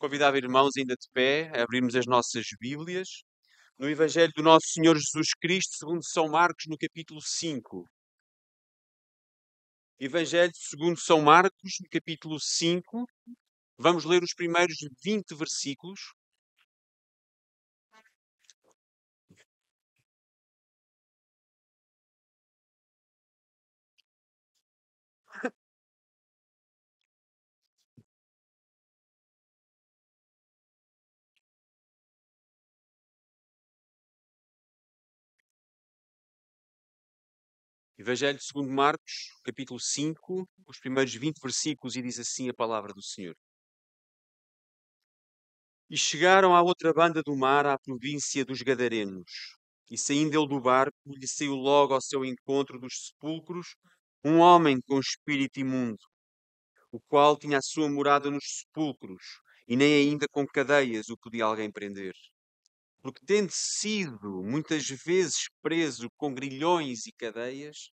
Convidava 0.00 0.38
irmãos 0.38 0.70
ainda 0.78 0.94
de 0.96 1.06
pé 1.12 1.52
a 1.54 1.62
abrirmos 1.62 1.94
as 1.94 2.06
nossas 2.06 2.46
Bíblias 2.58 3.22
no 3.78 3.86
Evangelho 3.86 4.32
do 4.34 4.42
nosso 4.42 4.66
Senhor 4.68 4.96
Jesus 4.96 5.34
Cristo, 5.38 5.76
segundo 5.76 6.02
São 6.02 6.26
Marcos, 6.26 6.64
no 6.68 6.78
capítulo 6.78 7.20
5. 7.20 7.84
Evangelho 9.98 10.52
segundo 10.54 10.98
São 10.98 11.20
Marcos, 11.20 11.72
no 11.82 11.88
capítulo 11.90 12.40
5. 12.40 13.04
Vamos 13.76 14.06
ler 14.06 14.22
os 14.22 14.32
primeiros 14.32 14.76
20 15.04 15.34
versículos. 15.34 16.00
Evangelho 38.00 38.40
segundo 38.40 38.72
Marcos, 38.72 39.12
capítulo 39.44 39.78
5, 39.78 40.48
os 40.66 40.78
primeiros 40.80 41.14
20 41.14 41.38
versículos, 41.38 41.96
e 41.96 42.00
diz 42.00 42.18
assim 42.18 42.48
a 42.48 42.54
palavra 42.54 42.94
do 42.94 43.02
Senhor. 43.02 43.36
E 45.90 45.98
chegaram 45.98 46.56
à 46.56 46.62
outra 46.62 46.94
banda 46.94 47.20
do 47.22 47.36
mar, 47.36 47.66
à 47.66 47.78
província 47.78 48.42
dos 48.42 48.62
Gadarenos. 48.62 49.30
E 49.90 49.98
saindo 49.98 50.34
ele 50.34 50.48
do 50.48 50.58
barco, 50.58 50.96
lhe 51.08 51.28
saiu 51.28 51.54
logo 51.54 51.92
ao 51.92 52.00
seu 52.00 52.24
encontro 52.24 52.80
dos 52.80 53.08
sepulcros 53.08 53.76
um 54.24 54.38
homem 54.38 54.80
com 54.80 54.98
espírito 54.98 55.60
imundo, 55.60 56.02
o 56.90 56.98
qual 57.00 57.36
tinha 57.36 57.58
a 57.58 57.62
sua 57.62 57.86
morada 57.86 58.30
nos 58.30 58.60
sepulcros, 58.60 59.22
e 59.68 59.76
nem 59.76 59.92
ainda 60.08 60.26
com 60.32 60.46
cadeias 60.46 61.10
o 61.10 61.18
podia 61.18 61.44
alguém 61.44 61.70
prender 61.70 62.14
porque 63.02 63.24
tendo 63.24 63.50
sido 63.50 64.42
muitas 64.42 64.86
vezes 64.86 65.48
preso 65.62 66.08
com 66.16 66.34
grilhões 66.34 67.06
e 67.06 67.12
cadeias, 67.12 67.90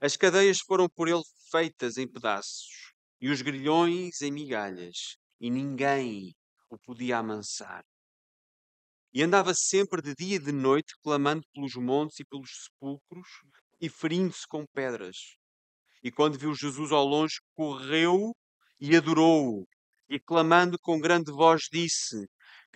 as 0.00 0.16
cadeias 0.16 0.58
foram 0.58 0.88
por 0.88 1.08
ele 1.08 1.22
feitas 1.50 1.96
em 1.96 2.06
pedaços, 2.06 2.92
e 3.20 3.30
os 3.30 3.42
grilhões 3.42 4.20
em 4.20 4.30
migalhas, 4.30 5.16
e 5.40 5.50
ninguém 5.50 6.34
o 6.70 6.78
podia 6.78 7.18
amansar. 7.18 7.84
E 9.12 9.22
andava 9.22 9.54
sempre 9.54 10.02
de 10.02 10.14
dia 10.14 10.36
e 10.36 10.38
de 10.38 10.52
noite, 10.52 10.94
clamando 11.02 11.42
pelos 11.54 11.74
montes 11.74 12.20
e 12.20 12.24
pelos 12.24 12.50
sepulcros, 12.64 13.28
e 13.80 13.88
ferindo-se 13.88 14.46
com 14.46 14.66
pedras. 14.66 15.16
E 16.02 16.10
quando 16.10 16.38
viu 16.38 16.54
Jesus 16.54 16.92
ao 16.92 17.04
longe, 17.04 17.36
correu 17.54 18.34
e 18.78 18.94
adorou-o, 18.94 19.66
e 20.08 20.20
clamando 20.20 20.78
com 20.78 21.00
grande 21.00 21.32
voz 21.32 21.62
disse: 21.72 22.26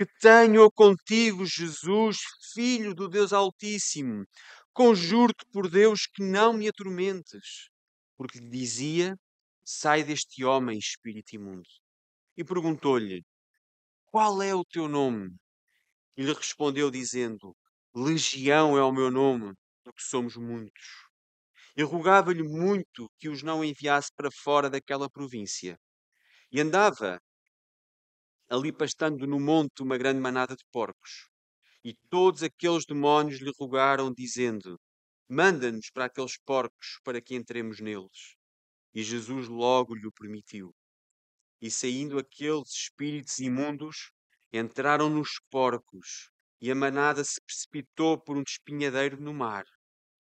que 0.01 0.07
tenho 0.19 0.71
contigo, 0.73 1.45
Jesus, 1.45 2.21
Filho 2.55 2.95
do 2.95 3.07
Deus 3.07 3.35
Altíssimo. 3.35 4.25
Conjuro-te 4.73 5.45
por 5.53 5.69
Deus 5.69 6.07
que 6.07 6.23
não 6.23 6.55
me 6.55 6.67
atormentes. 6.67 7.69
Porque 8.17 8.39
lhe 8.39 8.49
dizia: 8.49 9.15
Sai 9.63 10.03
deste 10.03 10.43
homem, 10.43 10.79
espírito 10.79 11.35
imundo. 11.35 11.69
E 12.35 12.43
perguntou-lhe: 12.43 13.23
Qual 14.07 14.41
é 14.41 14.55
o 14.55 14.65
teu 14.65 14.89
nome? 14.89 15.37
E 16.17 16.23
lhe 16.23 16.33
respondeu, 16.33 16.91
dizendo: 16.91 17.55
Legião 17.95 18.79
é 18.79 18.83
o 18.83 18.93
meu 18.93 19.11
nome, 19.11 19.53
porque 19.85 20.01
somos 20.01 20.35
muitos. 20.35 20.87
E 21.77 21.83
rogava-lhe 21.83 22.43
muito 22.43 23.07
que 23.19 23.29
os 23.29 23.43
não 23.43 23.63
enviasse 23.63 24.09
para 24.17 24.31
fora 24.31 24.71
daquela 24.71 25.11
província. 25.11 25.79
E 26.51 26.59
andava 26.59 27.21
ali 28.51 28.73
pastando 28.73 29.27
no 29.29 29.39
monte 29.39 29.81
uma 29.81 29.97
grande 29.97 30.21
manada 30.21 30.57
de 30.57 30.65
porcos. 30.73 31.29
E 31.85 31.95
todos 32.11 32.43
aqueles 32.43 32.85
demónios 32.85 33.41
lhe 33.41 33.53
rogaram, 33.59 34.13
dizendo: 34.13 34.77
Manda-nos 35.29 35.89
para 35.91 36.07
aqueles 36.07 36.37
porcos 36.45 36.99
para 37.05 37.23
que 37.23 37.37
entremos 37.37 37.81
neles. 37.81 38.35
E 38.93 39.03
Jesus 39.03 39.47
logo 39.47 39.95
lhe 39.95 40.07
o 40.07 40.13
permitiu. 40.13 40.75
E 41.63 41.71
saindo 41.71 42.19
aqueles 42.19 42.71
espíritos 42.71 43.39
imundos, 43.39 44.11
entraram 44.53 45.09
nos 45.09 45.41
porcos, 45.49 46.31
e 46.61 46.71
a 46.71 46.75
manada 46.75 47.23
se 47.23 47.41
precipitou 47.41 48.21
por 48.21 48.37
um 48.37 48.43
espinhadeiro 48.43 49.21
no 49.21 49.33
mar, 49.33 49.65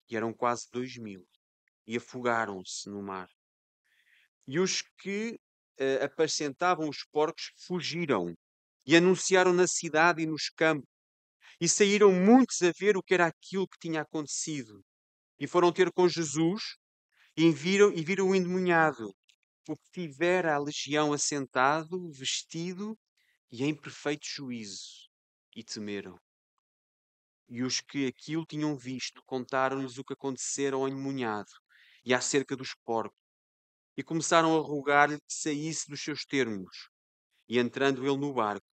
e 0.08 0.16
eram 0.16 0.32
quase 0.32 0.68
dois 0.72 0.96
mil, 0.96 1.26
e 1.86 1.96
afogaram-se 1.96 2.88
no 2.88 3.02
mar. 3.02 3.28
E 4.46 4.60
os 4.60 4.82
que 4.98 5.38
uh, 5.80 6.04
apacentavam 6.04 6.88
os 6.88 7.04
porcos 7.10 7.52
fugiram 7.66 8.34
e 8.86 8.96
anunciaram 8.96 9.52
na 9.52 9.66
cidade 9.66 10.22
e 10.22 10.26
nos 10.26 10.48
campos. 10.50 10.88
E 11.60 11.68
saíram 11.68 12.12
muitos 12.12 12.62
a 12.62 12.72
ver 12.78 12.96
o 12.96 13.02
que 13.02 13.14
era 13.14 13.26
aquilo 13.26 13.68
que 13.68 13.78
tinha 13.78 14.02
acontecido. 14.02 14.82
E 15.38 15.46
foram 15.46 15.72
ter 15.72 15.90
com 15.92 16.08
Jesus 16.08 16.62
e 17.36 17.50
viram, 17.50 17.92
e 17.92 18.02
viram 18.02 18.28
o 18.28 18.34
endemoniado, 18.34 19.14
o 19.68 19.76
que 19.76 19.90
tivera 19.92 20.54
a 20.54 20.58
legião 20.58 21.12
assentado, 21.12 22.10
vestido 22.12 22.98
e 23.50 23.64
em 23.64 23.74
perfeito 23.74 24.26
juízo. 24.26 25.08
E 25.54 25.62
temeram. 25.62 26.16
E 27.48 27.62
os 27.62 27.80
que 27.80 28.06
aquilo 28.06 28.46
tinham 28.46 28.76
visto 28.76 29.22
contaram-lhes 29.26 29.98
o 29.98 30.04
que 30.04 30.14
acontecera 30.14 30.76
ao 30.76 30.88
endemoniado 30.88 31.50
e 32.04 32.14
acerca 32.14 32.56
dos 32.56 32.74
porcos 32.84 33.18
e 34.00 34.02
começaram 34.02 34.56
a 34.56 34.62
rogar-lhe 34.62 35.18
que 35.18 35.34
saísse 35.34 35.86
dos 35.86 36.02
seus 36.02 36.24
termos. 36.24 36.88
E 37.46 37.58
entrando 37.58 38.02
ele 38.02 38.16
no 38.16 38.32
barco, 38.32 38.66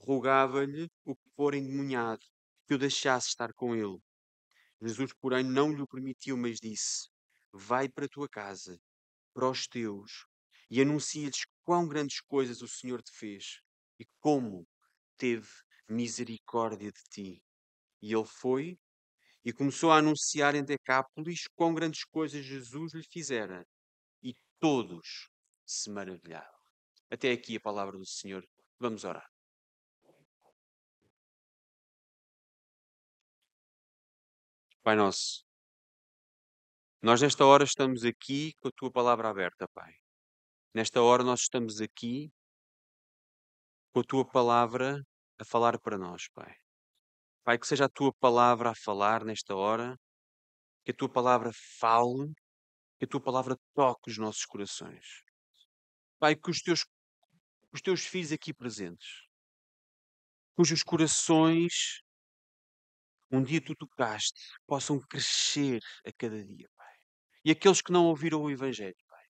rogava-lhe 0.00 0.88
o 1.04 1.14
que 1.14 1.30
for 1.36 1.52
endemoniado, 1.52 2.24
que 2.66 2.72
o 2.72 2.78
deixasse 2.78 3.28
estar 3.28 3.52
com 3.52 3.76
ele. 3.76 3.98
Jesus, 4.80 5.12
porém, 5.20 5.44
não 5.44 5.70
lhe 5.70 5.86
permitiu, 5.86 6.38
mas 6.38 6.58
disse: 6.58 7.10
Vai 7.52 7.86
para 7.86 8.06
a 8.06 8.08
tua 8.08 8.26
casa, 8.26 8.80
para 9.34 9.50
os 9.50 9.66
teus, 9.66 10.24
e 10.70 10.80
anuncia-lhes 10.80 11.44
quão 11.64 11.86
grandes 11.86 12.22
coisas 12.22 12.62
o 12.62 12.66
Senhor 12.66 13.02
te 13.02 13.12
fez 13.12 13.60
e 14.00 14.06
como 14.20 14.66
teve 15.18 15.50
misericórdia 15.86 16.90
de 16.90 17.02
ti. 17.10 17.42
E 18.00 18.14
ele 18.14 18.24
foi 18.24 18.78
e 19.44 19.52
começou 19.52 19.90
a 19.90 19.98
anunciar 19.98 20.54
em 20.54 20.64
Decápolis 20.64 21.42
quão 21.54 21.74
grandes 21.74 22.04
coisas 22.04 22.42
Jesus 22.42 22.94
lhe 22.94 23.04
fizera 23.04 23.66
todos 24.62 25.28
se 25.66 25.90
maravilharam. 25.90 26.56
Até 27.10 27.32
aqui 27.32 27.56
a 27.56 27.60
palavra 27.60 27.98
do 27.98 28.06
Senhor. 28.06 28.46
Vamos 28.78 29.02
orar. 29.02 29.28
Pai 34.84 34.94
nosso, 34.94 35.44
nós 37.02 37.20
nesta 37.20 37.44
hora 37.44 37.64
estamos 37.64 38.04
aqui 38.04 38.52
com 38.60 38.68
a 38.68 38.72
tua 38.76 38.90
palavra 38.90 39.28
aberta, 39.28 39.66
Pai. 39.74 39.92
Nesta 40.72 41.02
hora 41.02 41.24
nós 41.24 41.40
estamos 41.40 41.80
aqui 41.80 42.32
com 43.92 44.00
a 44.00 44.04
tua 44.04 44.24
palavra 44.24 45.04
a 45.40 45.44
falar 45.44 45.80
para 45.80 45.98
nós, 45.98 46.28
Pai. 46.28 46.54
Pai, 47.44 47.58
que 47.58 47.66
seja 47.66 47.86
a 47.86 47.88
tua 47.88 48.12
palavra 48.14 48.70
a 48.70 48.74
falar 48.74 49.24
nesta 49.24 49.54
hora, 49.56 49.98
que 50.84 50.92
a 50.92 50.94
tua 50.94 51.08
palavra 51.08 51.50
fale 51.80 52.32
que 53.02 53.06
a 53.06 53.08
tua 53.08 53.20
palavra 53.20 53.58
toque 53.74 54.12
os 54.12 54.16
nossos 54.16 54.44
corações. 54.44 55.24
Pai, 56.20 56.36
que 56.36 56.48
os 56.48 56.62
teus, 56.62 56.86
os 57.72 57.82
teus 57.82 58.06
filhos 58.06 58.30
aqui 58.30 58.54
presentes, 58.54 59.26
cujos 60.54 60.84
corações 60.84 62.00
um 63.28 63.42
dia 63.42 63.60
tu 63.60 63.74
tocaste, 63.74 64.40
possam 64.68 65.00
crescer 65.00 65.80
a 66.06 66.12
cada 66.12 66.44
dia, 66.44 66.68
Pai. 66.76 66.94
E 67.44 67.50
aqueles 67.50 67.82
que 67.82 67.90
não 67.90 68.06
ouviram 68.06 68.40
o 68.40 68.50
Evangelho, 68.50 68.94
Pai. 69.08 69.24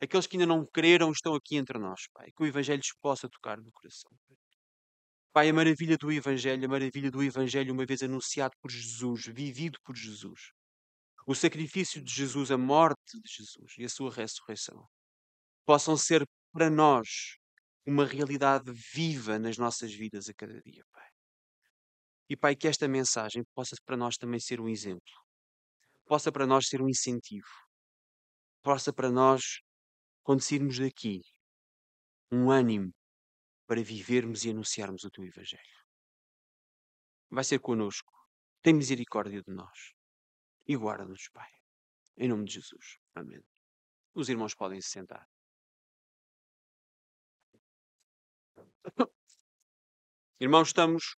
Aqueles 0.00 0.28
que 0.28 0.36
ainda 0.36 0.46
não 0.46 0.64
creram 0.64 1.10
estão 1.10 1.34
aqui 1.34 1.56
entre 1.56 1.76
nós, 1.76 2.02
Pai. 2.12 2.30
Que 2.36 2.44
o 2.44 2.46
Evangelho 2.46 2.78
lhes 2.78 2.94
possa 3.00 3.28
tocar 3.28 3.56
no 3.56 3.72
coração. 3.72 4.12
Pai. 4.28 4.36
Pai, 5.32 5.48
a 5.48 5.52
maravilha 5.52 5.96
do 5.96 6.12
Evangelho, 6.12 6.64
a 6.64 6.68
maravilha 6.68 7.10
do 7.10 7.20
Evangelho, 7.20 7.74
uma 7.74 7.84
vez 7.84 8.00
anunciado 8.00 8.54
por 8.60 8.70
Jesus, 8.70 9.26
vivido 9.26 9.76
por 9.82 9.96
Jesus, 9.96 10.52
o 11.28 11.34
sacrifício 11.34 12.02
de 12.02 12.10
Jesus, 12.10 12.50
a 12.50 12.56
morte 12.56 13.20
de 13.20 13.30
Jesus 13.30 13.74
e 13.76 13.84
a 13.84 13.88
sua 13.90 14.10
ressurreição 14.10 14.88
possam 15.66 15.94
ser 15.94 16.26
para 16.50 16.70
nós 16.70 17.36
uma 17.86 18.06
realidade 18.06 18.72
viva 18.94 19.38
nas 19.38 19.58
nossas 19.58 19.92
vidas 19.92 20.30
a 20.30 20.32
cada 20.32 20.58
dia, 20.62 20.82
Pai. 20.90 21.06
E, 22.30 22.34
Pai, 22.34 22.56
que 22.56 22.66
esta 22.66 22.88
mensagem 22.88 23.44
possa 23.54 23.76
para 23.84 23.94
nós 23.94 24.16
também 24.16 24.40
ser 24.40 24.58
um 24.58 24.70
exemplo, 24.70 25.12
possa 26.06 26.32
para 26.32 26.46
nós 26.46 26.66
ser 26.66 26.80
um 26.80 26.88
incentivo, 26.88 27.46
possa 28.62 28.90
para 28.90 29.10
nós, 29.10 29.60
quando 30.22 30.40
sairmos 30.40 30.78
daqui, 30.78 31.20
um 32.32 32.50
ânimo 32.50 32.90
para 33.66 33.82
vivermos 33.82 34.46
e 34.46 34.50
anunciarmos 34.50 35.04
o 35.04 35.10
Teu 35.10 35.24
Evangelho. 35.24 35.84
Vai 37.30 37.44
ser 37.44 37.58
conosco. 37.58 38.10
Tem 38.62 38.72
misericórdia 38.72 39.42
de 39.42 39.52
nós 39.52 39.97
e 40.68 40.76
guarda-nos, 40.76 41.28
Pai. 41.30 41.50
Em 42.18 42.28
nome 42.28 42.44
de 42.44 42.54
Jesus. 42.54 42.98
Amém. 43.14 43.42
Os 44.14 44.28
irmãos 44.28 44.54
podem 44.54 44.80
se 44.80 44.90
sentar. 44.90 45.26
Irmãos, 50.38 50.68
estamos. 50.68 51.16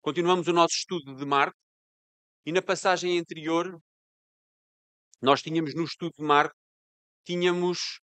Continuamos 0.00 0.48
o 0.48 0.52
nosso 0.52 0.74
estudo 0.74 1.14
de 1.14 1.24
Marco 1.24 1.58
e 2.44 2.52
na 2.52 2.60
passagem 2.60 3.18
anterior 3.18 3.80
nós 5.20 5.42
tínhamos 5.42 5.74
no 5.74 5.84
estudo 5.84 6.12
de 6.16 6.22
Marco, 6.24 6.56
tínhamos. 7.24 8.00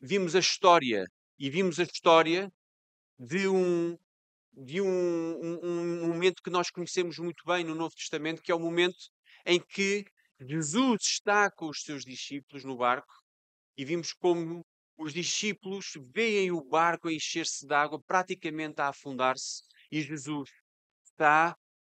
Vimos 0.00 0.34
a 0.34 0.40
história 0.40 1.04
e 1.38 1.48
vimos 1.50 1.78
a 1.78 1.84
história 1.84 2.50
de 3.18 3.46
um, 3.46 3.96
de 4.52 4.80
um, 4.80 4.86
um, 4.86 6.04
um 6.04 6.08
momento 6.08 6.42
que 6.42 6.50
nós 6.50 6.70
conhecemos 6.70 7.18
muito 7.18 7.42
bem 7.46 7.64
no 7.64 7.74
Novo 7.74 7.94
Testamento, 7.94 8.42
que 8.42 8.52
é 8.52 8.54
o 8.54 8.60
momento 8.60 9.10
em 9.46 9.60
que 9.60 10.04
Jesus 10.40 11.02
está 11.02 11.50
com 11.50 11.68
os 11.68 11.82
seus 11.82 12.04
discípulos 12.04 12.64
no 12.64 12.76
barco 12.76 13.12
e 13.76 13.84
vimos 13.84 14.12
como 14.12 14.64
os 14.96 15.12
discípulos 15.12 15.92
veem 16.14 16.50
o 16.52 16.62
barco 16.62 17.08
a 17.08 17.12
encher-se 17.12 17.66
de 17.66 17.74
água, 17.74 18.00
praticamente 18.02 18.80
a 18.80 18.88
afundar-se, 18.88 19.62
e 19.90 20.00
Jesus 20.02 20.50
está 21.04 21.56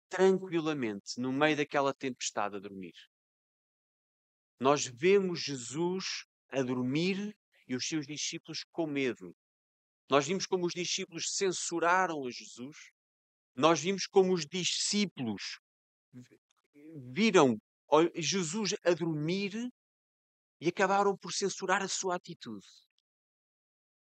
tranquilamente 0.09 1.21
no 1.21 1.33
meio 1.33 1.57
daquela 1.57 1.93
tempestade 1.93 2.57
a 2.57 2.61
dormir. 2.61 2.95
Nós 4.61 4.87
vemos 4.87 5.41
Jesus 5.41 6.25
a 6.51 6.63
dormir 6.63 7.37
e 7.67 7.75
os 7.75 7.87
seus 7.87 8.07
discípulos 8.07 8.65
com 8.71 8.87
medo. 8.87 9.35
Nós 10.09 10.27
vimos 10.27 10.47
como 10.47 10.67
os 10.67 10.73
discípulos 10.73 11.35
censuraram 11.35 12.27
a 12.27 12.31
Jesus. 12.31 12.77
Nós 13.55 13.81
vimos 13.81 14.07
como 14.07 14.33
os 14.33 14.45
discípulos 14.45 15.59
viram 17.13 17.59
Jesus 18.17 18.75
a 18.85 18.93
dormir 18.93 19.71
e 20.61 20.69
acabaram 20.69 21.17
por 21.17 21.33
censurar 21.33 21.83
a 21.83 21.89
sua 21.89 22.17
atitude. 22.17 22.67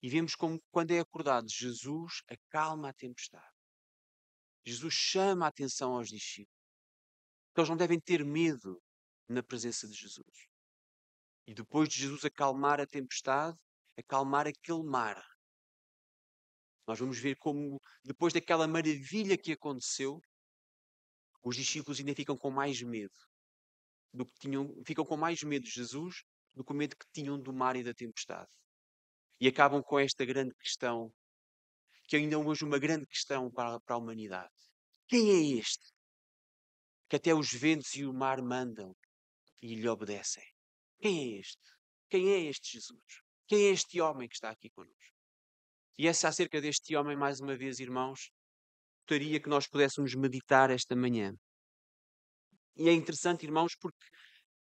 E 0.02 0.10
vemos 0.10 0.36
como, 0.36 0.60
quando 0.72 0.92
é 0.92 1.00
acordado, 1.00 1.48
Jesus 1.50 2.24
acalma 2.28 2.90
a 2.90 2.94
tempestade. 2.94 3.46
Jesus 4.66 4.94
chama 4.94 5.46
a 5.46 5.50
atenção 5.50 5.96
aos 5.96 6.10
discípulos. 6.10 6.60
Eles 7.56 7.70
não 7.70 7.78
devem 7.78 8.00
ter 8.00 8.24
medo 8.24 8.82
na 9.28 9.44
presença 9.44 9.88
de 9.88 9.94
Jesus. 9.94 10.48
E 11.46 11.54
depois 11.54 11.90
de 11.90 12.00
Jesus 12.00 12.26
acalmar 12.26 12.80
a 12.80 12.88
tempestade, 12.88 13.58
acalmar 13.98 14.48
aquele 14.48 14.84
mar. 14.84 15.22
Nós 16.88 17.00
vamos 17.00 17.20
ver 17.20 17.36
como, 17.38 17.80
depois 18.04 18.34
daquela 18.34 18.68
maravilha 18.68 19.38
que 19.38 19.54
aconteceu, 19.54 20.20
os 21.44 21.56
discípulos 21.56 22.00
ainda 22.00 22.14
ficam 22.16 22.38
com 22.38 22.52
mais 22.52 22.82
medo 22.82 23.14
do 24.14 24.26
que 24.26 24.34
tinham, 24.40 24.84
ficam 24.86 25.06
com 25.06 25.18
mais 25.18 25.42
medo 25.44 25.64
de 25.64 25.72
Jesus 25.72 26.24
do 26.54 26.64
que 26.64 26.72
o 26.72 26.76
medo 26.76 26.96
que 26.96 27.06
tinham 27.14 27.40
do 27.40 27.54
mar 27.54 27.76
e 27.76 27.84
da 27.84 27.94
tempestade. 27.94 28.50
E 29.40 29.48
acabam 29.48 29.82
com 29.82 30.00
esta 30.00 30.26
grande 30.26 30.54
questão, 30.56 31.12
que 32.08 32.16
ainda 32.16 32.38
hoje 32.38 32.66
uma 32.66 32.78
grande 32.78 33.08
questão 33.08 33.50
para, 33.50 33.80
para 33.80 33.96
a 33.96 34.00
humanidade. 34.00 34.54
Quem 35.08 35.30
é 35.30 35.60
este? 35.60 35.92
Que 37.10 37.16
até 37.16 37.34
os 37.34 37.52
ventos 37.52 37.96
e 37.96 38.06
o 38.06 38.14
mar 38.14 38.42
mandam 38.42 38.96
e 39.62 39.76
lhe 39.76 39.88
obedecem. 39.88 40.46
Quem 41.00 41.20
é 41.20 41.40
este? 41.40 41.62
Quem 42.10 42.30
é 42.30 42.40
este 42.50 42.74
Jesus? 42.74 43.22
Quem 43.48 43.68
é 43.68 43.70
este 43.72 44.00
homem 44.02 44.28
que 44.28 44.36
está 44.36 44.50
aqui 44.50 44.70
connosco? 44.70 45.21
E 46.02 46.08
essa 46.08 46.30
acerca 46.30 46.60
deste 46.60 46.96
homem, 46.96 47.16
mais 47.16 47.40
uma 47.40 47.56
vez, 47.56 47.80
irmãos, 47.80 48.32
gostaria 49.02 49.40
que 49.40 49.48
nós 49.48 49.68
pudéssemos 49.68 50.16
meditar 50.16 50.72
esta 50.72 50.96
manhã. 50.96 51.32
E 52.76 52.90
é 52.90 52.92
interessante, 52.92 53.46
irmãos, 53.46 53.76
porque 53.80 54.04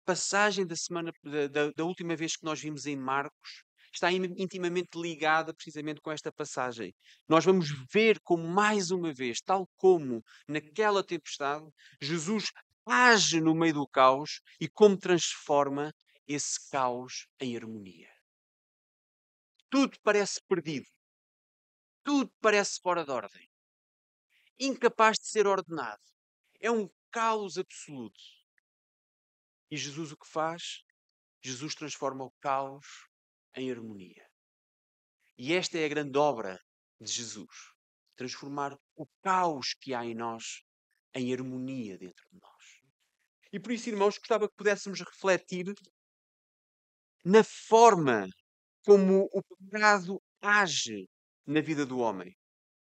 a 0.02 0.06
passagem 0.06 0.68
da 0.68 0.76
semana 0.76 1.14
da, 1.50 1.72
da 1.72 1.86
última 1.86 2.14
vez 2.14 2.36
que 2.36 2.44
nós 2.44 2.60
vimos 2.60 2.86
em 2.86 2.98
Marcos 2.98 3.64
está 3.94 4.12
intimamente 4.12 5.00
ligada 5.00 5.54
precisamente 5.54 6.02
com 6.02 6.12
esta 6.12 6.30
passagem. 6.30 6.94
Nós 7.26 7.46
vamos 7.46 7.70
ver 7.90 8.20
como 8.22 8.46
mais 8.46 8.92
uma 8.92 9.14
vez, 9.14 9.40
tal 9.40 9.66
como 9.78 10.22
naquela 10.46 11.02
tempestade, 11.06 11.66
Jesus 12.02 12.52
age 12.86 13.40
no 13.40 13.56
meio 13.56 13.76
do 13.76 13.88
caos 13.88 14.42
e 14.60 14.68
como 14.68 14.98
transforma 14.98 15.94
esse 16.28 16.70
caos 16.70 17.28
em 17.40 17.56
harmonia. 17.56 18.10
Tudo 19.70 19.98
parece 20.04 20.42
perdido. 20.50 20.86
Tudo 22.04 22.32
parece 22.42 22.80
fora 22.82 23.06
de 23.06 23.12
ordem. 23.12 23.50
Incapaz 24.60 25.18
de 25.18 25.28
ser 25.28 25.48
ordenado. 25.48 26.04
É 26.60 26.70
um 26.70 26.90
caos 27.12 27.58
absoluto. 27.58 28.20
E 29.72 29.78
Jesus 29.78 30.12
o 30.12 30.18
que 30.18 30.28
faz? 30.28 30.84
Jesus 31.42 31.76
transforma 31.76 32.26
o 32.26 32.32
caos 32.40 32.86
em 33.56 33.72
harmonia. 33.72 34.30
E 35.38 35.54
esta 35.54 35.78
é 35.78 35.86
a 35.86 35.90
grande 35.90 36.18
obra 36.18 36.60
de 37.00 37.12
Jesus: 37.12 37.74
transformar 38.16 38.78
o 38.96 39.08
caos 39.22 39.74
que 39.74 39.94
há 39.94 40.06
em 40.06 40.14
nós 40.14 40.64
em 41.16 41.34
harmonia 41.34 41.98
dentro 41.98 42.26
de 42.32 42.40
nós. 42.40 42.82
E 43.52 43.60
por 43.60 43.72
isso, 43.72 43.90
irmãos, 43.90 44.18
gostava 44.18 44.50
que 44.50 44.56
pudéssemos 44.56 45.00
refletir 45.00 45.74
na 47.24 47.44
forma 47.44 48.28
como 48.86 49.30
o 49.32 49.42
pecado 49.44 50.22
age 50.42 51.08
na 51.46 51.62
vida 51.62 51.86
do 51.86 52.00
homem. 52.00 52.36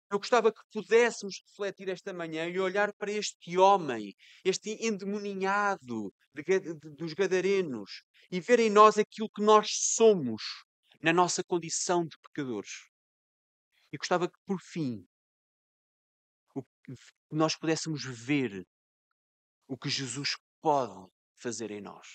Eu 0.10 0.20
gostava 0.20 0.52
que 0.52 0.62
pudéssemos 0.74 1.42
refletir 1.48 1.88
esta 1.88 2.14
manhã 2.14 2.46
e 2.48 2.60
olhar 2.60 2.94
para 2.94 3.12
este 3.12 3.58
homem, 3.58 4.14
este 4.44 4.72
endemoninhado 4.86 6.14
de, 6.34 6.60
de, 6.60 6.74
dos 6.96 7.14
gadarenos, 7.14 8.04
e 8.30 8.40
ver 8.42 8.60
em 8.60 8.70
nós 8.70 8.98
aquilo 8.98 9.30
que 9.30 9.42
nós 9.42 9.70
somos 9.72 10.42
na 11.02 11.14
nossa 11.14 11.44
condição 11.44 12.06
de 12.06 12.18
pecadores. 12.20 12.90
E 13.92 13.98
gostava 13.98 14.30
que, 14.30 14.38
por 14.46 14.60
fim, 14.60 15.08
o, 16.56 16.64
nós 17.32 17.56
pudéssemos 17.56 18.04
ver 18.04 18.66
o 19.68 19.78
que 19.78 19.90
Jesus 19.90 20.38
pode 20.62 21.10
fazer 21.36 21.72
em 21.72 21.82
nós. 21.82 22.08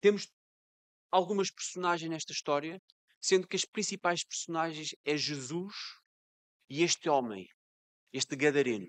Temos 0.00 0.28
algumas 1.10 1.50
personagens 1.50 2.10
nesta 2.10 2.32
história, 2.32 2.82
sendo 3.24 3.48
que 3.48 3.56
as 3.56 3.64
principais 3.64 4.22
personagens 4.22 4.94
é 5.02 5.16
Jesus 5.16 5.74
e 6.68 6.82
este 6.82 7.08
homem, 7.08 7.48
este 8.12 8.36
gadareno. 8.36 8.86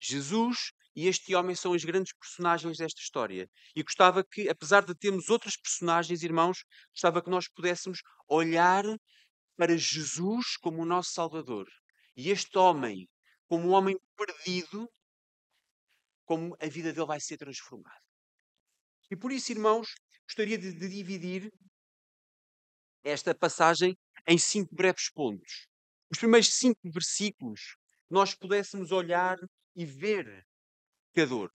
Jesus 0.00 0.72
e 0.96 1.06
este 1.06 1.34
homem 1.34 1.54
são 1.54 1.72
os 1.72 1.84
grandes 1.84 2.14
personagens 2.14 2.78
desta 2.78 3.02
história. 3.02 3.46
E 3.76 3.82
gostava 3.82 4.24
que, 4.24 4.48
apesar 4.48 4.86
de 4.86 4.94
termos 4.94 5.28
outras 5.28 5.54
personagens, 5.54 6.22
irmãos, 6.22 6.64
gostava 6.94 7.22
que 7.22 7.28
nós 7.28 7.46
pudéssemos 7.46 8.00
olhar 8.26 8.84
para 9.54 9.76
Jesus 9.76 10.56
como 10.56 10.80
o 10.80 10.86
nosso 10.86 11.12
Salvador. 11.12 11.68
E 12.16 12.30
este 12.30 12.56
homem, 12.56 13.06
como 13.46 13.68
um 13.68 13.72
homem 13.72 13.98
perdido, 14.16 14.88
como 16.24 16.56
a 16.58 16.66
vida 16.68 16.90
dele 16.90 17.06
vai 17.06 17.20
ser 17.20 17.36
transformada. 17.36 18.00
E 19.10 19.16
por 19.16 19.30
isso, 19.30 19.52
irmãos, 19.52 19.94
gostaria 20.26 20.56
de, 20.56 20.72
de 20.72 20.88
dividir 20.88 21.52
esta 23.02 23.34
passagem 23.34 23.96
em 24.26 24.38
cinco 24.38 24.74
breves 24.74 25.10
pontos. 25.10 25.66
Os 26.10 26.18
primeiros 26.18 26.52
cinco 26.54 26.80
versículos, 26.84 27.76
nós 28.08 28.34
pudéssemos 28.34 28.92
olhar 28.92 29.38
e 29.74 29.84
ver 29.84 30.46
pecador. 31.12 31.50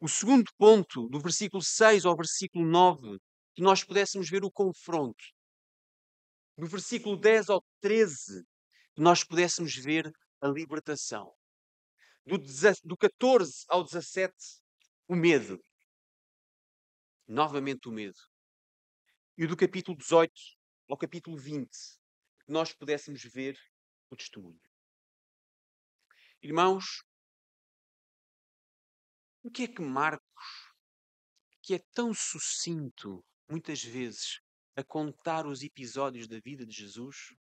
O 0.00 0.08
segundo 0.08 0.50
ponto, 0.56 1.08
do 1.08 1.20
versículo 1.20 1.62
6 1.62 2.04
ao 2.04 2.16
versículo 2.16 2.64
9, 2.66 3.18
que 3.54 3.62
nós 3.62 3.84
pudéssemos 3.84 4.28
ver 4.28 4.42
o 4.44 4.50
confronto. 4.50 5.22
Do 6.56 6.66
versículo 6.66 7.16
10 7.16 7.50
ao 7.50 7.64
13, 7.80 8.44
que 8.94 9.02
nós 9.02 9.22
pudéssemos 9.22 9.74
ver 9.76 10.10
a 10.40 10.48
libertação. 10.48 11.32
Do, 12.26 12.38
do 12.84 12.96
14 12.96 13.64
ao 13.68 13.84
17, 13.84 14.34
o 15.08 15.14
medo 15.14 15.60
novamente 17.30 17.88
o 17.88 17.92
medo. 17.92 18.18
E 19.42 19.46
do 19.46 19.56
capítulo 19.56 19.96
18 19.96 20.30
ao 20.86 20.98
capítulo 20.98 21.34
20, 21.34 21.70
que 22.44 22.52
nós 22.52 22.74
pudéssemos 22.74 23.22
ver 23.22 23.58
o 24.10 24.14
testemunho. 24.14 24.60
Irmãos, 26.42 27.02
o 29.42 29.50
que 29.50 29.62
é 29.62 29.66
que 29.66 29.80
Marcos, 29.80 30.74
que 31.62 31.72
é 31.72 31.78
tão 31.94 32.12
sucinto, 32.12 33.24
muitas 33.48 33.82
vezes, 33.82 34.42
a 34.76 34.84
contar 34.84 35.46
os 35.46 35.62
episódios 35.62 36.28
da 36.28 36.38
vida 36.38 36.66
de 36.66 36.76
Jesus, 36.76 37.34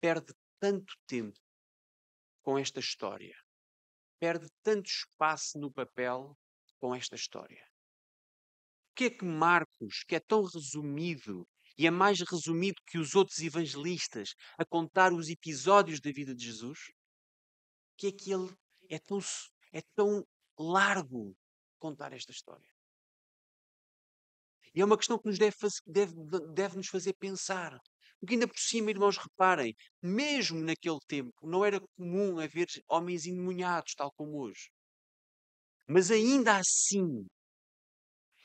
perde 0.00 0.32
tanto 0.60 0.94
tempo 1.04 1.40
com 2.42 2.56
esta 2.56 2.78
história? 2.78 3.36
Perde 4.20 4.46
tanto 4.62 4.86
espaço 4.86 5.58
no 5.58 5.72
papel 5.72 6.38
com 6.78 6.94
esta 6.94 7.16
história? 7.16 7.73
Que 8.94 9.04
é 9.04 9.10
que 9.10 9.24
Marcos, 9.24 10.04
que 10.06 10.14
é 10.14 10.20
tão 10.20 10.42
resumido 10.42 11.46
e 11.76 11.86
é 11.86 11.90
mais 11.90 12.20
resumido 12.20 12.80
que 12.86 12.98
os 12.98 13.14
outros 13.14 13.38
evangelistas 13.38 14.34
a 14.56 14.64
contar 14.64 15.12
os 15.12 15.28
episódios 15.28 16.00
da 16.00 16.10
vida 16.12 16.34
de 16.34 16.44
Jesus, 16.44 16.78
que 17.96 18.08
é 18.08 18.12
que 18.12 18.32
ele 18.32 18.54
é 18.88 18.98
tão, 18.98 19.18
é 19.72 19.82
tão 19.94 20.24
largo 20.58 21.36
contar 21.78 22.12
esta 22.12 22.30
história? 22.30 22.68
E 24.74 24.80
é 24.80 24.84
uma 24.84 24.96
questão 24.96 25.18
que 25.18 25.28
nos 25.28 25.38
deve, 25.38 25.56
deve, 25.86 26.12
deve 26.52 26.76
nos 26.76 26.88
fazer 26.88 27.14
pensar. 27.14 27.78
Porque 28.18 28.34
ainda 28.34 28.48
por 28.48 28.58
cima, 28.58 28.90
irmãos, 28.90 29.18
reparem, 29.18 29.74
mesmo 30.02 30.60
naquele 30.60 30.98
tempo 31.06 31.46
não 31.46 31.64
era 31.64 31.80
comum 31.96 32.38
haver 32.40 32.66
homens 32.88 33.26
endemoniados, 33.26 33.94
tal 33.94 34.10
como 34.16 34.40
hoje. 34.40 34.70
Mas 35.86 36.10
ainda 36.10 36.56
assim, 36.56 37.26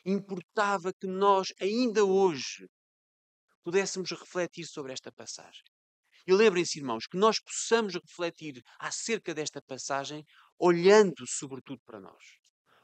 importava 0.06 0.94
que 0.94 1.08
nós, 1.08 1.54
ainda 1.60 2.04
hoje, 2.06 2.68
pudéssemos 3.64 4.10
refletir 4.12 4.66
sobre 4.66 4.94
esta 4.94 5.12
passagem. 5.12 5.64
E 6.26 6.34
lembrem-se, 6.34 6.80
irmãos, 6.80 7.08
que 7.08 7.18
nós 7.18 7.40
possamos 7.40 7.96
refletir 7.96 8.62
acerca 8.80 9.34
desta 9.34 9.62
passagem 9.62 10.24
olhando 10.60 11.26
sobretudo 11.26 11.82
para 11.86 12.00
nós, 12.00 12.24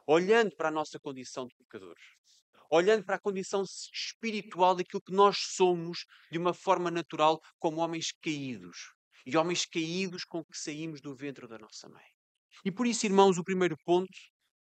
olhando 0.07 0.55
para 0.55 0.69
a 0.69 0.71
nossa 0.71 0.99
condição 0.99 1.45
de 1.45 1.53
pecadores, 1.55 2.03
olhando 2.71 3.03
para 3.03 3.15
a 3.17 3.19
condição 3.19 3.63
espiritual 3.93 4.75
daquilo 4.75 5.01
que 5.01 5.13
nós 5.13 5.37
somos 5.55 6.05
de 6.31 6.37
uma 6.37 6.53
forma 6.53 6.89
natural, 6.89 7.39
como 7.59 7.81
homens 7.81 8.11
caídos 8.23 8.77
e 9.25 9.35
homens 9.37 9.65
caídos 9.65 10.23
com 10.23 10.43
que 10.43 10.57
saímos 10.57 11.01
do 11.01 11.15
ventre 11.15 11.47
da 11.47 11.57
nossa 11.57 11.89
mãe. 11.89 12.05
E 12.63 12.71
por 12.71 12.87
isso, 12.87 13.05
irmãos, 13.05 13.37
o 13.37 13.43
primeiro 13.43 13.75
ponto, 13.83 14.17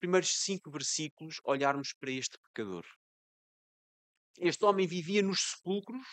primeiros 0.06 0.38
cinco 0.38 0.70
versículos, 0.70 1.42
olharmos 1.44 1.92
para 2.00 2.12
este 2.12 2.38
pecador. 2.38 2.86
Este 4.38 4.64
homem 4.64 4.86
vivia 4.86 5.24
nos 5.24 5.40
sepulcros, 5.40 6.06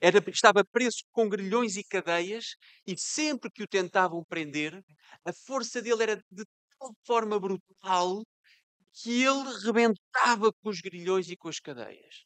era, 0.00 0.22
estava 0.30 0.64
preso 0.64 0.98
com 1.10 1.28
grilhões 1.28 1.76
e 1.76 1.82
cadeias, 1.82 2.54
e 2.86 2.96
sempre 2.96 3.50
que 3.50 3.64
o 3.64 3.66
tentavam 3.66 4.22
prender, 4.24 4.84
a 5.24 5.32
força 5.32 5.82
dele 5.82 6.02
era 6.04 6.16
de 6.30 6.44
tal 6.78 6.94
forma 7.04 7.40
brutal 7.40 8.22
que 8.92 9.22
ele 9.22 9.64
rebentava 9.64 10.52
com 10.52 10.68
os 10.68 10.80
grilhões 10.80 11.28
e 11.28 11.36
com 11.36 11.48
as 11.48 11.58
cadeias. 11.58 12.24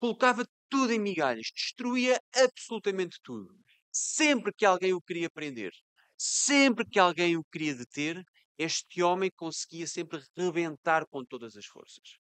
Colocava 0.00 0.44
tudo 0.68 0.92
em 0.92 0.98
migalhas, 0.98 1.46
destruía 1.54 2.20
absolutamente 2.34 3.18
tudo. 3.22 3.54
Sempre 3.92 4.52
que 4.52 4.66
alguém 4.66 4.92
o 4.92 5.00
queria 5.00 5.30
prender, 5.30 5.72
sempre 6.18 6.84
que 6.84 6.98
alguém 6.98 7.36
o 7.36 7.44
queria 7.44 7.74
deter, 7.74 8.24
este 8.58 9.02
homem 9.02 9.30
conseguia 9.30 9.86
sempre 9.86 10.22
rebentar 10.36 11.06
com 11.06 11.24
todas 11.24 11.56
as 11.56 11.66
forças. 11.66 12.18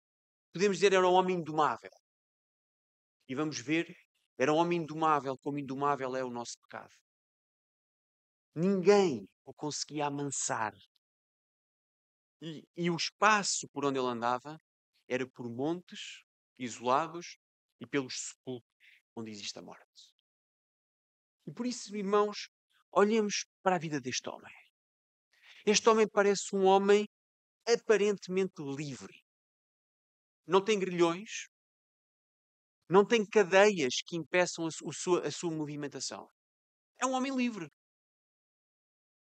Podemos 0.54 0.77
dizer 0.77 0.94
era 0.94 1.08
um 1.08 1.13
homem 1.13 1.38
indomável. 1.38 1.92
E 3.27 3.36
vamos 3.36 3.60
ver, 3.60 3.96
era 4.38 4.54
um 4.54 4.58
homem 4.58 4.82
indomável, 4.82 5.38
como 5.38 5.60
indomável 5.60 6.15
é 6.15 6.24
o 6.24 6.30
nosso 6.30 6.60
pecado. 6.62 6.94
Ninguém 8.54 9.27
o 9.44 9.54
conseguia 9.54 10.06
amansar, 10.06 10.74
e, 12.42 12.68
e 12.75 12.89
o 12.89 12.96
espaço 12.96 13.68
por 13.70 13.86
onde 13.86 13.98
ele 13.98 14.08
andava 14.08 14.62
era 15.08 15.27
por 15.27 15.50
montes 15.50 16.24
isolados 16.58 17.38
e 17.80 17.88
pelos 17.88 18.27
sepulcros 18.27 19.01
onde 19.15 19.32
existe 19.32 19.58
a 19.58 19.62
morte. 19.62 20.13
E 21.48 21.51
por 21.51 21.65
isso, 21.65 21.96
irmãos, 21.96 22.50
olhemos 22.92 23.46
para 23.62 23.75
a 23.75 23.80
vida 23.80 24.00
deste 24.00 24.27
homem. 24.30 24.54
Este 25.65 25.89
homem 25.89 26.07
parece 26.07 26.55
um 26.55 26.65
homem 26.65 27.07
aparentemente 27.67 28.62
livre. 28.62 29.13
Não 30.48 30.63
tem 30.63 30.77
grilhões, 30.77 31.48
não 32.88 33.05
tem 33.05 33.25
cadeias 33.25 33.95
que 34.05 34.15
impeçam 34.15 34.67
a, 34.67 34.72
sua, 34.72 35.27
a 35.27 35.31
sua 35.31 35.51
movimentação. 35.51 36.29
É 37.01 37.05
um 37.05 37.13
homem 37.13 37.36
livre. 37.36 37.67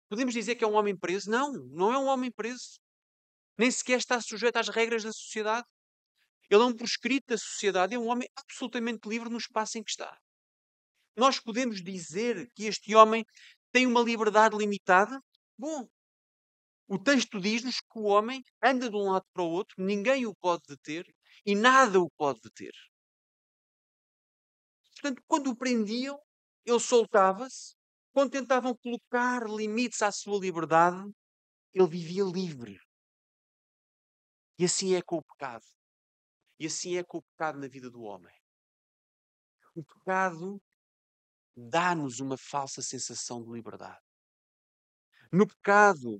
Podemos 0.07 0.33
dizer 0.33 0.55
que 0.55 0.63
é 0.63 0.67
um 0.67 0.75
homem 0.75 0.97
preso? 0.97 1.29
Não, 1.29 1.51
não 1.51 1.91
é 1.93 1.97
um 1.97 2.05
homem 2.05 2.31
preso 2.31 2.79
nem 3.59 3.69
sequer 3.69 3.97
está 3.97 4.21
sujeito 4.21 4.55
às 4.55 4.69
regras 4.69 5.03
da 5.03 5.11
sociedade. 5.11 5.67
Ele 6.49 6.63
é 6.63 6.65
um 6.65 6.73
proscrito 6.73 7.27
da 7.27 7.37
sociedade, 7.37 7.93
é 7.93 7.99
um 7.99 8.07
homem 8.07 8.25
absolutamente 8.37 9.07
livre 9.07 9.29
no 9.29 9.37
espaço 9.37 9.77
em 9.77 9.83
que 9.83 9.91
está. 9.91 10.17
Nós 11.13 11.41
podemos 11.41 11.83
dizer 11.83 12.49
que 12.55 12.63
este 12.63 12.95
homem 12.95 13.25
tem 13.73 13.85
uma 13.85 13.99
liberdade 14.01 14.55
limitada? 14.55 15.19
Bom, 15.57 15.85
o 16.89 16.97
texto 16.97 17.39
diz-nos 17.39 17.79
que 17.79 17.99
o 17.99 18.05
homem 18.05 18.43
anda 18.63 18.89
de 18.89 18.95
um 18.95 19.11
lado 19.11 19.25
para 19.31 19.43
o 19.43 19.49
outro, 19.49 19.75
ninguém 19.77 20.25
o 20.25 20.33
pode 20.33 20.63
deter 20.67 21.05
e 21.45 21.53
nada 21.53 21.99
o 21.99 22.09
pode 22.17 22.41
deter. 22.41 22.73
Portanto, 24.93 25.23
quando 25.27 25.51
o 25.51 25.55
prendiam, 25.55 26.19
ele 26.65 26.79
soltava-se. 26.79 27.75
Quando 28.11 28.31
tentavam 28.31 28.75
colocar 28.75 29.47
limites 29.47 30.01
à 30.01 30.11
sua 30.11 30.39
liberdade, 30.39 31.07
ele 31.75 31.87
vivia 31.87 32.23
livre. 32.23 32.79
E 34.57 34.65
assim 34.65 34.95
é 34.95 35.01
com 35.03 35.17
o 35.17 35.23
pecado. 35.23 35.65
E 36.59 36.65
assim 36.65 36.97
é 36.97 37.03
com 37.03 37.19
o 37.19 37.21
pecado 37.21 37.59
na 37.59 37.67
vida 37.67 37.91
do 37.91 38.01
homem. 38.01 38.35
O 39.75 39.83
pecado 39.85 40.59
dá-nos 41.55 42.19
uma 42.19 42.35
falsa 42.35 42.81
sensação 42.81 43.43
de 43.43 43.51
liberdade. 43.51 44.01
No 45.31 45.47
pecado, 45.47 46.19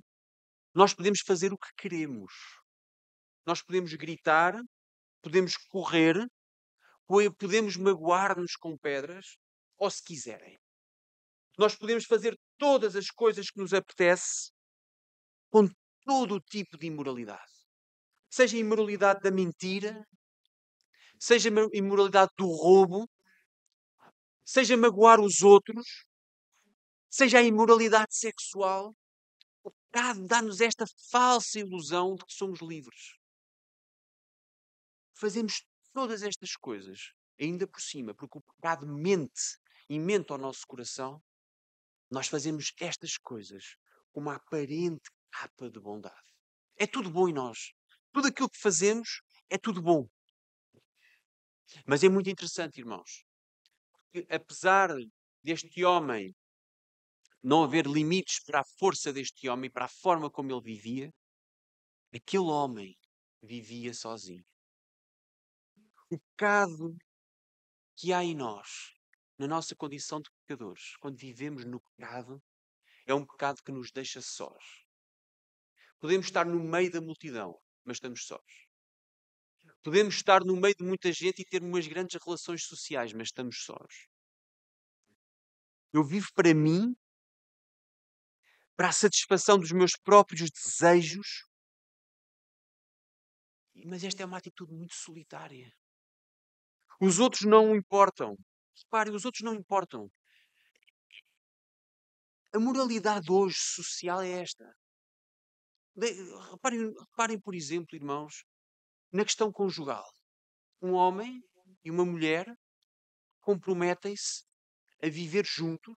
nós 0.74 0.94
podemos 0.94 1.20
fazer 1.20 1.52
o 1.52 1.58
que 1.58 1.70
queremos. 1.76 2.32
Nós 3.46 3.62
podemos 3.62 3.92
gritar, 3.94 4.54
podemos 5.22 5.56
correr, 5.56 6.26
podemos 7.38 7.76
magoar-nos 7.76 8.54
com 8.56 8.76
pedras, 8.78 9.36
ou 9.76 9.90
se 9.90 10.02
quiserem. 10.02 10.58
Nós 11.58 11.74
podemos 11.74 12.04
fazer 12.04 12.38
todas 12.58 12.94
as 12.94 13.08
coisas 13.10 13.50
que 13.50 13.58
nos 13.58 13.74
apetece 13.74 14.50
com 15.50 15.68
todo 16.04 16.36
o 16.36 16.40
tipo 16.40 16.78
de 16.78 16.86
imoralidade 16.86 17.60
seja 18.30 18.56
a 18.56 18.60
imoralidade 18.60 19.20
da 19.20 19.30
mentira, 19.30 20.06
seja 21.18 21.50
a 21.50 21.76
imoralidade 21.76 22.30
do 22.38 22.46
roubo, 22.46 23.08
seja 24.44 24.76
magoar 24.76 25.20
os 25.20 25.42
outros, 25.42 26.04
seja 27.10 27.38
a 27.38 27.42
imoralidade 27.42 28.16
sexual. 28.16 28.94
Dá-nos 29.92 30.60
esta 30.60 30.84
falsa 31.10 31.58
ilusão 31.58 32.14
de 32.14 32.24
que 32.24 32.32
somos 32.32 32.60
livres. 32.60 33.18
Fazemos 35.14 35.64
todas 35.92 36.22
estas 36.22 36.54
coisas, 36.54 37.12
ainda 37.38 37.66
por 37.66 37.80
cima, 37.80 38.14
porque 38.14 38.38
o 38.38 38.42
pecado 38.42 38.86
mente 38.86 39.58
e 39.88 39.98
mente 39.98 40.30
ao 40.30 40.38
nosso 40.38 40.66
coração. 40.66 41.20
Nós 42.10 42.28
fazemos 42.28 42.72
estas 42.78 43.16
coisas 43.16 43.76
com 44.12 44.20
uma 44.20 44.36
aparente 44.36 45.10
capa 45.30 45.68
de 45.68 45.80
bondade. 45.80 46.30
É 46.76 46.86
tudo 46.86 47.10
bom 47.10 47.28
em 47.28 47.32
nós. 47.32 47.72
Tudo 48.12 48.28
aquilo 48.28 48.50
que 48.50 48.58
fazemos 48.58 49.22
é 49.48 49.58
tudo 49.58 49.82
bom. 49.82 50.08
Mas 51.86 52.02
é 52.02 52.08
muito 52.08 52.30
interessante, 52.30 52.78
irmãos, 52.78 53.24
porque 53.92 54.26
apesar 54.32 54.90
deste 55.42 55.84
homem 55.84 56.34
não 57.42 57.62
haver 57.62 57.86
limites 57.86 58.40
para 58.44 58.60
a 58.60 58.64
força 58.78 59.12
deste 59.12 59.48
homem, 59.48 59.70
para 59.70 59.86
a 59.86 59.88
forma 59.88 60.30
como 60.30 60.52
ele 60.52 60.60
vivia, 60.60 61.10
aquele 62.14 62.44
homem 62.44 62.96
vivia 63.42 63.94
sozinho. 63.94 64.44
O 66.10 66.18
pecado 66.18 66.96
que 67.96 68.12
há 68.12 68.22
em 68.22 68.34
nós, 68.34 68.94
na 69.38 69.46
nossa 69.46 69.74
condição 69.74 70.20
de 70.20 70.30
pecadores, 70.30 70.96
quando 71.00 71.16
vivemos 71.16 71.64
no 71.64 71.80
pecado, 71.80 72.42
é 73.06 73.14
um 73.14 73.24
pecado 73.24 73.62
que 73.62 73.72
nos 73.72 73.90
deixa 73.90 74.20
sós. 74.20 74.84
Podemos 75.98 76.26
estar 76.26 76.46
no 76.46 76.62
meio 76.62 76.90
da 76.90 77.00
multidão, 77.00 77.58
mas 77.84 77.96
estamos 77.96 78.24
sós. 78.24 78.70
Podemos 79.82 80.14
estar 80.14 80.44
no 80.44 80.56
meio 80.56 80.74
de 80.74 80.84
muita 80.84 81.12
gente 81.12 81.40
e 81.40 81.44
ter 81.44 81.62
umas 81.62 81.86
grandes 81.86 82.20
relações 82.22 82.64
sociais, 82.64 83.12
mas 83.12 83.28
estamos 83.28 83.64
sós. 83.64 84.08
Eu 85.92 86.04
vivo 86.04 86.28
para 86.34 86.54
mim, 86.54 86.94
para 88.80 88.88
a 88.88 88.92
satisfação 88.92 89.58
dos 89.58 89.72
meus 89.72 89.92
próprios 89.92 90.50
desejos, 90.50 91.44
mas 93.84 94.02
esta 94.02 94.22
é 94.22 94.24
uma 94.24 94.38
atitude 94.38 94.72
muito 94.72 94.94
solitária. 94.94 95.70
Os 96.98 97.18
outros 97.18 97.42
não 97.42 97.76
importam. 97.76 98.38
Reparem, 98.84 99.14
os 99.14 99.26
outros 99.26 99.42
não 99.42 99.54
importam. 99.54 100.10
A 102.54 102.58
moralidade 102.58 103.30
hoje 103.30 103.58
social 103.58 104.22
é 104.22 104.40
esta. 104.40 104.74
Reparem, 106.50 106.90
reparem, 107.00 107.38
por 107.38 107.54
exemplo, 107.54 107.94
irmãos, 107.94 108.46
na 109.12 109.26
questão 109.26 109.52
conjugal. 109.52 110.10
Um 110.80 110.94
homem 110.94 111.38
e 111.84 111.90
uma 111.90 112.06
mulher 112.06 112.46
comprometem-se 113.42 114.42
a 115.02 115.10
viver 115.10 115.44
junto, 115.44 115.94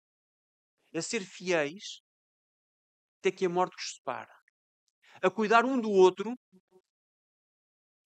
a 0.93 1.01
ser 1.01 1.21
fiéis, 1.21 2.02
até 3.23 3.31
que 3.31 3.45
a 3.45 3.49
morte 3.49 3.73
os 3.77 3.95
separa. 3.95 4.35
A 5.21 5.31
cuidar 5.31 5.63
um 5.63 5.79
do 5.79 5.89
outro 5.89 6.35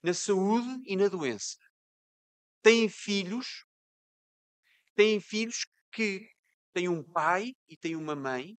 na 0.04 0.14
saúde 0.14 0.80
e 0.86 0.96
na 0.96 1.08
doença. 1.08 1.58
Têm 2.62 2.88
filhos, 2.88 3.66
têm 4.96 5.20
filhos 5.20 5.66
que 5.92 6.30
têm 6.72 6.88
um 6.88 7.04
pai 7.04 7.54
e 7.68 7.76
têm 7.76 7.96
uma 7.96 8.16
mãe, 8.16 8.56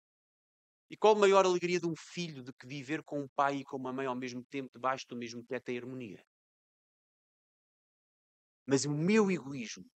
e 0.91 0.97
qual 0.97 1.15
a 1.15 1.19
maior 1.21 1.45
alegria 1.45 1.79
de 1.79 1.87
um 1.87 1.95
filho 1.97 2.43
do 2.43 2.53
que 2.53 2.67
viver 2.67 3.05
com 3.05 3.21
um 3.21 3.29
pai 3.37 3.59
e 3.59 3.65
com 3.65 3.77
uma 3.77 3.93
mãe 3.93 4.07
ao 4.07 4.17
mesmo 4.17 4.45
tempo, 4.45 4.71
debaixo 4.75 5.07
do 5.07 5.17
mesmo 5.17 5.45
teto 5.45 5.69
em 5.69 5.79
harmonia? 5.79 6.25
Mas 8.67 8.85
o 8.85 8.91
meu 8.91 9.31
egoísmo, 9.31 9.87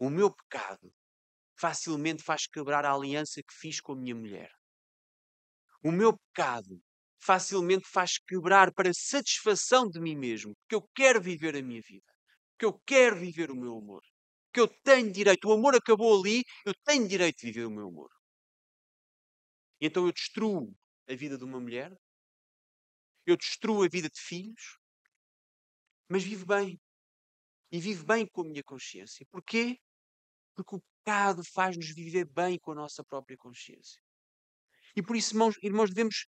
o 0.00 0.10
meu 0.10 0.34
pecado, 0.34 0.92
facilmente 1.56 2.24
faz 2.24 2.46
quebrar 2.46 2.84
a 2.84 2.92
aliança 2.92 3.40
que 3.40 3.54
fiz 3.54 3.80
com 3.80 3.92
a 3.92 3.96
minha 3.96 4.14
mulher. 4.14 4.57
O 5.82 5.92
meu 5.92 6.16
pecado 6.18 6.80
facilmente 7.20 7.88
faz 7.88 8.18
quebrar 8.18 8.72
para 8.72 8.92
satisfação 8.94 9.88
de 9.88 10.00
mim 10.00 10.16
mesmo, 10.16 10.54
porque 10.56 10.74
eu 10.74 10.88
quero 10.94 11.20
viver 11.20 11.56
a 11.56 11.62
minha 11.62 11.80
vida, 11.80 12.12
porque 12.52 12.64
eu 12.64 12.80
quero 12.86 13.16
viver 13.16 13.50
o 13.50 13.56
meu 13.56 13.76
amor, 13.76 14.02
porque 14.46 14.60
eu 14.60 14.68
tenho 14.82 15.12
direito. 15.12 15.48
O 15.48 15.52
amor 15.52 15.74
acabou 15.74 16.18
ali, 16.20 16.42
eu 16.64 16.74
tenho 16.84 17.06
direito 17.06 17.38
de 17.38 17.46
viver 17.46 17.66
o 17.66 17.70
meu 17.70 17.88
amor. 17.88 18.10
E 19.80 19.86
então 19.86 20.06
eu 20.06 20.12
destruo 20.12 20.74
a 21.08 21.14
vida 21.14 21.38
de 21.38 21.44
uma 21.44 21.60
mulher, 21.60 21.92
eu 23.26 23.36
destruo 23.36 23.84
a 23.84 23.88
vida 23.88 24.08
de 24.08 24.20
filhos, 24.20 24.78
mas 26.08 26.24
vivo 26.24 26.46
bem. 26.46 26.80
E 27.70 27.78
vivo 27.78 28.04
bem 28.06 28.26
com 28.26 28.40
a 28.40 28.44
minha 28.44 28.62
consciência. 28.64 29.26
Porquê? 29.30 29.78
Porque 30.54 30.76
o 30.76 30.80
pecado 30.80 31.42
faz-nos 31.44 31.94
viver 31.94 32.24
bem 32.24 32.58
com 32.58 32.72
a 32.72 32.74
nossa 32.74 33.04
própria 33.04 33.36
consciência. 33.36 34.00
E 34.96 35.02
por 35.02 35.16
isso, 35.16 35.34
irmãos, 35.34 35.56
irmãos 35.62 35.90
devemos 35.90 36.26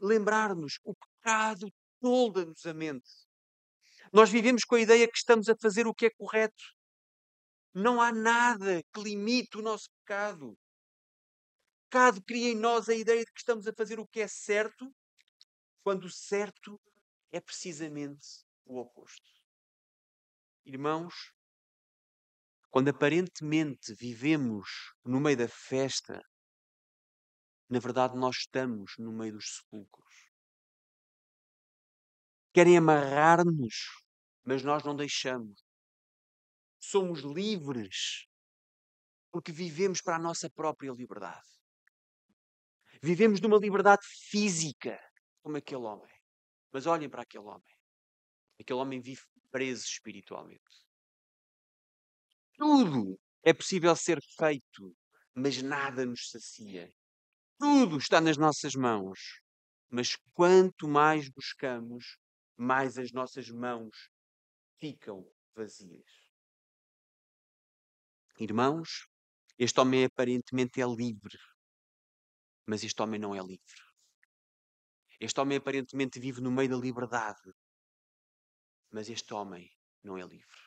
lembrar-nos: 0.00 0.78
o 0.84 0.94
pecado 0.94 1.72
tolda-nos 2.00 2.64
a 2.66 2.74
mente. 2.74 3.08
Nós 4.12 4.30
vivemos 4.30 4.64
com 4.64 4.76
a 4.76 4.80
ideia 4.80 5.08
que 5.08 5.18
estamos 5.18 5.48
a 5.48 5.56
fazer 5.56 5.86
o 5.86 5.94
que 5.94 6.06
é 6.06 6.10
correto. 6.10 6.62
Não 7.74 8.00
há 8.00 8.12
nada 8.12 8.82
que 8.92 9.00
limite 9.02 9.58
o 9.58 9.62
nosso 9.62 9.88
pecado. 10.00 10.50
O 10.50 10.56
pecado 11.90 12.22
cria 12.22 12.50
em 12.50 12.56
nós 12.56 12.88
a 12.88 12.94
ideia 12.94 13.24
de 13.24 13.32
que 13.32 13.40
estamos 13.40 13.66
a 13.66 13.72
fazer 13.72 13.98
o 13.98 14.06
que 14.06 14.20
é 14.20 14.28
certo, 14.28 14.90
quando 15.82 16.04
o 16.04 16.10
certo 16.10 16.80
é 17.30 17.40
precisamente 17.40 18.26
o 18.64 18.78
oposto. 18.78 19.30
Irmãos, 20.64 21.14
quando 22.70 22.88
aparentemente 22.88 23.94
vivemos 23.94 24.68
no 25.04 25.20
meio 25.20 25.36
da 25.36 25.48
festa, 25.48 26.20
na 27.68 27.78
verdade 27.78 28.16
nós 28.16 28.36
estamos 28.36 28.94
no 28.98 29.12
meio 29.12 29.34
dos 29.34 29.56
sepulcros. 29.56 30.30
Querem 32.52 32.78
amarrar-nos, 32.78 33.74
mas 34.44 34.62
nós 34.62 34.82
não 34.84 34.96
deixamos. 34.96 35.62
Somos 36.78 37.20
livres 37.20 38.26
porque 39.30 39.52
vivemos 39.52 40.00
para 40.00 40.16
a 40.16 40.18
nossa 40.18 40.48
própria 40.48 40.90
liberdade. 40.92 41.46
Vivemos 43.02 43.40
numa 43.40 43.58
liberdade 43.58 44.06
física, 44.30 44.98
como 45.42 45.56
aquele 45.56 45.82
homem. 45.82 46.14
Mas 46.72 46.86
olhem 46.86 47.10
para 47.10 47.22
aquele 47.22 47.44
homem. 47.44 47.76
Aquele 48.58 48.78
homem 48.78 49.00
vive 49.00 49.22
preso 49.50 49.84
espiritualmente. 49.84 50.62
Tudo 52.56 53.20
é 53.42 53.52
possível 53.52 53.94
ser 53.94 54.18
feito, 54.38 54.96
mas 55.34 55.60
nada 55.62 56.06
nos 56.06 56.30
sacia. 56.30 56.90
Tudo 57.58 57.96
está 57.96 58.20
nas 58.20 58.36
nossas 58.36 58.74
mãos. 58.74 59.40
Mas 59.88 60.16
quanto 60.34 60.88
mais 60.88 61.28
buscamos, 61.28 62.18
mais 62.56 62.98
as 62.98 63.12
nossas 63.12 63.48
mãos 63.48 64.10
ficam 64.78 65.26
vazias. 65.54 66.10
Irmãos, 68.38 69.06
este 69.58 69.80
homem 69.80 70.04
aparentemente 70.04 70.82
é 70.82 70.86
livre, 70.86 71.38
mas 72.66 72.84
este 72.84 73.00
homem 73.00 73.18
não 73.18 73.34
é 73.34 73.38
livre. 73.38 73.86
Este 75.18 75.40
homem 75.40 75.56
aparentemente 75.56 76.20
vive 76.20 76.42
no 76.42 76.50
meio 76.50 76.68
da 76.68 76.76
liberdade, 76.76 77.50
mas 78.90 79.08
este 79.08 79.32
homem 79.32 79.70
não 80.02 80.18
é 80.18 80.26
livre. 80.26 80.60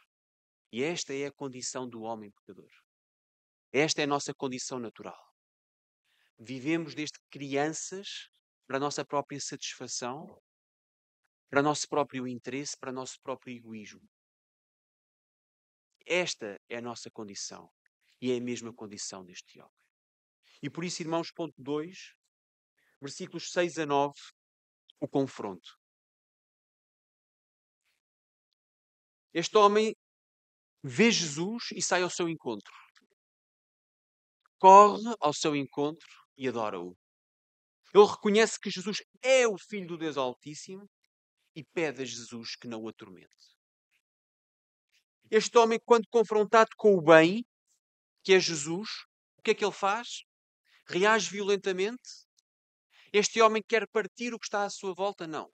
E 0.72 0.82
esta 0.82 1.14
é 1.14 1.28
a 1.28 1.32
condição 1.32 1.88
do 1.88 2.02
homem 2.02 2.32
pecador. 2.32 2.72
Esta 3.72 4.02
é 4.02 4.06
a 4.06 4.08
nossa 4.08 4.34
condição 4.34 4.80
natural. 4.80 5.29
Vivemos 6.40 6.96
desde 6.96 7.20
crianças 7.30 8.30
para 8.66 8.78
a 8.78 8.80
nossa 8.80 9.04
própria 9.04 9.42
satisfação, 9.42 10.42
para 11.50 11.60
o 11.60 11.64
nosso 11.64 11.86
próprio 11.90 12.26
interesse, 12.26 12.78
para 12.80 12.92
o 12.92 12.94
nosso 12.94 13.20
próprio 13.22 13.54
egoísmo. 13.54 14.08
Esta 16.06 16.58
é 16.70 16.78
a 16.78 16.82
nossa 16.82 17.12
condição. 17.12 17.70
E 18.22 18.32
é 18.32 18.38
a 18.38 18.42
mesma 18.42 18.74
condição 18.74 19.24
deste 19.24 19.60
homem. 19.60 19.74
E 20.62 20.70
por 20.70 20.84
isso, 20.84 21.02
irmãos, 21.02 21.32
ponto 21.32 21.54
2, 21.58 22.14
versículos 23.02 23.52
6 23.52 23.80
a 23.80 23.86
9, 23.86 24.14
o 25.00 25.08
confronto. 25.08 25.78
Este 29.34 29.58
homem 29.58 29.96
vê 30.84 31.12
Jesus 31.12 31.70
e 31.74 31.82
sai 31.82 32.02
ao 32.02 32.10
seu 32.10 32.28
encontro. 32.28 32.74
Corre 34.58 35.16
ao 35.22 35.34
seu 35.34 35.56
encontro 35.56 36.29
e 36.40 36.48
adora-o. 36.48 36.98
Ele 37.94 38.06
reconhece 38.06 38.58
que 38.58 38.70
Jesus 38.70 39.00
é 39.22 39.46
o 39.46 39.58
Filho 39.58 39.90
do 39.90 39.98
Deus 39.98 40.16
Altíssimo 40.16 40.90
e 41.54 41.66
pede 41.66 42.02
a 42.02 42.06
Jesus 42.06 42.56
que 42.56 42.68
não 42.68 42.82
o 42.84 42.88
atormente. 42.88 43.30
Este 45.30 45.58
homem, 45.58 45.80
quando 45.86 46.08
confrontado 46.10 46.70
com 46.78 46.96
o 46.96 47.02
bem, 47.02 47.46
que 48.24 48.34
é 48.34 48.40
Jesus, 48.40 48.90
o 49.38 49.42
que 49.42 49.52
é 49.52 49.54
que 49.54 49.66
ele 49.66 49.74
faz? 49.74 50.24
Reage 50.88 51.30
violentamente? 51.30 52.10
Este 53.12 53.42
homem 53.42 53.62
quer 53.68 53.88
partir 53.90 54.34
o 54.34 54.40
que 54.40 54.46
está 54.46 54.64
à 54.64 54.70
sua 54.70 54.94
volta? 54.94 55.28
Não. 55.28 55.50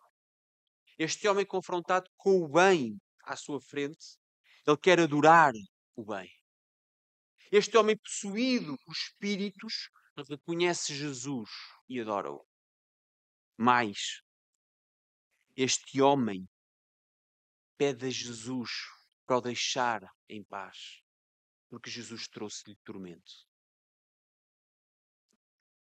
Este 1.00 1.28
homem, 1.28 1.45
confrontado 1.45 2.10
com 2.15 2.43
o 2.43 2.48
bem 2.48 2.98
à 3.24 3.36
sua 3.36 3.60
frente, 3.60 4.17
ele 4.67 4.78
quer 4.78 5.00
adorar 5.00 5.54
o 5.95 6.06
bem. 6.06 6.30
Este 7.52 7.76
homem 7.76 7.98
possuído 7.98 8.78
por 8.86 8.93
espíritos 8.93 9.89
reconhece 10.23 10.95
Jesus 10.95 11.49
e 11.89 11.99
adora-o. 11.99 12.45
Mais, 13.58 14.21
este 15.56 16.01
homem 16.01 16.47
pede 17.78 18.08
a 18.08 18.10
Jesus 18.10 18.69
para 19.25 19.38
o 19.38 19.41
deixar 19.41 20.01
em 20.30 20.43
paz, 20.43 21.01
porque 21.69 21.89
Jesus 21.89 22.28
trouxe-lhe 22.28 22.75
tormento. 22.84 23.32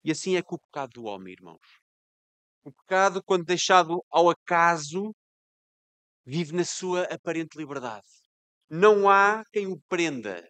E 0.04 0.10
assim 0.10 0.36
é 0.36 0.42
com 0.42 0.54
o 0.54 0.60
pecado 0.60 0.92
do 0.92 1.04
homem, 1.04 1.32
irmãos. 1.32 1.80
O 2.62 2.72
pecado, 2.72 3.22
quando 3.22 3.44
deixado 3.44 4.04
ao 4.10 4.30
acaso, 4.30 5.14
vive 6.24 6.52
na 6.52 6.64
sua 6.64 7.02
aparente 7.04 7.56
liberdade. 7.58 8.06
Não 8.68 9.08
há 9.08 9.44
quem 9.52 9.66
o 9.66 9.80
prenda. 9.88 10.42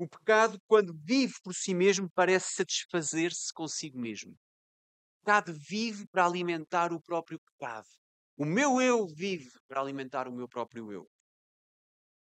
O 0.00 0.08
pecado, 0.08 0.58
quando 0.66 0.98
vive 1.04 1.34
por 1.44 1.54
si 1.54 1.74
mesmo, 1.74 2.10
parece 2.14 2.54
satisfazer-se 2.54 3.52
consigo 3.52 3.98
mesmo. 3.98 4.32
O 4.32 5.18
pecado 5.20 5.52
vive 5.52 6.06
para 6.06 6.24
alimentar 6.24 6.90
o 6.90 7.02
próprio 7.02 7.38
pecado. 7.38 7.86
O 8.34 8.46
meu 8.46 8.80
eu 8.80 9.06
vive 9.06 9.50
para 9.68 9.78
alimentar 9.78 10.26
o 10.26 10.32
meu 10.32 10.48
próprio 10.48 10.90
eu. 10.90 11.06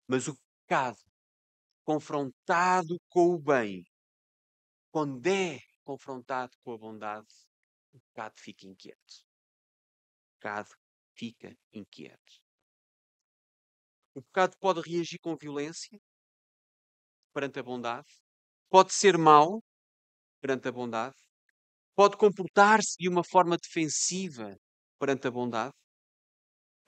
Mas 0.06 0.28
o 0.28 0.38
pecado, 0.60 1.00
confrontado 1.86 3.00
com 3.08 3.30
o 3.30 3.40
bem, 3.40 3.86
quando 4.92 5.26
é 5.26 5.62
confrontado 5.86 6.52
com 6.66 6.74
a 6.74 6.78
bondade, 6.78 7.34
o 7.94 8.00
pecado 8.02 8.34
fica 8.40 8.68
inquieto. 8.68 9.24
O 10.28 10.36
pecado 10.36 10.70
fica 11.16 11.58
inquieto. 11.72 12.44
O 14.14 14.22
pecado 14.22 14.58
pode 14.60 14.82
reagir 14.82 15.20
com 15.20 15.38
violência 15.38 15.98
perante 17.34 17.60
a 17.60 17.64
bondade, 17.64 18.08
pode 18.70 18.94
ser 18.94 19.18
mau 19.18 19.62
perante 20.42 20.68
a 20.68 20.72
bondade, 20.72 21.16
pode 21.96 22.18
comportar-se 22.18 22.96
de 22.98 23.10
uma 23.10 23.24
forma 23.24 23.58
defensiva 23.58 24.56
perante 25.00 25.28
a 25.28 25.32
bondade. 25.32 25.74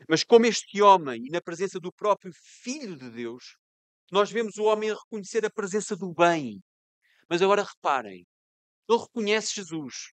Mas 0.09 0.23
como 0.23 0.45
este 0.45 0.81
homem, 0.81 1.21
e 1.25 1.29
na 1.29 1.41
presença 1.41 1.79
do 1.79 1.91
próprio 1.91 2.31
Filho 2.61 2.97
de 2.97 3.09
Deus, 3.09 3.55
nós 4.11 4.29
vemos 4.29 4.57
o 4.57 4.63
homem 4.65 4.93
reconhecer 4.93 5.45
a 5.45 5.49
presença 5.49 5.95
do 5.95 6.13
bem. 6.13 6.61
Mas 7.29 7.41
agora 7.41 7.63
reparem, 7.63 8.25
ele 8.87 8.99
reconhece 8.99 9.55
Jesus. 9.55 10.11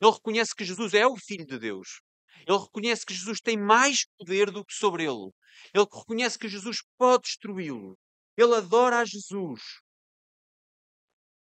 Ele 0.00 0.10
reconhece 0.10 0.54
que 0.54 0.64
Jesus 0.64 0.94
é 0.94 1.06
o 1.06 1.16
Filho 1.16 1.44
de 1.44 1.58
Deus. 1.58 2.00
Ele 2.46 2.58
reconhece 2.58 3.04
que 3.04 3.12
Jesus 3.12 3.40
tem 3.40 3.58
mais 3.58 4.06
poder 4.16 4.50
do 4.50 4.64
que 4.64 4.72
sobre 4.72 5.04
ele. 5.04 5.30
Ele 5.74 5.84
reconhece 5.84 6.38
que 6.38 6.48
Jesus 6.48 6.78
pode 6.96 7.24
destruí-lo. 7.24 7.98
Ele 8.36 8.54
adora 8.56 9.00
a 9.00 9.04
Jesus. 9.04 9.62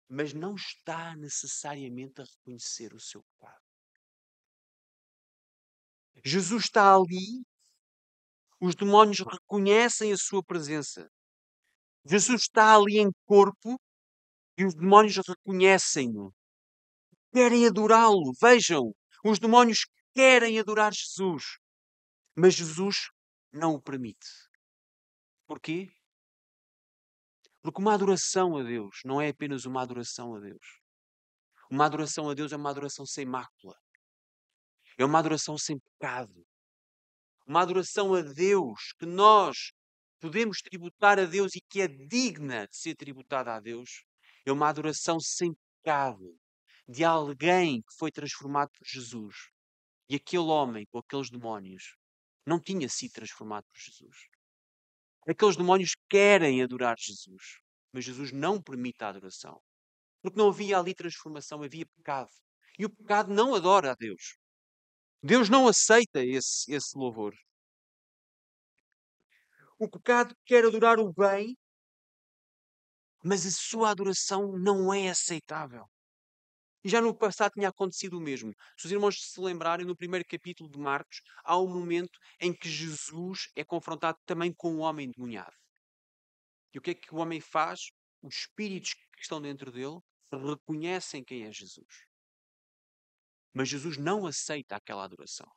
Mas 0.08 0.32
não 0.32 0.54
está 0.54 1.16
necessariamente 1.16 2.20
a 2.20 2.24
reconhecer 2.24 2.92
o 2.94 3.00
seu 3.00 3.22
pecado. 3.22 3.64
Jesus 6.24 6.64
está 6.64 6.94
ali, 6.94 7.44
os 8.60 8.74
demónios 8.74 9.18
reconhecem 9.20 10.12
a 10.12 10.16
sua 10.16 10.42
presença. 10.42 11.10
Jesus 12.06 12.42
está 12.42 12.76
ali 12.76 12.98
em 12.98 13.10
corpo 13.26 13.80
e 14.58 14.64
os 14.64 14.74
demónios 14.74 15.16
reconhecem-no. 15.26 16.32
Querem 17.32 17.66
adorá-lo. 17.66 18.32
Vejam, 18.40 18.94
os 19.24 19.38
demónios 19.38 19.86
querem 20.14 20.58
adorar 20.58 20.92
Jesus. 20.92 21.58
Mas 22.36 22.54
Jesus 22.54 23.10
não 23.52 23.74
o 23.74 23.82
permite. 23.82 24.28
Porquê? 25.46 25.88
Porque 27.64 27.80
uma 27.80 27.94
adoração 27.94 28.58
a 28.58 28.62
Deus 28.62 29.00
não 29.06 29.22
é 29.22 29.30
apenas 29.30 29.64
uma 29.64 29.80
adoração 29.80 30.34
a 30.34 30.38
Deus. 30.38 30.82
Uma 31.70 31.86
adoração 31.86 32.28
a 32.28 32.34
Deus 32.34 32.52
é 32.52 32.56
uma 32.56 32.68
adoração 32.68 33.06
sem 33.06 33.24
mácula. 33.24 33.74
É 34.98 35.04
uma 35.04 35.18
adoração 35.18 35.56
sem 35.56 35.78
pecado. 35.78 36.46
Uma 37.46 37.62
adoração 37.62 38.12
a 38.12 38.20
Deus 38.20 38.92
que 38.98 39.06
nós 39.06 39.72
podemos 40.20 40.58
tributar 40.58 41.18
a 41.18 41.24
Deus 41.24 41.54
e 41.54 41.60
que 41.62 41.80
é 41.80 41.88
digna 41.88 42.68
de 42.68 42.76
ser 42.76 42.94
tributada 42.96 43.54
a 43.54 43.60
Deus. 43.60 44.04
É 44.44 44.52
uma 44.52 44.68
adoração 44.68 45.18
sem 45.18 45.56
pecado 45.82 46.36
de 46.86 47.02
alguém 47.02 47.80
que 47.80 47.96
foi 47.98 48.12
transformado 48.12 48.68
por 48.72 48.86
Jesus. 48.86 49.36
E 50.10 50.16
aquele 50.16 50.42
homem 50.42 50.84
com 50.92 50.98
aqueles 50.98 51.30
demónios 51.30 51.96
não 52.46 52.60
tinha 52.60 52.90
sido 52.90 53.12
transformado 53.12 53.64
por 53.72 53.80
Jesus. 53.80 54.33
Aqueles 55.26 55.56
demónios 55.56 55.92
querem 56.08 56.62
adorar 56.62 56.96
Jesus, 56.98 57.58
mas 57.92 58.04
Jesus 58.04 58.32
não 58.32 58.60
permite 58.62 59.02
a 59.02 59.08
adoração. 59.08 59.60
Porque 60.22 60.38
não 60.38 60.48
havia 60.48 60.78
ali 60.78 60.94
transformação, 60.94 61.62
havia 61.62 61.86
pecado. 61.96 62.30
E 62.78 62.84
o 62.84 62.90
pecado 62.90 63.32
não 63.32 63.54
adora 63.54 63.92
a 63.92 63.94
Deus. 63.94 64.36
Deus 65.22 65.48
não 65.48 65.66
aceita 65.66 66.22
esse, 66.22 66.70
esse 66.72 66.98
louvor. 66.98 67.34
O 69.78 69.88
pecado 69.88 70.34
quer 70.44 70.64
adorar 70.64 70.98
o 70.98 71.12
bem, 71.12 71.56
mas 73.24 73.46
a 73.46 73.50
sua 73.50 73.90
adoração 73.90 74.52
não 74.58 74.92
é 74.92 75.08
aceitável. 75.08 75.86
E 76.84 76.88
já 76.88 77.00
no 77.00 77.16
passado 77.16 77.52
tinha 77.52 77.70
acontecido 77.70 78.18
o 78.18 78.20
mesmo. 78.20 78.52
Se 78.76 78.84
os 78.86 78.92
irmãos 78.92 79.16
se 79.18 79.40
lembrarem, 79.40 79.86
no 79.86 79.96
primeiro 79.96 80.24
capítulo 80.28 80.70
de 80.70 80.78
Marcos, 80.78 81.22
há 81.42 81.58
um 81.58 81.66
momento 81.66 82.18
em 82.38 82.52
que 82.52 82.68
Jesus 82.68 83.48
é 83.56 83.64
confrontado 83.64 84.18
também 84.26 84.52
com 84.52 84.74
um 84.74 84.80
homem 84.80 85.06
endemoniado. 85.06 85.56
E 86.74 86.78
o 86.78 86.82
que 86.82 86.90
é 86.90 86.94
que 86.94 87.14
o 87.14 87.18
homem 87.18 87.40
faz? 87.40 87.90
Os 88.20 88.36
espíritos 88.36 88.92
que 88.92 89.22
estão 89.22 89.40
dentro 89.40 89.72
dele 89.72 89.98
reconhecem 90.30 91.24
quem 91.24 91.44
é 91.44 91.52
Jesus. 91.52 92.04
Mas 93.54 93.68
Jesus 93.68 93.96
não 93.96 94.26
aceita 94.26 94.76
aquela 94.76 95.04
adoração. 95.04 95.50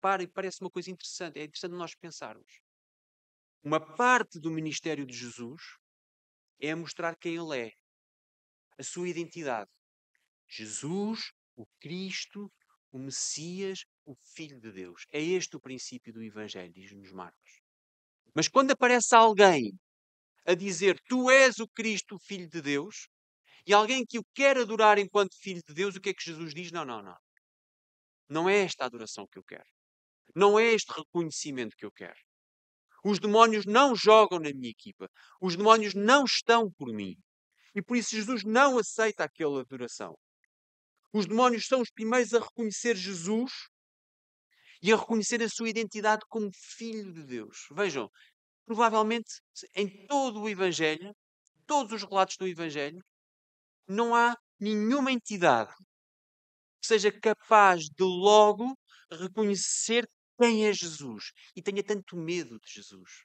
Para 0.00 0.28
parece 0.28 0.60
uma 0.60 0.70
coisa 0.70 0.90
interessante. 0.90 1.40
É 1.40 1.44
interessante 1.44 1.72
nós 1.72 1.96
pensarmos. 1.96 2.60
Uma 3.62 3.80
parte 3.80 4.38
do 4.38 4.50
ministério 4.50 5.06
de 5.06 5.16
Jesus 5.16 5.62
é 6.60 6.74
mostrar 6.74 7.16
quem 7.16 7.34
ele 7.36 7.58
é, 7.58 7.72
a 8.78 8.82
sua 8.82 9.08
identidade. 9.08 9.70
Jesus, 10.56 11.32
o 11.56 11.66
Cristo, 11.80 12.48
o 12.92 12.98
Messias, 12.98 13.80
o 14.04 14.14
Filho 14.14 14.60
de 14.60 14.70
Deus. 14.70 15.04
É 15.10 15.20
este 15.20 15.56
o 15.56 15.60
princípio 15.60 16.12
do 16.12 16.22
Evangelho, 16.22 16.72
diz-nos 16.72 17.10
Marcos. 17.10 17.60
Mas 18.32 18.46
quando 18.46 18.70
aparece 18.70 19.16
alguém 19.16 19.72
a 20.46 20.54
dizer 20.54 21.00
tu 21.08 21.28
és 21.28 21.58
o 21.58 21.66
Cristo, 21.66 22.14
o 22.14 22.20
Filho 22.20 22.48
de 22.48 22.62
Deus, 22.62 23.08
e 23.66 23.72
alguém 23.72 24.04
que 24.06 24.18
o 24.18 24.24
quer 24.32 24.56
adorar 24.56 24.96
enquanto 24.98 25.36
Filho 25.40 25.62
de 25.66 25.74
Deus, 25.74 25.96
o 25.96 26.00
que 26.00 26.10
é 26.10 26.14
que 26.14 26.22
Jesus 26.22 26.54
diz? 26.54 26.70
Não, 26.70 26.84
não, 26.84 27.02
não. 27.02 27.16
Não 28.28 28.48
é 28.48 28.58
esta 28.58 28.84
adoração 28.84 29.26
que 29.26 29.38
eu 29.38 29.44
quero. 29.44 29.68
Não 30.34 30.58
é 30.58 30.72
este 30.72 30.92
reconhecimento 30.92 31.76
que 31.76 31.84
eu 31.84 31.90
quero. 31.90 32.18
Os 33.04 33.18
demónios 33.18 33.66
não 33.66 33.94
jogam 33.96 34.38
na 34.38 34.52
minha 34.52 34.70
equipa. 34.70 35.08
Os 35.40 35.56
demónios 35.56 35.94
não 35.94 36.24
estão 36.24 36.70
por 36.70 36.92
mim. 36.92 37.16
E 37.74 37.82
por 37.82 37.96
isso 37.96 38.14
Jesus 38.14 38.44
não 38.44 38.78
aceita 38.78 39.24
aquela 39.24 39.60
adoração. 39.60 40.16
Os 41.14 41.26
demónios 41.26 41.66
são 41.66 41.80
os 41.80 41.92
primeiros 41.92 42.34
a 42.34 42.40
reconhecer 42.40 42.96
Jesus 42.96 43.52
e 44.82 44.92
a 44.92 44.96
reconhecer 44.96 45.40
a 45.44 45.48
sua 45.48 45.68
identidade 45.68 46.22
como 46.28 46.50
filho 46.52 47.12
de 47.12 47.22
Deus. 47.22 47.68
Vejam, 47.70 48.10
provavelmente 48.66 49.40
em 49.76 50.08
todo 50.08 50.40
o 50.40 50.48
Evangelho, 50.48 51.14
todos 51.68 51.92
os 51.92 52.02
relatos 52.02 52.36
do 52.36 52.48
Evangelho, 52.48 52.98
não 53.86 54.12
há 54.12 54.36
nenhuma 54.58 55.12
entidade 55.12 55.72
que 56.80 56.88
seja 56.88 57.12
capaz 57.12 57.84
de 57.84 58.02
logo 58.02 58.76
reconhecer 59.08 60.08
quem 60.36 60.66
é 60.66 60.72
Jesus 60.72 61.30
e 61.54 61.62
tenha 61.62 61.84
tanto 61.84 62.16
medo 62.16 62.58
de 62.58 62.72
Jesus. 62.72 63.22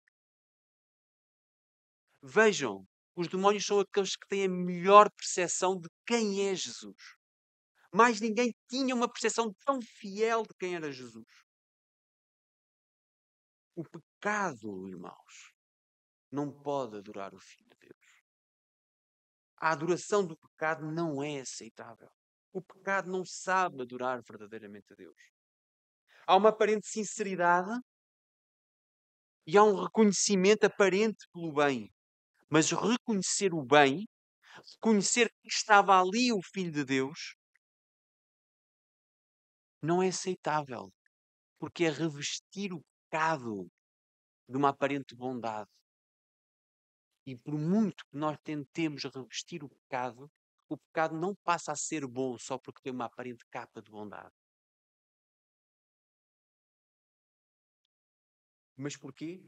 Vejam, 2.21 2.85
os 3.15 3.27
demónios 3.27 3.65
são 3.65 3.79
aqueles 3.79 4.15
que 4.15 4.27
têm 4.27 4.45
a 4.45 4.49
melhor 4.49 5.09
percepção 5.17 5.79
de 5.79 5.89
quem 6.05 6.47
é 6.47 6.53
Jesus. 6.53 7.18
Mais 7.91 8.19
ninguém 8.21 8.53
tinha 8.67 8.93
uma 8.93 9.11
percepção 9.11 9.53
tão 9.65 9.81
fiel 9.81 10.43
de 10.43 10.53
quem 10.55 10.75
era 10.75 10.91
Jesus. 10.91 11.27
O 13.75 13.83
pecado, 13.83 14.87
irmãos, 14.87 15.53
não 16.31 16.51
pode 16.51 16.97
adorar 16.97 17.33
o 17.33 17.39
Filho 17.39 17.67
de 17.69 17.87
Deus. 17.87 18.23
A 19.57 19.71
adoração 19.71 20.25
do 20.25 20.37
pecado 20.37 20.89
não 20.91 21.23
é 21.23 21.39
aceitável. 21.39 22.09
O 22.51 22.61
pecado 22.61 23.11
não 23.11 23.25
sabe 23.25 23.81
adorar 23.81 24.21
verdadeiramente 24.21 24.93
a 24.93 24.95
Deus. 24.95 25.17
Há 26.25 26.35
uma 26.35 26.49
aparente 26.49 26.87
sinceridade 26.87 27.79
e 29.45 29.57
há 29.57 29.63
um 29.63 29.83
reconhecimento 29.83 30.65
aparente 30.65 31.27
pelo 31.33 31.51
bem. 31.51 31.91
Mas 32.49 32.71
reconhecer 32.71 33.53
o 33.53 33.63
bem, 33.63 34.07
reconhecer 34.73 35.29
que 35.41 35.47
estava 35.47 35.99
ali 35.99 36.31
o 36.31 36.41
Filho 36.41 36.71
de 36.71 36.83
Deus, 36.83 37.35
não 39.81 40.01
é 40.03 40.09
aceitável, 40.09 40.91
porque 41.57 41.85
é 41.85 41.89
revestir 41.89 42.73
o 42.73 42.83
pecado 43.09 43.69
de 44.47 44.57
uma 44.57 44.69
aparente 44.69 45.15
bondade. 45.15 45.69
E 47.25 47.35
por 47.37 47.53
muito 47.53 48.03
que 48.07 48.17
nós 48.17 48.37
tentemos 48.43 49.03
revestir 49.03 49.63
o 49.63 49.69
pecado, 49.69 50.31
o 50.67 50.77
pecado 50.77 51.15
não 51.15 51.35
passa 51.43 51.71
a 51.71 51.75
ser 51.75 52.05
bom 52.07 52.37
só 52.37 52.57
porque 52.57 52.81
tem 52.81 52.93
uma 52.93 53.05
aparente 53.05 53.45
capa 53.51 53.81
de 53.81 53.91
bondade. 53.91 54.33
Mas 58.75 58.95
porquê? 58.95 59.43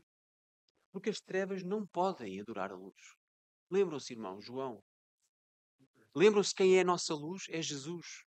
Porque 0.91 1.10
as 1.10 1.22
trevas 1.22 1.63
não 1.63 1.88
podem 1.88 2.41
adorar 2.41 2.72
a 2.72 2.76
luz. 2.76 3.15
Lembram-se, 3.70 4.13
irmão, 4.13 4.41
João? 4.41 4.84
Lembram-se 6.13 6.54
quem 6.54 6.78
é 6.78 6.82
a 6.82 6.86
nossa 6.86 7.13
luz? 7.13 7.46
É 7.50 7.62
Jesus. 7.62 8.26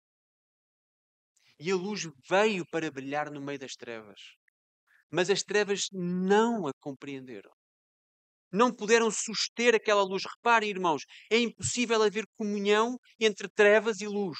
E 1.59 1.71
a 1.71 1.75
luz 1.75 2.07
veio 2.29 2.65
para 2.69 2.91
brilhar 2.91 3.31
no 3.31 3.41
meio 3.41 3.57
das 3.59 3.73
trevas. 3.73 4.19
Mas 5.11 5.29
as 5.29 5.41
trevas 5.41 5.87
não 5.91 6.67
a 6.67 6.71
compreenderam. 6.79 7.51
Não 8.51 8.73
puderam 8.73 9.09
suster 9.11 9.75
aquela 9.75 10.03
luz. 10.03 10.23
Reparem, 10.23 10.69
irmãos, 10.69 11.03
é 11.31 11.39
impossível 11.39 12.01
haver 12.01 12.25
comunhão 12.37 12.97
entre 13.19 13.49
trevas 13.49 14.01
e 14.01 14.07
luz. 14.07 14.37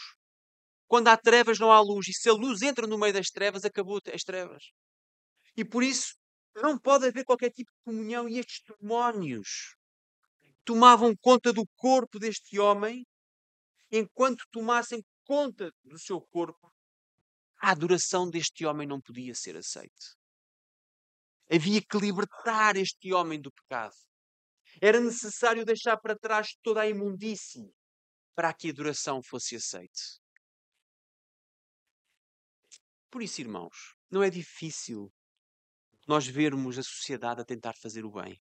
Quando 0.87 1.07
há 1.09 1.17
trevas, 1.17 1.59
não 1.59 1.71
há 1.71 1.79
luz. 1.81 2.07
E 2.07 2.13
se 2.13 2.29
a 2.29 2.33
luz 2.33 2.61
entra 2.61 2.87
no 2.87 2.97
meio 2.97 3.13
das 3.13 3.29
trevas, 3.29 3.65
acabou 3.65 3.99
as 4.13 4.23
trevas. 4.23 4.63
E 5.55 5.65
por 5.65 5.83
isso, 5.83 6.15
não 6.55 6.77
pode 6.77 7.07
haver 7.07 7.25
qualquer 7.25 7.49
tipo 7.49 7.71
de 7.71 7.83
comunhão. 7.83 8.29
E 8.29 8.39
estes 8.39 8.61
demónios 8.79 9.75
tomavam 10.63 11.15
conta 11.21 11.51
do 11.51 11.65
corpo 11.75 12.19
deste 12.19 12.59
homem, 12.59 13.05
enquanto 13.91 14.43
tomassem 14.51 15.01
conta 15.25 15.71
do 15.83 15.97
seu 15.99 16.21
corpo, 16.21 16.69
a 17.59 17.71
adoração 17.71 18.29
deste 18.29 18.65
homem 18.65 18.87
não 18.87 19.01
podia 19.01 19.33
ser 19.33 19.57
aceita. 19.57 20.15
Havia 21.51 21.81
que 21.81 21.97
libertar 21.97 22.75
este 22.75 23.13
homem 23.13 23.39
do 23.39 23.51
pecado. 23.51 23.95
Era 24.81 24.99
necessário 24.99 25.65
deixar 25.65 25.97
para 25.97 26.17
trás 26.17 26.49
toda 26.61 26.81
a 26.81 26.87
imundície 26.87 27.73
para 28.35 28.53
que 28.53 28.67
a 28.67 28.71
adoração 28.71 29.21
fosse 29.23 29.55
aceita. 29.55 30.01
Por 33.09 33.23
isso, 33.23 33.41
irmãos, 33.41 33.95
não 34.11 34.21
é 34.21 34.29
difícil 34.29 35.11
nós 36.07 36.27
vermos 36.27 36.77
a 36.77 36.83
sociedade 36.83 37.41
a 37.41 37.45
tentar 37.45 37.73
fazer 37.81 38.05
o 38.05 38.11
bem. 38.11 38.39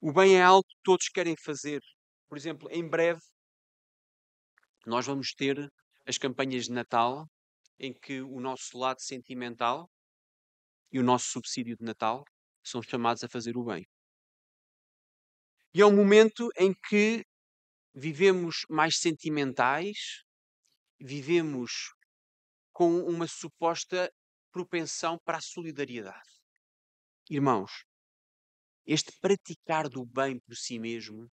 O 0.00 0.12
bem 0.12 0.36
é 0.36 0.42
algo 0.42 0.64
que 0.64 0.76
todos 0.82 1.08
querem 1.08 1.34
fazer. 1.36 1.80
Por 2.28 2.38
exemplo, 2.38 2.68
em 2.70 2.88
breve, 2.88 3.20
nós 4.86 5.06
vamos 5.06 5.32
ter 5.34 5.70
as 6.06 6.18
campanhas 6.18 6.64
de 6.64 6.72
Natal 6.72 7.26
em 7.78 7.92
que 7.92 8.20
o 8.20 8.40
nosso 8.40 8.78
lado 8.78 9.00
sentimental 9.00 9.90
e 10.92 10.98
o 10.98 11.02
nosso 11.02 11.26
subsídio 11.30 11.76
de 11.76 11.84
Natal 11.84 12.24
são 12.62 12.82
chamados 12.82 13.22
a 13.24 13.28
fazer 13.28 13.56
o 13.56 13.64
bem. 13.64 13.86
E 15.74 15.80
é 15.80 15.86
um 15.86 15.94
momento 15.94 16.50
em 16.56 16.72
que 16.72 17.24
vivemos 17.94 18.64
mais 18.68 18.98
sentimentais, 18.98 20.22
vivemos 21.00 21.92
com 22.72 23.00
uma 23.00 23.26
suposta 23.26 24.12
propensão 24.52 25.18
para 25.24 25.38
a 25.38 25.42
solidariedade. 25.42 26.30
Irmãos, 27.28 27.84
este 28.86 29.12
praticar 29.20 29.88
do 29.88 30.04
bem 30.04 30.38
por 30.40 30.54
si 30.54 30.78
mesmo 30.78 31.30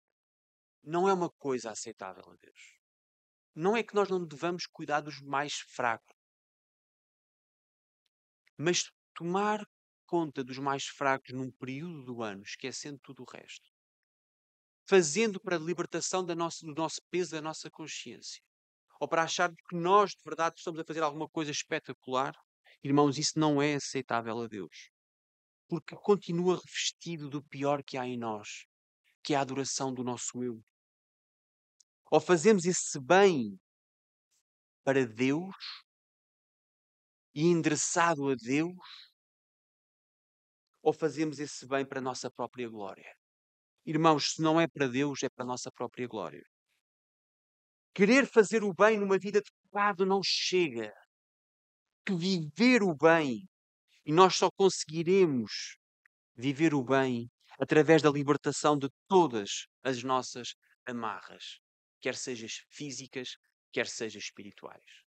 não 0.83 1.09
é 1.09 1.13
uma 1.13 1.29
coisa 1.29 1.71
aceitável 1.71 2.23
a 2.31 2.35
Deus. 2.35 2.79
Não 3.55 3.75
é 3.75 3.83
que 3.83 3.95
nós 3.95 4.09
não 4.09 4.25
devamos 4.25 4.65
cuidar 4.65 5.01
dos 5.01 5.19
mais 5.21 5.53
fracos, 5.53 6.15
mas 8.59 8.91
tomar 9.15 9.65
conta 10.05 10.43
dos 10.43 10.57
mais 10.57 10.83
fracos 10.85 11.33
num 11.33 11.49
período 11.49 12.03
do 12.03 12.21
ano, 12.21 12.43
esquecendo 12.43 12.99
tudo 13.01 13.23
o 13.23 13.31
resto, 13.31 13.69
fazendo 14.85 15.39
para 15.39 15.55
a 15.55 15.59
libertação 15.59 16.25
da 16.25 16.35
nossa, 16.35 16.65
do 16.65 16.73
nosso 16.73 16.99
peso, 17.09 17.31
da 17.31 17.41
nossa 17.41 17.69
consciência. 17.71 18.41
Ou 18.99 19.07
para 19.07 19.23
achar 19.23 19.49
que 19.49 19.75
nós, 19.75 20.11
de 20.11 20.21
verdade, 20.25 20.55
estamos 20.57 20.77
a 20.77 20.83
fazer 20.83 21.01
alguma 21.01 21.29
coisa 21.29 21.51
espetacular. 21.51 22.35
Irmãos, 22.83 23.17
isso 23.17 23.39
não 23.39 23.61
é 23.61 23.75
aceitável 23.75 24.41
a 24.41 24.47
Deus. 24.47 24.89
Porque 25.69 25.95
continua 25.95 26.55
revestido 26.55 27.29
do 27.29 27.41
pior 27.41 27.81
que 27.81 27.97
há 27.97 28.05
em 28.05 28.17
nós, 28.17 28.65
que 29.23 29.33
é 29.33 29.37
a 29.37 29.41
adoração 29.41 29.93
do 29.93 30.03
nosso 30.03 30.43
eu. 30.43 30.61
Ou 32.11 32.19
fazemos 32.19 32.65
esse 32.65 32.99
bem 32.99 33.57
para 34.83 35.05
Deus 35.05 35.55
e 37.33 37.43
endereçado 37.43 38.29
a 38.29 38.35
Deus, 38.35 38.75
ou 40.81 40.93
fazemos 40.93 41.39
esse 41.39 41.67
bem 41.67 41.85
para 41.85 41.99
a 41.99 42.01
nossa 42.01 42.29
própria 42.31 42.67
glória? 42.69 43.13
Irmãos, 43.85 44.33
se 44.33 44.41
não 44.41 44.59
é 44.59 44.67
para 44.67 44.87
Deus, 44.87 45.23
é 45.23 45.29
para 45.29 45.43
a 45.43 45.47
nossa 45.47 45.71
própria 45.71 46.07
glória. 46.07 46.43
Querer 47.93 48.27
fazer 48.27 48.63
o 48.63 48.73
bem 48.73 48.97
numa 48.97 49.17
vida 49.17 49.41
de 49.41 49.51
pecado 49.63 50.05
não 50.05 50.21
chega. 50.23 50.93
Que 52.05 52.13
viver 52.15 52.81
o 52.83 52.95
bem, 52.95 53.47
e 54.05 54.11
nós 54.11 54.35
só 54.35 54.49
conseguiremos 54.51 55.77
viver 56.35 56.73
o 56.73 56.83
bem 56.83 57.29
através 57.59 58.01
da 58.01 58.09
libertação 58.09 58.77
de 58.77 58.89
todas 59.07 59.67
as 59.83 60.01
nossas 60.01 60.53
amarras, 60.85 61.59
quer 61.99 62.15
sejam 62.15 62.47
físicas, 62.69 63.31
quer 63.71 63.87
sejam 63.87 64.19
espirituais. 64.19 65.03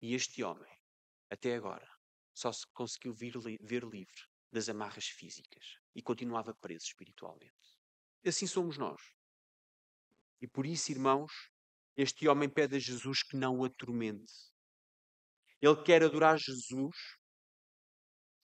E 0.00 0.14
este 0.14 0.42
homem, 0.42 0.72
até 1.32 1.56
agora, 1.56 1.90
só 2.34 2.52
se 2.52 2.66
conseguiu 2.74 3.14
vir, 3.14 3.32
ver 3.62 3.84
livre 3.84 4.28
das 4.50 4.68
amarras 4.68 5.06
físicas 5.06 5.78
e 5.94 6.02
continuava 6.02 6.54
preso 6.54 6.84
espiritualmente. 6.84 7.80
Assim 8.22 8.46
somos 8.46 8.76
nós. 8.76 9.00
E 10.42 10.46
por 10.46 10.66
isso, 10.66 10.92
irmãos, 10.92 11.32
este 11.96 12.28
homem 12.28 12.50
pede 12.50 12.76
a 12.76 12.78
Jesus 12.78 13.22
que 13.22 13.34
não 13.34 13.60
o 13.60 13.64
atormente. 13.64 14.52
Ele 15.58 15.82
quer 15.82 16.02
adorar 16.02 16.38
Jesus, 16.38 16.96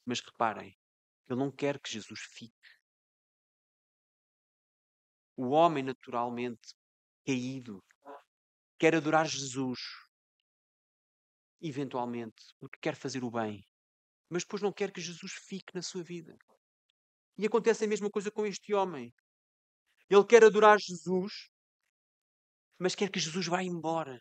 mas 0.07 0.21
reparem, 0.21 0.75
ele 1.29 1.39
não 1.39 1.53
quer 1.53 1.79
que 1.79 1.91
Jesus 1.91 2.21
fique. 2.21 2.55
O 5.37 5.51
homem, 5.51 5.85
naturalmente 5.85 6.75
caído, 7.27 7.85
quer 8.79 8.95
adorar 8.95 9.27
Jesus, 9.27 9.79
eventualmente, 11.61 12.55
porque 12.59 12.79
quer 12.81 12.95
fazer 12.95 13.25
o 13.25 13.31
bem, 13.31 13.67
mas 14.29 14.43
depois 14.43 14.63
não 14.63 14.73
quer 14.73 14.93
que 14.93 15.01
Jesus 15.01 15.33
fique 15.33 15.75
na 15.75 15.83
sua 15.83 16.03
vida. 16.03 16.37
E 17.37 17.47
acontece 17.47 17.85
a 17.85 17.89
mesma 17.89 18.11
coisa 18.11 18.31
com 18.31 18.45
este 18.45 18.75
homem. 18.75 19.13
Ele 20.11 20.25
quer 20.25 20.45
adorar 20.45 20.79
Jesus, 20.79 21.49
mas 22.79 22.95
quer 22.95 23.11
que 23.11 23.21
Jesus 23.21 23.47
vá 23.47 23.63
embora. 23.63 24.21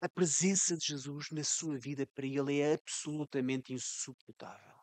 A 0.00 0.08
presença 0.08 0.76
de 0.76 0.86
Jesus 0.86 1.30
na 1.30 1.44
sua 1.44 1.78
vida 1.78 2.06
para 2.14 2.26
ele 2.26 2.60
é 2.60 2.74
absolutamente 2.74 3.72
insuportável. 3.72 4.74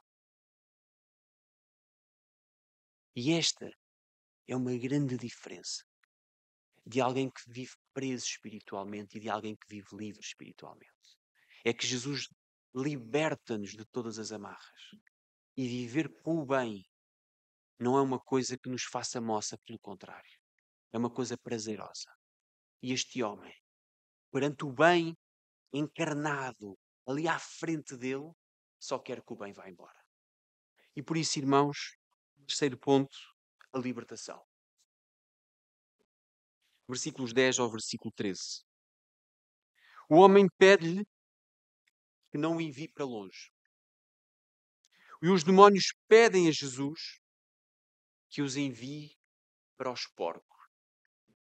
E 3.15 3.33
esta 3.33 3.69
é 4.47 4.55
uma 4.55 4.75
grande 4.77 5.17
diferença 5.17 5.90
de 6.85 6.99
alguém 6.99 7.29
que 7.29 7.41
vive 7.47 7.73
preso 7.93 8.25
espiritualmente 8.25 9.17
e 9.17 9.19
de 9.19 9.29
alguém 9.29 9.55
que 9.55 9.67
vive 9.67 9.95
livre 9.95 10.21
espiritualmente. 10.21 10.91
É 11.63 11.73
que 11.73 11.85
Jesus 11.85 12.27
liberta-nos 12.73 13.71
de 13.71 13.85
todas 13.85 14.17
as 14.17 14.31
amarras. 14.31 14.91
E 15.55 15.67
viver 15.67 16.09
com 16.21 16.39
o 16.39 16.45
bem 16.45 16.85
não 17.79 17.97
é 17.97 18.01
uma 18.01 18.19
coisa 18.19 18.57
que 18.57 18.69
nos 18.69 18.83
faça 18.83 19.19
moça, 19.19 19.57
pelo 19.65 19.79
contrário. 19.79 20.39
É 20.91 20.97
uma 20.97 21.09
coisa 21.09 21.37
prazerosa. 21.37 22.09
E 22.81 22.93
este 22.93 23.21
homem, 23.21 23.53
perante 24.31 24.65
o 24.65 24.71
bem 24.71 25.15
encarnado 25.73 26.77
ali 27.07 27.27
à 27.27 27.37
frente 27.39 27.95
dele, 27.95 28.31
só 28.79 28.97
quer 28.97 29.21
que 29.23 29.33
o 29.33 29.35
bem 29.35 29.53
vá 29.53 29.69
embora. 29.69 29.99
E 30.95 31.03
por 31.03 31.17
isso, 31.17 31.39
irmãos, 31.39 31.95
terceiro 32.47 32.77
ponto, 32.77 33.15
a 33.73 33.79
libertação. 33.79 34.41
Versículos 36.87 37.33
10 37.33 37.59
ao 37.59 37.69
versículo 37.69 38.11
13. 38.11 38.63
O 40.09 40.15
homem 40.15 40.47
pede-lhe 40.57 41.05
que 42.31 42.37
não 42.37 42.57
o 42.57 42.61
envie 42.61 42.87
para 42.87 43.05
longe. 43.05 43.51
E 45.21 45.29
os 45.29 45.43
demónios 45.43 45.93
pedem 46.07 46.47
a 46.47 46.51
Jesus 46.51 47.19
que 48.29 48.41
os 48.41 48.55
envie 48.55 49.15
para 49.77 49.91
os 49.91 50.07
porcos. 50.07 50.67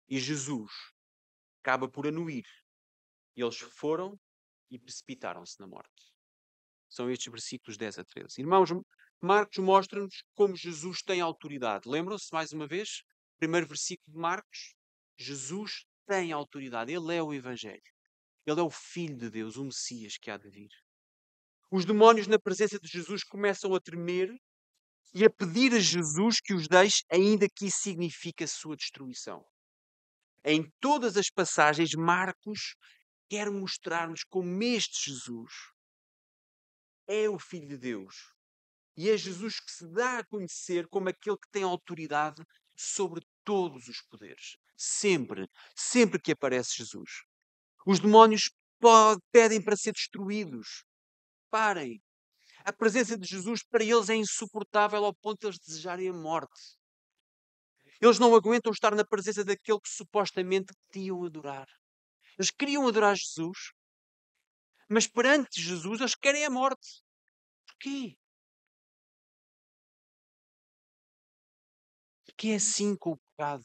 E 0.08 0.20
Jesus 0.20 0.70
acaba 1.60 1.88
por 1.88 2.06
anuir. 2.06 2.44
Eles 3.34 3.58
foram 3.58 4.18
e 4.70 4.78
precipitaram-se 4.78 5.58
na 5.58 5.66
morte. 5.66 6.12
São 6.88 7.10
estes 7.10 7.30
versículos 7.30 7.76
10 7.76 7.98
a 7.98 8.04
13. 8.04 8.40
Irmãos, 8.40 8.70
Marcos 9.20 9.58
mostra-nos 9.58 10.22
como 10.34 10.54
Jesus 10.54 11.02
tem 11.02 11.20
autoridade. 11.20 11.88
Lembram-se 11.88 12.32
mais 12.32 12.52
uma 12.52 12.66
vez? 12.66 13.02
Primeiro 13.38 13.66
versículo 13.66 14.14
de 14.14 14.18
Marcos. 14.18 14.75
Jesus 15.18 15.84
tem 16.06 16.32
autoridade. 16.32 16.92
Ele 16.92 17.14
é 17.14 17.22
o 17.22 17.32
Evangelho. 17.32 17.82
Ele 18.46 18.60
é 18.60 18.62
o 18.62 18.70
Filho 18.70 19.16
de 19.16 19.30
Deus, 19.30 19.56
o 19.56 19.64
Messias 19.64 20.16
que 20.16 20.30
há 20.30 20.36
de 20.36 20.48
vir. 20.48 20.70
Os 21.70 21.84
demónios, 21.84 22.26
na 22.26 22.38
presença 22.38 22.78
de 22.78 22.88
Jesus, 22.88 23.24
começam 23.24 23.74
a 23.74 23.80
tremer 23.80 24.30
e 25.12 25.24
a 25.24 25.30
pedir 25.30 25.74
a 25.74 25.80
Jesus 25.80 26.40
que 26.40 26.54
os 26.54 26.68
deixe, 26.68 27.02
ainda 27.10 27.48
que 27.48 27.66
isso 27.66 27.78
signifique 27.78 28.44
a 28.44 28.48
sua 28.48 28.76
destruição. 28.76 29.44
Em 30.44 30.70
todas 30.80 31.16
as 31.16 31.28
passagens, 31.28 31.90
Marcos 31.94 32.76
quer 33.28 33.50
mostrar-nos 33.50 34.22
como 34.22 34.62
este 34.62 35.10
Jesus 35.10 35.52
é 37.08 37.28
o 37.28 37.38
Filho 37.38 37.68
de 37.68 37.78
Deus. 37.78 38.14
E 38.96 39.10
é 39.10 39.16
Jesus 39.16 39.60
que 39.60 39.70
se 39.70 39.86
dá 39.88 40.18
a 40.18 40.24
conhecer 40.24 40.86
como 40.88 41.08
aquele 41.08 41.36
que 41.36 41.50
tem 41.50 41.62
autoridade 41.62 42.42
sobre 42.74 43.20
todos 43.44 43.88
os 43.88 44.00
poderes. 44.02 44.56
Sempre, 44.76 45.48
sempre 45.74 46.20
que 46.20 46.32
aparece 46.32 46.76
Jesus. 46.76 47.22
Os 47.86 47.98
demónios 48.00 48.50
pedem 49.32 49.62
para 49.62 49.76
ser 49.76 49.92
destruídos. 49.92 50.84
Parem. 51.50 52.02
A 52.64 52.72
presença 52.72 53.16
de 53.16 53.26
Jesus 53.26 53.62
para 53.62 53.84
eles 53.84 54.08
é 54.08 54.16
insuportável 54.16 55.04
ao 55.04 55.14
ponto 55.14 55.40
de 55.40 55.46
eles 55.46 55.58
desejarem 55.58 56.08
a 56.08 56.12
morte. 56.12 56.76
Eles 58.00 58.18
não 58.18 58.34
aguentam 58.34 58.72
estar 58.72 58.94
na 58.94 59.04
presença 59.04 59.44
daquele 59.44 59.80
que 59.80 59.88
supostamente 59.88 60.74
queriam 60.92 61.24
adorar. 61.24 61.66
Eles 62.38 62.50
queriam 62.50 62.86
adorar 62.86 63.16
Jesus, 63.16 63.70
mas 64.90 65.06
perante 65.06 65.62
Jesus 65.62 66.00
eles 66.00 66.14
querem 66.14 66.44
a 66.44 66.50
morte. 66.50 67.02
Porquê? 67.66 68.16
Porque 72.26 72.48
é 72.48 72.56
assim 72.56 72.94
com 72.96 73.12
o 73.12 73.16
pecado. 73.16 73.64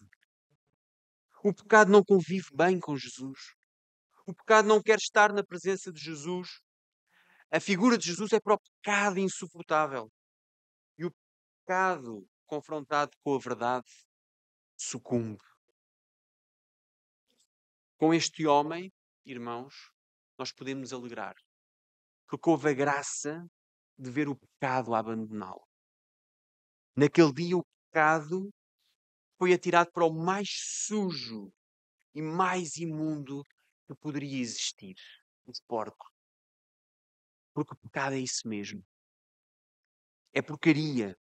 O 1.43 1.53
pecado 1.53 1.91
não 1.91 2.03
convive 2.03 2.47
bem 2.53 2.79
com 2.79 2.95
Jesus. 2.95 3.55
O 4.27 4.33
pecado 4.33 4.67
não 4.67 4.79
quer 4.79 4.99
estar 4.99 5.33
na 5.33 5.43
presença 5.43 5.91
de 5.91 5.99
Jesus. 5.99 6.61
A 7.49 7.59
figura 7.59 7.97
de 7.97 8.05
Jesus 8.05 8.31
é 8.31 8.39
para 8.39 8.53
o 8.53 8.59
pecado 8.59 9.19
insuportável. 9.19 10.11
E 10.99 11.05
o 11.05 11.11
pecado, 11.59 12.27
confrontado 12.45 13.11
com 13.23 13.33
a 13.33 13.39
verdade, 13.39 13.91
sucumbe. 14.77 15.43
Com 17.97 18.13
este 18.13 18.45
homem, 18.45 18.91
irmãos, 19.25 19.73
nós 20.37 20.51
podemos 20.51 20.93
alegrar. 20.93 21.33
Porque 22.27 22.49
houve 22.51 22.69
a 22.69 22.73
graça 22.73 23.43
de 23.97 24.11
ver 24.11 24.29
o 24.29 24.35
pecado 24.35 24.93
abandoná-lo. 24.93 25.67
Naquele 26.95 27.33
dia, 27.33 27.57
o 27.57 27.65
pecado 27.89 28.51
foi 29.41 29.53
atirado 29.53 29.91
para 29.91 30.05
o 30.05 30.13
mais 30.13 30.49
sujo 30.51 31.51
e 32.13 32.21
mais 32.21 32.77
imundo 32.77 33.43
que 33.87 33.95
poderia 33.95 34.39
existir 34.39 34.95
os 35.47 35.59
porcos. 35.61 36.11
Porque 37.51 37.73
o 37.73 37.77
pecado 37.77 38.13
é 38.13 38.19
isso 38.19 38.47
mesmo. 38.47 38.85
É 40.31 40.43
porcaria. 40.43 41.17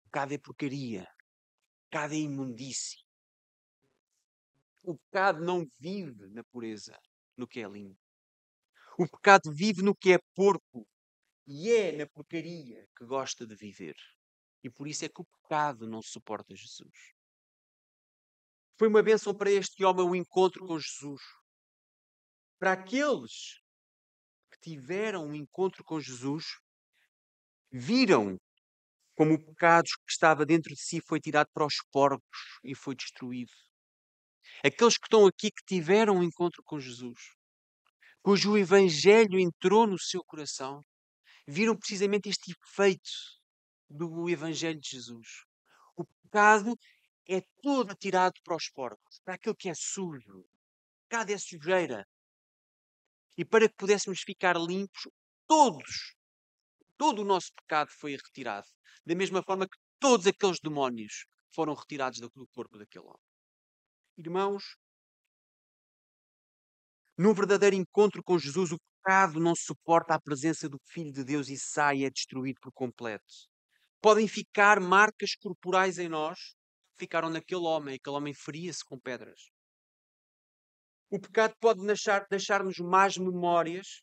O 0.00 0.04
pecado 0.04 0.32
é 0.32 0.38
porcaria. 0.38 1.02
O 1.02 1.90
pecado 1.90 2.14
é 2.14 2.16
imundície. 2.16 3.04
O 4.82 4.96
pecado 4.96 5.44
não 5.44 5.66
vive 5.78 6.26
na 6.30 6.42
pureza, 6.44 6.98
no 7.36 7.46
que 7.46 7.60
é 7.60 7.68
limpo. 7.68 8.00
O 8.98 9.06
pecado 9.06 9.52
vive 9.52 9.82
no 9.82 9.94
que 9.94 10.14
é 10.14 10.18
porco 10.34 10.88
e 11.46 11.70
é 11.70 11.92
na 11.98 12.06
porcaria 12.06 12.88
que 12.96 13.04
gosta 13.04 13.46
de 13.46 13.54
viver. 13.54 13.94
E 14.64 14.70
por 14.70 14.88
isso 14.88 15.04
é 15.04 15.08
que 15.10 15.20
o 15.20 15.26
pecado 15.26 15.86
não 15.86 16.00
suporta 16.00 16.56
Jesus. 16.56 17.12
Foi 18.78 18.88
uma 18.88 19.02
bênção 19.02 19.34
para 19.34 19.50
este 19.50 19.84
homem 19.84 20.06
o 20.06 20.16
encontro 20.16 20.66
com 20.66 20.80
Jesus. 20.80 21.20
Para 22.58 22.72
aqueles 22.72 23.60
que 24.50 24.58
tiveram 24.70 25.26
um 25.26 25.34
encontro 25.34 25.84
com 25.84 26.00
Jesus, 26.00 26.46
viram 27.70 28.40
como 29.14 29.34
o 29.34 29.44
pecado 29.44 29.84
que 29.84 30.10
estava 30.10 30.46
dentro 30.46 30.74
de 30.74 30.80
si 30.80 30.98
foi 31.06 31.20
tirado 31.20 31.48
para 31.52 31.66
os 31.66 31.76
porcos 31.92 32.58
e 32.64 32.74
foi 32.74 32.96
destruído. 32.96 33.52
Aqueles 34.64 34.96
que 34.96 35.06
estão 35.06 35.26
aqui 35.26 35.50
que 35.50 35.64
tiveram 35.66 36.16
um 36.16 36.22
encontro 36.22 36.62
com 36.64 36.80
Jesus, 36.80 37.18
cujo 38.22 38.56
evangelho 38.56 39.38
entrou 39.38 39.86
no 39.86 39.98
seu 39.98 40.24
coração, 40.24 40.82
viram 41.46 41.76
precisamente 41.76 42.30
este 42.30 42.52
efeito 42.52 43.10
do 43.88 44.28
evangelho 44.28 44.80
de 44.80 44.90
Jesus. 44.90 45.44
O 45.96 46.04
pecado 46.04 46.76
é 47.28 47.40
todo 47.62 47.94
tirado 47.94 48.40
para 48.42 48.56
os 48.56 48.68
porcos, 48.68 49.20
para 49.24 49.34
aquilo 49.34 49.56
que 49.56 49.68
é 49.68 49.74
sujo. 49.74 50.40
O 50.40 51.08
pecado 51.08 51.30
é 51.30 51.38
sujeira. 51.38 52.06
E 53.36 53.44
para 53.44 53.68
que 53.68 53.74
pudéssemos 53.74 54.20
ficar 54.20 54.56
limpos, 54.56 55.08
todos, 55.46 56.14
todo 56.96 57.22
o 57.22 57.24
nosso 57.24 57.52
pecado 57.54 57.90
foi 57.90 58.12
retirado. 58.12 58.66
Da 59.04 59.14
mesma 59.14 59.42
forma 59.42 59.68
que 59.68 59.78
todos 59.98 60.26
aqueles 60.26 60.60
demónios 60.60 61.26
foram 61.52 61.74
retirados 61.74 62.20
do 62.20 62.46
corpo 62.48 62.78
daquele 62.78 63.04
homem. 63.04 63.20
Irmãos, 64.16 64.76
num 67.16 67.32
verdadeiro 67.32 67.76
encontro 67.76 68.22
com 68.22 68.38
Jesus, 68.38 68.72
o 68.72 68.78
pecado 68.78 69.38
não 69.38 69.54
suporta 69.54 70.14
a 70.14 70.20
presença 70.20 70.68
do 70.68 70.78
Filho 70.84 71.12
de 71.12 71.22
Deus 71.24 71.48
e 71.48 71.56
sai 71.56 72.04
é 72.04 72.10
destruído 72.10 72.60
por 72.60 72.72
completo. 72.72 73.48
Podem 74.04 74.28
ficar 74.28 74.80
marcas 74.80 75.34
corporais 75.34 75.98
em 75.98 76.10
nós, 76.10 76.38
ficaram 76.98 77.30
naquele 77.30 77.62
homem, 77.62 77.94
aquele 77.94 78.16
homem 78.16 78.34
feria-se 78.34 78.84
com 78.84 79.00
pedras. 79.00 79.48
O 81.10 81.18
pecado 81.18 81.54
pode 81.58 81.80
deixar-nos 82.28 82.76
más 82.80 83.16
memórias, 83.16 84.02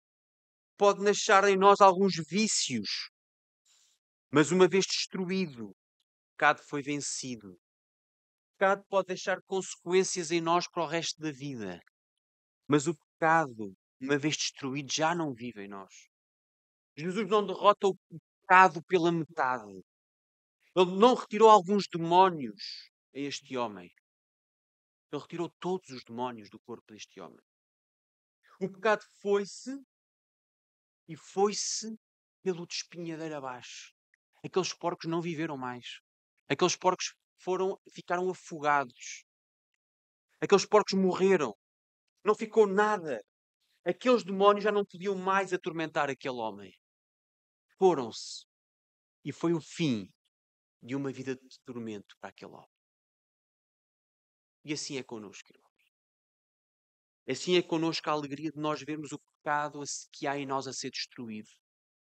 pode 0.75 1.03
deixar 1.03 1.47
em 1.47 1.55
nós 1.55 1.81
alguns 1.81 2.15
vícios, 2.27 3.11
mas 4.31 4.51
uma 4.51 4.67
vez 4.67 4.85
destruído, 4.87 5.69
o 5.69 5.75
pecado 6.35 6.63
foi 6.67 6.81
vencido. 6.81 7.51
O 7.51 8.57
pecado 8.57 8.83
pode 8.89 9.09
deixar 9.09 9.39
consequências 9.43 10.31
em 10.31 10.41
nós 10.41 10.67
para 10.67 10.81
o 10.81 10.87
resto 10.87 11.21
da 11.21 11.31
vida, 11.31 11.79
mas 12.67 12.87
o 12.87 12.97
pecado, 12.97 13.71
uma 14.01 14.17
vez 14.17 14.35
destruído, 14.35 14.91
já 14.91 15.13
não 15.13 15.31
vive 15.31 15.65
em 15.65 15.67
nós. 15.67 15.93
Jesus 16.97 17.29
não 17.29 17.45
derrota 17.45 17.85
o 17.85 17.95
pecado 18.41 18.81
pela 18.85 19.11
metade. 19.11 19.79
Ele 20.73 20.95
não 20.97 21.15
retirou 21.15 21.49
alguns 21.49 21.86
demónios 21.88 22.89
a 23.13 23.19
este 23.19 23.57
homem. 23.57 23.91
Ele 25.12 25.21
retirou 25.21 25.49
todos 25.60 25.89
os 25.89 26.03
demónios 26.05 26.49
do 26.49 26.60
corpo 26.62 26.93
deste 26.93 27.19
homem. 27.19 27.43
O 28.62 28.71
pecado 28.71 29.03
foi-se 29.21 29.77
e 31.10 31.17
foi-se 31.17 31.99
pelo 32.41 32.65
despinhadeiro 32.65 33.36
abaixo. 33.36 33.93
Aqueles 34.45 34.73
porcos 34.73 35.10
não 35.10 35.21
viveram 35.21 35.57
mais. 35.57 35.99
Aqueles 36.47 36.77
porcos 36.77 37.13
foram, 37.38 37.77
ficaram 37.93 38.29
afogados. 38.29 39.25
Aqueles 40.39 40.65
porcos 40.65 40.93
morreram. 40.93 41.53
Não 42.23 42.34
ficou 42.34 42.65
nada. 42.65 43.21
Aqueles 43.84 44.23
demónios 44.23 44.63
já 44.63 44.71
não 44.71 44.86
podiam 44.86 45.15
mais 45.15 45.51
atormentar 45.51 46.10
aquele 46.10 46.38
homem. 46.38 46.73
Foram-se. 47.77 48.45
E 49.25 49.34
foi 49.34 49.53
o 49.53 49.60
fim 49.60 50.10
de 50.82 50.96
uma 50.96 51.12
vida 51.12 51.36
de 51.36 51.60
tormento 51.65 52.15
para 52.20 52.30
aquele 52.30 52.52
homem. 52.54 52.70
E 54.63 54.74
assim 54.74 54.98
é 54.98 55.04
connosco, 55.04 55.52
irmãos. 55.52 55.72
Assim 57.30 57.56
é 57.56 57.62
connosco 57.62 58.10
a 58.10 58.13
alegria 58.13 58.52
de 58.52 58.60
nós 58.60 58.82
vermos 58.82 59.12
o 59.12 59.20
pecado 59.20 59.82
que 60.12 60.28
há 60.28 60.38
em 60.38 60.46
nós 60.46 60.67
a 60.67 60.74
ser 60.74 60.91
destruído. 60.91 61.50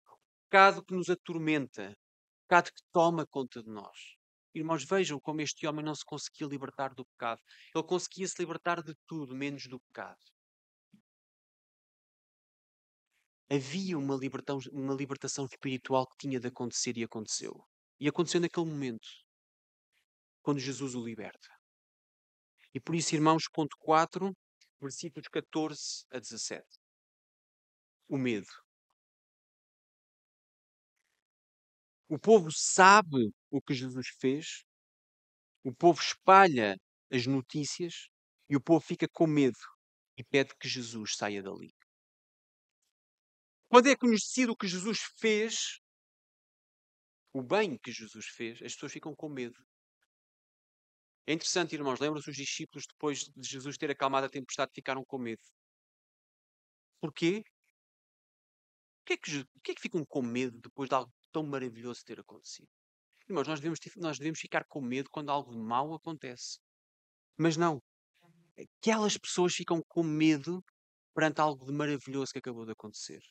O 0.07 0.17
pecado 0.49 0.83
que 0.83 0.93
nos 0.93 1.09
atormenta. 1.09 1.91
O 1.91 2.47
pecado 2.47 2.71
que 2.71 2.81
toma 2.91 3.25
conta 3.27 3.61
de 3.61 3.69
nós. 3.69 3.97
Irmãos, 4.53 4.83
vejam 4.83 5.19
como 5.19 5.41
este 5.41 5.67
homem 5.67 5.85
não 5.85 5.93
se 5.93 6.03
conseguia 6.03 6.47
libertar 6.47 6.93
do 6.93 7.05
pecado. 7.05 7.41
Ele 7.73 7.83
conseguia 7.83 8.27
se 8.27 8.35
libertar 8.39 8.81
de 8.81 8.95
tudo, 9.07 9.35
menos 9.35 9.67
do 9.67 9.79
pecado. 9.79 10.19
Havia 13.51 13.97
uma 13.97 14.15
libertação, 14.15 14.71
uma 14.71 14.93
libertação 14.93 15.45
espiritual 15.45 16.07
que 16.07 16.17
tinha 16.17 16.39
de 16.39 16.47
acontecer 16.47 16.97
e 16.97 17.03
aconteceu. 17.03 17.63
E 17.99 18.07
aconteceu 18.07 18.39
naquele 18.39 18.65
momento, 18.65 19.07
quando 20.41 20.59
Jesus 20.59 20.95
o 20.95 21.03
liberta. 21.03 21.49
E 22.73 22.79
por 22.79 22.95
isso, 22.95 23.15
irmãos, 23.15 23.43
ponto 23.51 23.75
4, 23.79 24.33
versículos 24.79 25.27
14 25.27 26.05
a 26.11 26.19
17. 26.19 26.65
O 28.07 28.17
medo. 28.17 28.47
O 32.07 32.17
povo 32.17 32.49
sabe 32.51 33.31
o 33.51 33.61
que 33.61 33.73
Jesus 33.73 34.07
fez, 34.19 34.63
o 35.63 35.73
povo 35.73 36.01
espalha 36.01 36.75
as 37.11 37.27
notícias 37.27 38.07
e 38.49 38.55
o 38.55 38.61
povo 38.61 38.79
fica 38.79 39.07
com 39.07 39.27
medo 39.27 39.59
e 40.17 40.23
pede 40.23 40.55
que 40.59 40.67
Jesus 40.67 41.15
saia 41.15 41.43
dali. 41.43 41.71
Quando 43.67 43.87
é 43.87 43.95
conhecido 43.95 44.53
o 44.53 44.57
que 44.57 44.67
Jesus 44.67 44.99
fez, 45.19 45.79
o 47.33 47.41
bem 47.41 47.77
que 47.77 47.91
Jesus 47.91 48.25
fez, 48.27 48.61
as 48.61 48.73
pessoas 48.73 48.91
ficam 48.91 49.15
com 49.15 49.29
medo. 49.29 49.59
É 51.27 51.33
interessante, 51.33 51.75
irmãos, 51.75 51.99
lembram-se 51.99 52.29
os 52.29 52.35
discípulos, 52.35 52.87
depois 52.87 53.19
de 53.19 53.47
Jesus 53.47 53.77
ter 53.77 53.91
acalmado 53.91 54.25
a 54.25 54.29
tempestade, 54.29 54.71
ficaram 54.73 55.05
com 55.05 55.17
medo. 55.17 55.43
Porquê? 56.99 57.43
Porquê 59.05 59.13
é 59.13 59.17
que, 59.17 59.71
é 59.71 59.75
que 59.75 59.81
ficam 59.81 60.03
com 60.05 60.21
medo 60.21 60.59
depois 60.59 60.89
de 60.89 60.95
algo 60.95 61.11
tão 61.31 61.43
maravilhoso 61.43 62.03
ter 62.03 62.19
acontecido? 62.19 62.67
Irmãos, 63.27 63.47
nós 63.47 63.59
devemos, 63.59 63.79
nós 63.97 64.17
devemos 64.17 64.39
ficar 64.39 64.65
com 64.65 64.81
medo 64.81 65.09
quando 65.11 65.29
algo 65.29 65.55
mau 65.55 65.93
acontece. 65.93 66.59
Mas 67.37 67.55
não. 67.55 67.79
Aquelas 68.57 69.17
pessoas 69.17 69.53
ficam 69.53 69.81
com 69.87 70.03
medo 70.03 70.63
perante 71.13 71.39
algo 71.39 71.65
de 71.65 71.71
maravilhoso 71.71 72.31
que 72.31 72.39
acabou 72.39 72.65
de 72.65 72.71
acontecer. 72.71 73.21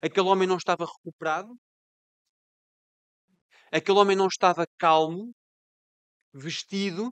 Aquele 0.00 0.28
homem 0.28 0.48
não 0.48 0.56
estava 0.56 0.86
recuperado. 0.86 1.54
Aquele 3.74 3.98
homem 3.98 4.14
não 4.14 4.26
estava 4.26 4.66
calmo 4.78 5.32
vestido 6.34 7.10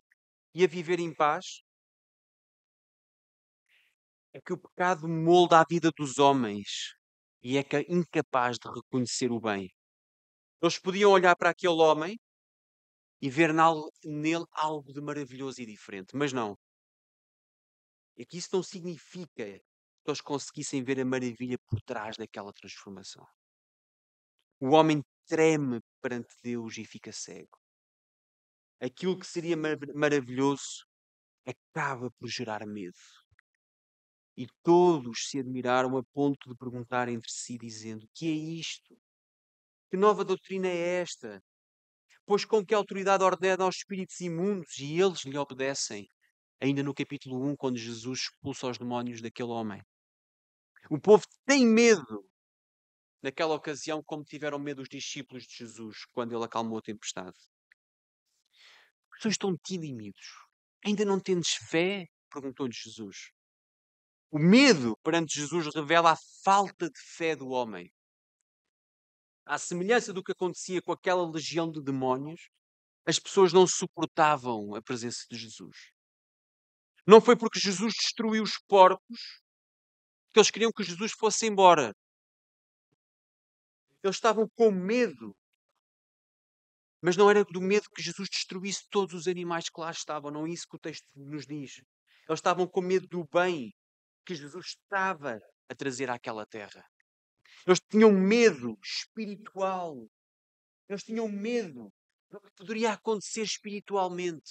e 0.54 0.62
a 0.62 0.66
viver 0.66 1.00
em 1.00 1.14
paz? 1.14 1.62
É 4.34 4.40
que 4.42 4.52
o 4.52 4.58
pecado 4.58 5.08
molda 5.08 5.58
a 5.58 5.64
vida 5.66 5.90
dos 5.96 6.18
homens 6.18 6.94
e 7.42 7.56
é, 7.56 7.60
é 7.60 7.80
incapaz 7.88 8.58
de 8.58 8.68
reconhecer 8.68 9.32
o 9.32 9.40
bem. 9.40 9.70
Eles 10.62 10.78
podiam 10.78 11.10
olhar 11.12 11.34
para 11.34 11.48
aquele 11.48 11.80
homem 11.80 12.18
e 13.22 13.30
ver 13.30 13.54
nele 14.04 14.44
algo 14.52 14.92
de 14.92 15.00
maravilhoso 15.00 15.62
e 15.62 15.66
diferente, 15.66 16.14
mas 16.14 16.30
não. 16.30 16.58
É 18.18 18.24
que 18.26 18.36
isso 18.36 18.50
não 18.52 18.62
significa 18.62 19.46
que 19.46 19.62
eles 20.06 20.20
conseguissem 20.20 20.84
ver 20.84 21.00
a 21.00 21.06
maravilha 21.06 21.56
por 21.66 21.80
trás 21.80 22.18
daquela 22.18 22.52
transformação. 22.52 23.26
O 24.60 24.72
homem 24.74 25.02
treme 25.30 25.80
perante 26.02 26.34
Deus 26.42 26.76
e 26.76 26.84
fica 26.84 27.12
cego 27.12 27.60
aquilo 28.80 29.18
que 29.18 29.26
seria 29.26 29.56
mar 29.56 29.76
maravilhoso 29.94 30.86
acaba 31.46 32.10
por 32.12 32.28
gerar 32.28 32.66
medo. 32.66 32.96
E 34.36 34.46
todos 34.62 35.28
se 35.28 35.38
admiraram 35.38 35.96
a 35.98 36.02
ponto 36.02 36.48
de 36.48 36.56
perguntar 36.56 37.08
entre 37.08 37.30
si, 37.30 37.58
dizendo: 37.58 38.08
Que 38.14 38.26
é 38.26 38.32
isto? 38.32 38.96
Que 39.90 39.96
nova 39.96 40.24
doutrina 40.24 40.68
é 40.68 41.00
esta? 41.02 41.42
Pois 42.24 42.44
com 42.44 42.64
que 42.64 42.74
autoridade 42.74 43.24
ordena 43.24 43.64
aos 43.64 43.76
espíritos 43.76 44.20
imundos 44.20 44.78
e 44.78 44.98
eles 44.98 45.24
lhe 45.24 45.36
obedecem? 45.36 46.08
Ainda 46.60 46.82
no 46.82 46.94
capítulo 46.94 47.44
1, 47.50 47.56
quando 47.56 47.76
Jesus 47.76 48.20
expulsa 48.20 48.68
os 48.68 48.78
demónios 48.78 49.20
daquele 49.20 49.48
homem. 49.48 49.82
O 50.90 50.98
povo 50.98 51.24
tem 51.46 51.66
medo 51.66 52.29
naquela 53.22 53.54
ocasião, 53.54 54.02
como 54.04 54.24
tiveram 54.24 54.58
medo 54.58 54.82
os 54.82 54.88
discípulos 54.88 55.44
de 55.44 55.56
Jesus 55.56 56.04
quando 56.12 56.34
ele 56.34 56.44
acalmou 56.44 56.78
a 56.78 56.82
tempestade 56.82 57.38
pessoas 59.20 59.34
estão 59.34 59.54
tímidos. 59.62 60.26
Ainda 60.84 61.04
não 61.04 61.20
tendes 61.20 61.52
fé? 61.68 62.06
Perguntou-lhe 62.32 62.72
Jesus. 62.72 63.30
O 64.30 64.38
medo 64.38 64.96
perante 65.02 65.38
Jesus 65.38 65.74
revela 65.74 66.12
a 66.12 66.18
falta 66.42 66.88
de 66.88 67.00
fé 67.16 67.36
do 67.36 67.48
homem. 67.48 67.92
À 69.44 69.58
semelhança 69.58 70.12
do 70.12 70.22
que 70.22 70.32
acontecia 70.32 70.80
com 70.80 70.92
aquela 70.92 71.28
legião 71.28 71.70
de 71.70 71.82
demónios, 71.82 72.48
as 73.04 73.18
pessoas 73.18 73.52
não 73.52 73.66
suportavam 73.66 74.74
a 74.74 74.80
presença 74.80 75.26
de 75.30 75.36
Jesus. 75.36 75.76
Não 77.06 77.20
foi 77.20 77.36
porque 77.36 77.58
Jesus 77.58 77.92
destruiu 77.94 78.42
os 78.42 78.56
porcos 78.68 79.42
que 80.32 80.38
eles 80.38 80.50
queriam 80.50 80.70
que 80.70 80.84
Jesus 80.84 81.12
fosse 81.12 81.46
embora. 81.46 81.92
Eles 84.02 84.16
estavam 84.16 84.48
com 84.56 84.70
medo 84.70 85.34
mas 87.02 87.16
não 87.16 87.30
era 87.30 87.44
do 87.44 87.60
medo 87.60 87.88
que 87.90 88.02
Jesus 88.02 88.28
destruísse 88.28 88.86
todos 88.90 89.14
os 89.14 89.26
animais 89.26 89.70
que 89.70 89.80
lá 89.80 89.90
estavam, 89.90 90.30
não 90.30 90.46
é 90.46 90.50
isso 90.50 90.68
que 90.68 90.76
o 90.76 90.78
texto 90.78 91.06
nos 91.16 91.46
diz. 91.46 91.78
Eles 92.28 92.38
estavam 92.38 92.66
com 92.66 92.82
medo 92.82 93.06
do 93.08 93.24
bem 93.24 93.72
que 94.24 94.34
Jesus 94.34 94.66
estava 94.66 95.40
a 95.68 95.74
trazer 95.74 96.10
àquela 96.10 96.44
terra. 96.44 96.84
Eles 97.66 97.80
tinham 97.80 98.12
medo 98.12 98.78
espiritual 98.82 100.06
Eles 100.88 101.02
tinham 101.02 101.28
medo 101.28 101.90
do 102.30 102.40
que 102.40 102.50
poderia 102.52 102.92
acontecer 102.92 103.42
espiritualmente, 103.42 104.50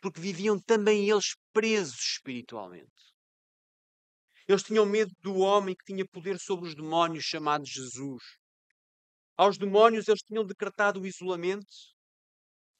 porque 0.00 0.20
viviam 0.20 0.60
também 0.60 1.10
eles 1.10 1.34
presos 1.52 1.98
espiritualmente. 1.98 3.14
Eles 4.46 4.62
tinham 4.62 4.86
medo 4.86 5.12
do 5.20 5.38
homem 5.38 5.74
que 5.74 5.84
tinha 5.84 6.06
poder 6.06 6.38
sobre 6.38 6.68
os 6.68 6.74
demónios, 6.74 7.24
chamado 7.24 7.64
Jesus. 7.66 8.22
Aos 9.36 9.58
demónios 9.58 10.06
eles 10.06 10.22
tinham 10.22 10.46
decretado 10.46 11.00
o 11.00 11.06
isolamento, 11.06 11.66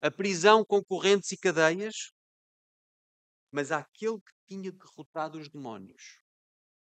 a 0.00 0.08
prisão 0.08 0.64
com 0.64 0.84
correntes 0.84 1.32
e 1.32 1.36
cadeias, 1.36 2.12
mas 3.50 3.72
àquele 3.72 4.20
que 4.20 4.32
tinha 4.46 4.70
derrotado 4.70 5.38
os 5.38 5.48
demónios, 5.48 6.20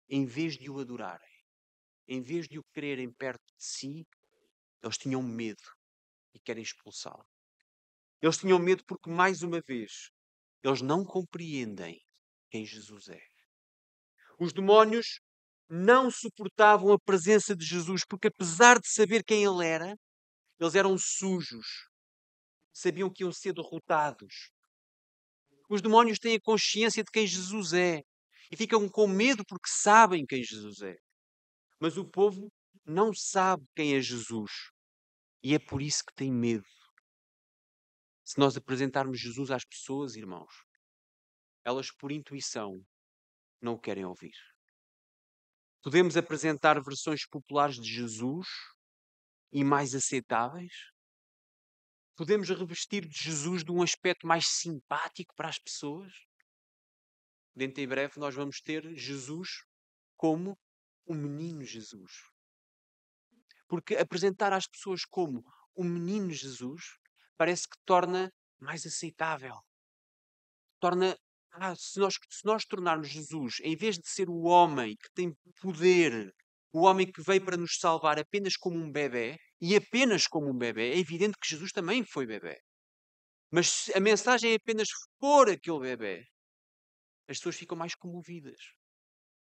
em 0.08 0.26
vez 0.26 0.58
de 0.58 0.70
o 0.70 0.78
adorarem, 0.78 1.34
em 2.06 2.20
vez 2.20 2.46
de 2.46 2.58
o 2.58 2.64
quererem 2.74 3.10
perto 3.10 3.44
de 3.56 3.64
si, 3.64 4.06
eles 4.82 4.98
tinham 4.98 5.22
medo 5.22 5.62
e 6.34 6.40
querem 6.40 6.62
expulsá-lo. 6.62 7.26
Eles 8.20 8.36
tinham 8.36 8.58
medo 8.58 8.84
porque, 8.84 9.08
mais 9.08 9.42
uma 9.42 9.62
vez, 9.62 10.10
eles 10.62 10.82
não 10.82 11.04
compreendem 11.04 12.02
quem 12.50 12.66
Jesus 12.66 13.08
é. 13.08 13.22
Os 14.38 14.52
demónios 14.52 15.20
não 15.68 16.10
suportavam 16.10 16.92
a 16.92 16.98
presença 16.98 17.56
de 17.56 17.64
Jesus 17.64 18.02
porque, 18.08 18.28
apesar 18.28 18.78
de 18.78 18.88
saber 18.88 19.24
quem 19.24 19.44
ele 19.44 19.66
era, 19.66 19.96
eles 20.60 20.74
eram 20.74 20.96
sujos, 20.98 21.66
sabiam 22.72 23.10
que 23.10 23.22
iam 23.22 23.32
ser 23.32 23.52
derrotados. 23.52 24.50
Os 25.68 25.80
demónios 25.80 26.18
têm 26.18 26.36
a 26.36 26.40
consciência 26.40 27.02
de 27.02 27.10
quem 27.10 27.26
Jesus 27.26 27.72
é 27.72 28.02
e 28.50 28.56
ficam 28.56 28.88
com 28.88 29.06
medo 29.06 29.44
porque 29.46 29.68
sabem 29.68 30.26
quem 30.26 30.42
Jesus 30.42 30.80
é. 30.82 30.96
Mas 31.80 31.96
o 31.96 32.04
povo 32.04 32.52
não 32.84 33.12
sabe 33.14 33.64
quem 33.74 33.96
é 33.96 34.00
Jesus 34.00 34.50
e 35.42 35.54
é 35.54 35.58
por 35.58 35.82
isso 35.82 36.02
que 36.06 36.14
tem 36.14 36.32
medo. 36.32 36.64
Se 38.24 38.38
nós 38.38 38.56
apresentarmos 38.56 39.20
Jesus 39.20 39.50
às 39.50 39.64
pessoas, 39.64 40.16
irmãos, 40.16 40.52
elas 41.64 41.90
por 41.90 42.10
intuição 42.12 42.82
não 43.60 43.74
o 43.74 43.78
querem 43.78 44.04
ouvir. 44.04 44.34
Podemos 45.84 46.16
apresentar 46.16 46.82
versões 46.82 47.26
populares 47.26 47.76
de 47.76 47.86
Jesus 47.86 48.48
e 49.52 49.62
mais 49.62 49.94
aceitáveis? 49.94 50.72
Podemos 52.16 52.48
revestir 52.48 53.06
de 53.06 53.14
Jesus 53.14 53.62
de 53.62 53.70
um 53.70 53.82
aspecto 53.82 54.26
mais 54.26 54.46
simpático 54.46 55.34
para 55.36 55.50
as 55.50 55.58
pessoas? 55.58 56.10
Dentro 57.54 57.82
em 57.82 57.86
breve 57.86 58.18
nós 58.18 58.34
vamos 58.34 58.62
ter 58.62 58.96
Jesus 58.96 59.62
como 60.16 60.58
o 61.04 61.12
menino 61.12 61.62
Jesus. 61.62 62.12
Porque 63.68 63.94
apresentar 63.94 64.54
às 64.54 64.66
pessoas 64.66 65.04
como 65.04 65.44
o 65.74 65.84
menino 65.84 66.30
Jesus 66.30 66.96
parece 67.36 67.68
que 67.68 67.76
torna 67.84 68.32
mais 68.58 68.86
aceitável. 68.86 69.60
Torna 70.80 71.14
ah, 71.56 71.74
se 71.76 71.98
nós, 71.98 72.14
se 72.28 72.44
nós 72.44 72.64
tornarmos 72.64 73.08
Jesus, 73.08 73.56
em 73.62 73.76
vez 73.76 73.96
de 73.96 74.08
ser 74.08 74.28
o 74.28 74.42
homem 74.42 74.96
que 74.96 75.08
tem 75.14 75.32
poder, 75.60 76.34
o 76.72 76.82
homem 76.82 77.10
que 77.10 77.22
veio 77.22 77.44
para 77.44 77.56
nos 77.56 77.78
salvar 77.78 78.18
apenas 78.18 78.56
como 78.56 78.76
um 78.76 78.90
bebê, 78.90 79.38
e 79.60 79.76
apenas 79.76 80.26
como 80.26 80.50
um 80.50 80.58
bebê, 80.58 80.92
é 80.92 80.98
evidente 80.98 81.38
que 81.40 81.48
Jesus 81.48 81.70
também 81.70 82.04
foi 82.04 82.26
bebê. 82.26 82.58
Mas 83.50 83.88
a 83.94 84.00
mensagem 84.00 84.52
é 84.52 84.56
apenas 84.56 84.88
for 85.20 85.48
aquele 85.48 85.78
bebê, 85.78 86.26
as 87.28 87.38
pessoas 87.38 87.56
ficam 87.56 87.78
mais 87.78 87.94
comovidas. 87.94 88.60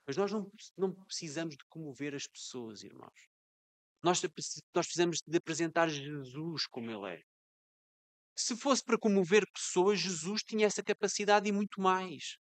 Mas 0.05 0.15
nós 0.15 0.31
não, 0.31 0.49
não 0.77 0.93
precisamos 1.05 1.57
de 1.57 1.65
comover 1.67 2.15
as 2.15 2.27
pessoas, 2.27 2.83
irmãos. 2.83 3.27
Nós, 4.03 4.21
nós 4.21 4.85
precisamos 4.85 5.19
de 5.25 5.37
apresentar 5.37 5.89
Jesus 5.89 6.67
como 6.67 6.91
Ele 6.91 7.15
é. 7.15 7.23
Se 8.39 8.55
fosse 8.55 8.83
para 8.83 8.99
comover 8.99 9.43
pessoas, 9.51 9.99
Jesus 9.99 10.43
tinha 10.43 10.67
essa 10.67 10.83
capacidade 10.83 11.49
e 11.49 11.51
muito 11.51 11.81
mais. 11.81 12.37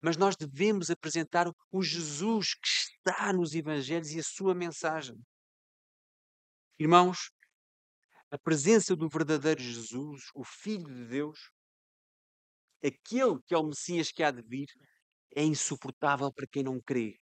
Mas 0.00 0.16
nós 0.16 0.34
devemos 0.34 0.88
apresentar 0.88 1.46
o 1.70 1.82
Jesus 1.82 2.54
que 2.54 2.68
está 2.68 3.30
nos 3.34 3.54
Evangelhos 3.54 4.12
e 4.12 4.18
a 4.18 4.22
sua 4.22 4.54
mensagem. 4.54 5.14
Irmãos, 6.78 7.30
a 8.30 8.38
presença 8.38 8.96
do 8.96 9.10
verdadeiro 9.10 9.60
Jesus, 9.60 10.30
o 10.34 10.42
Filho 10.42 10.94
de 10.94 11.06
Deus, 11.06 11.50
aquele 12.82 13.42
que 13.46 13.54
é 13.54 13.58
o 13.58 13.66
Messias 13.66 14.10
que 14.10 14.22
há 14.22 14.30
de 14.30 14.40
vir, 14.40 14.68
é 15.36 15.42
insuportável 15.42 16.32
para 16.32 16.46
quem 16.46 16.62
não 16.62 16.80
crê. 16.80 17.20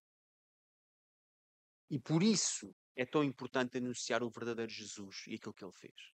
E 1.91 1.99
por 1.99 2.23
isso 2.23 2.73
é 2.95 3.05
tão 3.05 3.25
importante 3.25 3.79
anunciar 3.79 4.23
o 4.23 4.31
verdadeiro 4.31 4.71
Jesus 4.71 5.25
e 5.27 5.35
aquilo 5.35 5.55
que 5.55 5.64
ele 5.64 5.73
fez. 5.73 6.16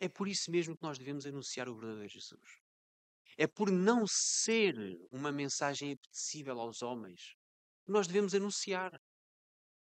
É 0.00 0.08
por 0.08 0.28
isso 0.28 0.50
mesmo 0.50 0.76
que 0.76 0.82
nós 0.82 0.98
devemos 0.98 1.26
anunciar 1.26 1.68
o 1.68 1.74
verdadeiro 1.74 2.08
Jesus. 2.08 2.60
É 3.36 3.46
por 3.46 3.70
não 3.70 4.06
ser 4.06 4.74
uma 5.10 5.32
mensagem 5.32 5.92
apetecível 5.92 6.60
aos 6.60 6.82
homens 6.82 7.34
que 7.84 7.92
nós 7.92 8.06
devemos 8.06 8.34
anunciar. 8.34 9.00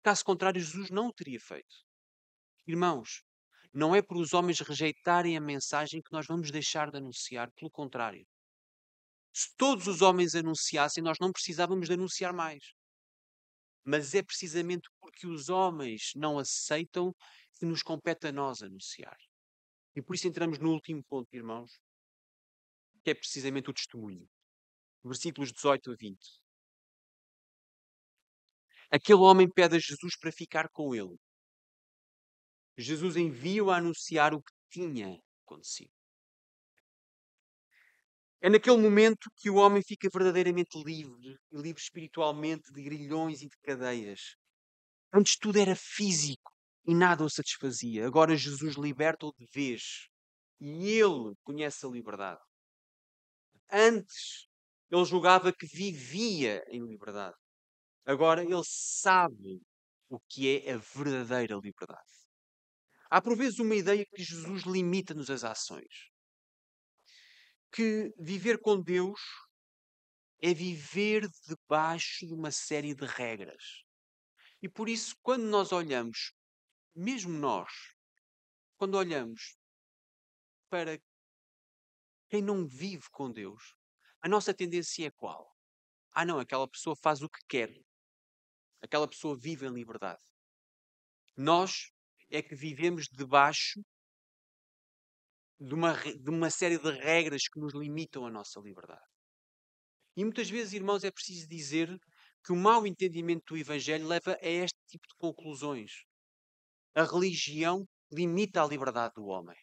Caso 0.03 0.25
contrário, 0.25 0.61
Jesus 0.61 0.91
não 0.91 1.09
o 1.09 1.13
teria 1.13 1.41
feito. 1.41 1.77
Irmãos, 2.67 3.23
não 3.73 3.95
é 3.95 4.03
por 4.03 4.17
os 4.17 4.33
homens 4.33 4.61
rejeitarem 4.61 5.37
a 5.37 5.41
mensagem 5.41 6.03
que 6.03 6.13
nós 6.13 6.27
vamos 6.27 6.51
deixar 6.51 6.91
de 6.91 6.99
anunciar, 6.99 7.51
pelo 7.53 7.71
contrário. 7.71 8.27
Se 9.33 9.49
todos 9.57 9.87
os 9.87 10.03
homens 10.03 10.35
anunciassem, 10.35 11.03
nós 11.03 11.19
não 11.19 11.33
precisávamos 11.33 11.89
de 11.89 11.95
anunciar 11.95 12.33
mais. 12.33 12.63
Mas 13.85 14.15
é 14.15 14.23
precisamente 14.23 14.89
porque 15.01 15.27
os 15.27 15.49
homens 15.49 16.13
não 16.15 16.39
aceitam 16.39 17.15
que 17.59 17.65
nos 17.65 17.83
compete 17.83 18.27
a 18.27 18.33
nós 18.33 18.63
anunciar. 18.63 19.17
E 19.95 20.03
por 20.03 20.14
isso 20.14 20.26
entramos 20.26 20.59
no 20.59 20.70
último 20.72 21.03
ponto, 21.05 21.28
irmãos, 21.34 21.78
que 23.05 23.11
é 23.11 23.14
precisamente 23.14 23.70
o 23.70 23.74
testemunho. 23.74 24.28
Versículos 25.05 25.53
18 25.53 25.90
a 25.90 25.95
20. 25.95 26.18
Aquele 28.90 29.20
homem 29.20 29.51
pede 29.51 29.76
a 29.76 29.78
Jesus 29.78 30.16
para 30.18 30.32
ficar 30.32 30.68
com 30.70 30.95
ele. 30.95 31.16
Jesus 32.76 33.16
envia-o 33.16 33.70
a 33.70 33.76
anunciar 33.76 34.34
o 34.34 34.43
que 34.43 34.53
tinha 34.70 35.20
acontecido. 35.45 35.90
É 38.40 38.49
naquele 38.49 38.76
momento 38.76 39.30
que 39.36 39.51
o 39.51 39.55
homem 39.55 39.82
fica 39.82 40.09
verdadeiramente 40.12 40.76
livre, 40.82 41.38
livre 41.53 41.80
espiritualmente 41.80 42.72
de 42.72 42.82
grilhões 42.82 43.40
e 43.43 43.49
de 43.49 43.57
cadeias. 43.62 44.36
Antes 45.12 45.36
tudo 45.36 45.59
era 45.59 45.76
físico 45.76 46.52
e 46.85 46.95
nada 46.95 47.24
o 47.24 47.30
satisfazia. 47.30 48.07
Agora 48.07 48.37
Jesus 48.37 48.76
liberta-o 48.76 49.33
de 49.33 49.47
vez 49.53 50.09
e 50.61 50.99
ele 50.99 51.35
conhece 51.43 51.85
a 51.87 51.89
liberdade. 51.89 52.41
Antes 53.70 54.49
ele 54.91 55.05
julgava 55.05 55.53
que 55.53 55.66
vivia 55.66 56.62
em 56.68 56.87
liberdade. 56.87 57.37
Agora 58.05 58.43
ele 58.43 58.62
sabe 58.64 59.61
o 60.09 60.20
que 60.28 60.59
é 60.59 60.72
a 60.72 60.76
verdadeira 60.76 61.55
liberdade. 61.55 62.12
Há 63.11 63.20
por 63.20 63.37
vezes 63.37 63.59
uma 63.59 63.74
ideia 63.74 64.05
que 64.07 64.22
Jesus 64.22 64.62
limita-nos 64.64 65.30
as 65.30 65.45
ações. 65.45 66.11
Que 67.72 68.11
viver 68.18 68.59
com 68.61 68.80
Deus 68.80 69.20
é 70.41 70.53
viver 70.53 71.28
debaixo 71.47 72.26
de 72.26 72.35
uma 72.35 72.51
série 72.51 72.95
de 72.95 73.07
regras. 73.07 73.85
E 74.61 74.68
por 74.68 74.89
isso, 74.89 75.14
quando 75.22 75.45
nós 75.45 75.72
olhamos 75.72 76.33
mesmo 76.95 77.32
nós, 77.32 77.70
quando 78.76 78.97
olhamos 78.97 79.57
para 80.68 80.99
quem 82.28 82.43
não 82.43 82.66
vive 82.66 83.09
com 83.11 83.30
Deus, 83.30 83.74
a 84.20 84.28
nossa 84.28 84.55
tendência 84.55 85.07
é 85.07 85.11
qual? 85.11 85.55
Ah, 86.12 86.24
não, 86.24 86.38
aquela 86.38 86.68
pessoa 86.68 86.95
faz 86.97 87.22
o 87.22 87.28
que 87.28 87.40
quer. 87.49 87.70
Aquela 88.80 89.09
pessoa 89.09 89.36
vive 89.36 89.66
em 89.66 89.72
liberdade. 89.72 90.22
Nós 91.36 91.90
é 92.30 92.43
que 92.43 92.55
vivemos 92.55 93.07
debaixo 93.07 93.80
de 95.61 95.74
uma, 95.74 95.95
de 95.95 96.30
uma 96.30 96.51
série 96.51 96.78
de 96.78 96.90
regras 96.90 97.49
que 97.49 97.61
nos 97.61 97.72
limitam 97.74 98.26
a 98.26 98.30
nossa 98.30 98.61
liberdade. 98.61 99.07
E 100.16 100.24
muitas 100.24 100.51
vezes, 100.51 100.72
irmãos, 100.72 101.05
é 101.05 101.11
preciso 101.11 101.49
dizer 101.49 101.99
que 102.45 102.53
o 102.53 102.57
mau 102.57 102.86
entendimento 102.86 103.55
do 103.55 103.57
Evangelho 103.57 104.07
leva 104.07 104.36
a 104.43 104.49
este 104.49 104.78
tipo 104.86 105.07
de 105.07 105.14
conclusões 105.16 106.05
a 106.95 107.05
religião 107.05 107.84
limita 108.12 108.62
a 108.62 108.66
liberdade 108.66 109.14
do 109.14 109.26
homem. 109.26 109.57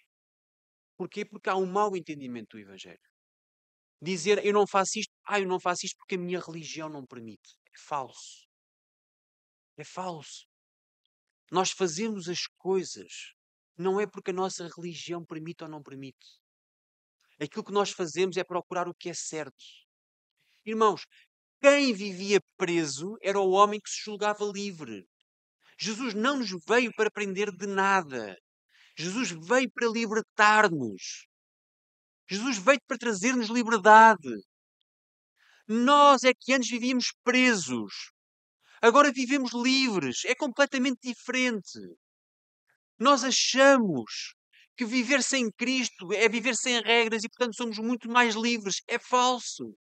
Porquê? 0.97 1.23
Porque 1.23 1.49
há 1.49 1.55
um 1.55 1.65
mau 1.65 1.95
entendimento 1.95 2.57
do 2.57 2.59
Evangelho. 2.59 2.99
Dizer 4.01 4.45
eu 4.45 4.53
não 4.53 4.65
faço 4.65 4.99
isto, 4.99 5.13
ah, 5.25 5.39
eu 5.39 5.47
não 5.47 5.59
faço 5.59 5.85
isto 5.85 5.97
porque 5.97 6.15
a 6.15 6.19
minha 6.19 6.39
religião 6.39 6.89
não 6.89 7.05
permite. 7.05 7.55
É 7.67 7.77
falso. 7.77 8.47
É 9.77 9.83
falso. 9.83 10.45
Nós 11.51 11.71
fazemos 11.71 12.27
as 12.29 12.45
coisas 12.57 13.33
não 13.79 13.99
é 13.99 14.05
porque 14.05 14.31
a 14.31 14.33
nossa 14.33 14.67
religião 14.67 15.25
permite 15.25 15.63
ou 15.63 15.69
não 15.69 15.81
permite. 15.81 16.41
Aquilo 17.41 17.63
que 17.63 17.71
nós 17.71 17.91
fazemos 17.91 18.35
é 18.35 18.43
procurar 18.43 18.89
o 18.89 18.93
que 18.93 19.09
é 19.09 19.13
certo. 19.13 19.63
Irmãos, 20.65 21.05
quem 21.61 21.93
vivia 21.93 22.41
preso 22.57 23.17
era 23.21 23.39
o 23.39 23.51
homem 23.51 23.79
que 23.79 23.89
se 23.89 24.01
julgava 24.03 24.43
livre. 24.43 25.07
Jesus 25.79 26.13
não 26.13 26.37
nos 26.37 26.49
veio 26.67 26.91
para 26.93 27.09
prender 27.09 27.51
de 27.55 27.65
nada. 27.65 28.35
Jesus 28.97 29.31
veio 29.31 29.71
para 29.71 29.87
libertar-nos. 29.87 31.25
Jesus 32.29 32.57
veio 32.57 32.81
para 32.85 32.97
trazer-nos 32.97 33.47
liberdade. 33.47 34.29
Nós 35.65 36.23
é 36.23 36.33
que 36.33 36.51
antes 36.53 36.69
vivíamos 36.69 37.13
presos. 37.23 38.11
Agora 38.81 39.11
vivemos 39.11 39.53
livres. 39.53 40.25
É 40.25 40.35
completamente 40.35 40.99
diferente. 41.01 41.79
Nós 42.99 43.23
achamos 43.23 44.35
que 44.75 44.83
viver 44.83 45.23
sem 45.23 45.49
Cristo 45.49 46.11
é 46.11 46.27
viver 46.27 46.55
sem 46.55 46.81
regras 46.81 47.23
e, 47.23 47.29
portanto, 47.29 47.55
somos 47.55 47.77
muito 47.77 48.09
mais 48.09 48.35
livres. 48.35 48.81
É 48.85 48.99
falso. 48.99 49.73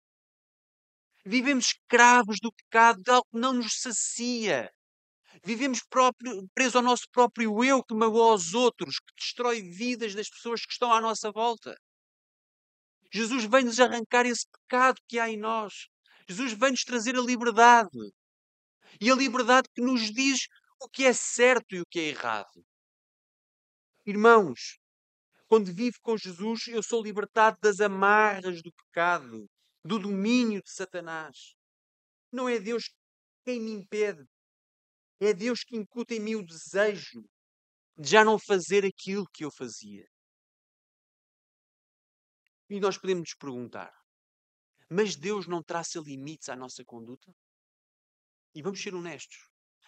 Vivemos 1.24 1.66
escravos 1.66 2.36
do 2.40 2.52
pecado, 2.52 3.00
de 3.02 3.10
algo 3.10 3.26
que 3.32 3.38
não 3.38 3.54
nos 3.54 3.80
sacia. 3.80 4.70
Vivemos 5.46 5.80
próprio, 5.88 6.44
presos 6.52 6.74
ao 6.74 6.82
nosso 6.82 7.04
próprio 7.12 7.62
eu, 7.62 7.80
que 7.80 7.94
magoa 7.94 8.32
aos 8.32 8.52
outros, 8.52 8.98
que 8.98 9.14
destrói 9.16 9.62
vidas 9.62 10.12
das 10.12 10.28
pessoas 10.28 10.66
que 10.66 10.72
estão 10.72 10.92
à 10.92 11.00
nossa 11.00 11.30
volta. 11.30 11.72
Jesus 13.12 13.44
vem-nos 13.44 13.78
arrancar 13.78 14.26
esse 14.26 14.44
pecado 14.50 15.00
que 15.06 15.20
há 15.20 15.30
em 15.30 15.36
nós. 15.36 15.86
Jesus 16.28 16.52
vem-nos 16.52 16.82
trazer 16.82 17.14
a 17.14 17.20
liberdade. 17.20 17.96
E 19.00 19.08
a 19.08 19.14
liberdade 19.14 19.68
que 19.72 19.80
nos 19.80 20.10
diz 20.10 20.48
o 20.82 20.88
que 20.88 21.04
é 21.04 21.12
certo 21.12 21.76
e 21.76 21.80
o 21.80 21.86
que 21.88 22.00
é 22.00 22.08
errado. 22.08 22.66
Irmãos, 24.04 24.80
quando 25.46 25.72
vivo 25.72 25.96
com 26.02 26.16
Jesus, 26.16 26.66
eu 26.66 26.82
sou 26.82 27.00
libertado 27.00 27.56
das 27.62 27.78
amarras 27.78 28.60
do 28.62 28.72
pecado, 28.72 29.46
do 29.84 29.96
domínio 29.96 30.60
de 30.60 30.72
Satanás. 30.72 31.54
Não 32.32 32.48
é 32.48 32.58
Deus 32.58 32.90
quem 33.44 33.60
me 33.60 33.70
impede. 33.70 34.26
É 35.20 35.32
Deus 35.32 35.64
que 35.64 35.76
incuta 35.76 36.14
em 36.14 36.20
mim 36.20 36.34
o 36.34 36.44
desejo 36.44 37.22
de 37.96 38.10
já 38.10 38.24
não 38.24 38.38
fazer 38.38 38.84
aquilo 38.84 39.26
que 39.32 39.44
eu 39.44 39.50
fazia. 39.50 40.06
E 42.68 42.80
nós 42.80 42.98
podemos 42.98 43.22
nos 43.22 43.34
perguntar: 43.34 43.92
mas 44.90 45.16
Deus 45.16 45.46
não 45.46 45.62
traça 45.62 45.98
limites 46.00 46.48
à 46.48 46.56
nossa 46.56 46.84
conduta? 46.84 47.32
E 48.54 48.62
vamos 48.62 48.80
ser 48.80 48.94
honestos. 48.94 49.36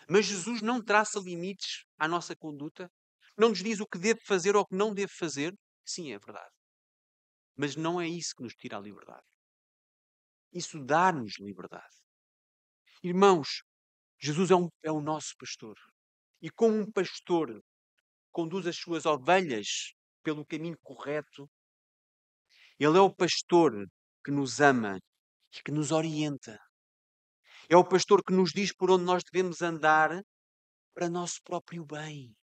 Mas 0.08 0.26
Jesus 0.26 0.62
não 0.62 0.82
traça 0.82 1.18
limites 1.20 1.84
à 1.98 2.08
nossa 2.08 2.34
conduta? 2.34 2.90
Não 3.36 3.50
nos 3.50 3.62
diz 3.62 3.80
o 3.80 3.86
que 3.86 3.98
deve 3.98 4.20
fazer 4.24 4.56
ou 4.56 4.62
o 4.62 4.66
que 4.66 4.74
não 4.74 4.92
deve 4.92 5.12
fazer? 5.12 5.54
Sim, 5.84 6.12
é 6.12 6.18
verdade. 6.18 6.54
Mas 7.56 7.76
não 7.76 8.00
é 8.00 8.08
isso 8.08 8.34
que 8.36 8.42
nos 8.42 8.54
tira 8.54 8.78
a 8.78 8.80
liberdade. 8.80 9.26
Isso 10.52 10.82
dá-nos 10.84 11.38
liberdade. 11.38 11.96
Irmãos, 13.02 13.62
Jesus 14.20 14.50
é, 14.50 14.56
um, 14.56 14.68
é 14.82 14.90
o 14.90 15.00
nosso 15.00 15.34
pastor. 15.38 15.76
E 16.42 16.50
como 16.50 16.76
um 16.76 16.90
pastor 16.90 17.62
conduz 18.32 18.66
as 18.66 18.76
suas 18.76 19.06
ovelhas 19.06 19.92
pelo 20.22 20.44
caminho 20.44 20.76
correto, 20.82 21.48
ele 22.78 22.96
é 22.96 23.00
o 23.00 23.14
pastor 23.14 23.86
que 24.24 24.30
nos 24.30 24.60
ama 24.60 24.98
e 25.56 25.62
que 25.62 25.70
nos 25.70 25.90
orienta. 25.90 26.58
É 27.68 27.76
o 27.76 27.86
pastor 27.86 28.22
que 28.24 28.32
nos 28.32 28.50
diz 28.50 28.72
por 28.74 28.90
onde 28.90 29.04
nós 29.04 29.22
devemos 29.24 29.62
andar 29.62 30.22
para 30.94 31.08
nosso 31.08 31.40
próprio 31.44 31.84
bem. 31.84 32.34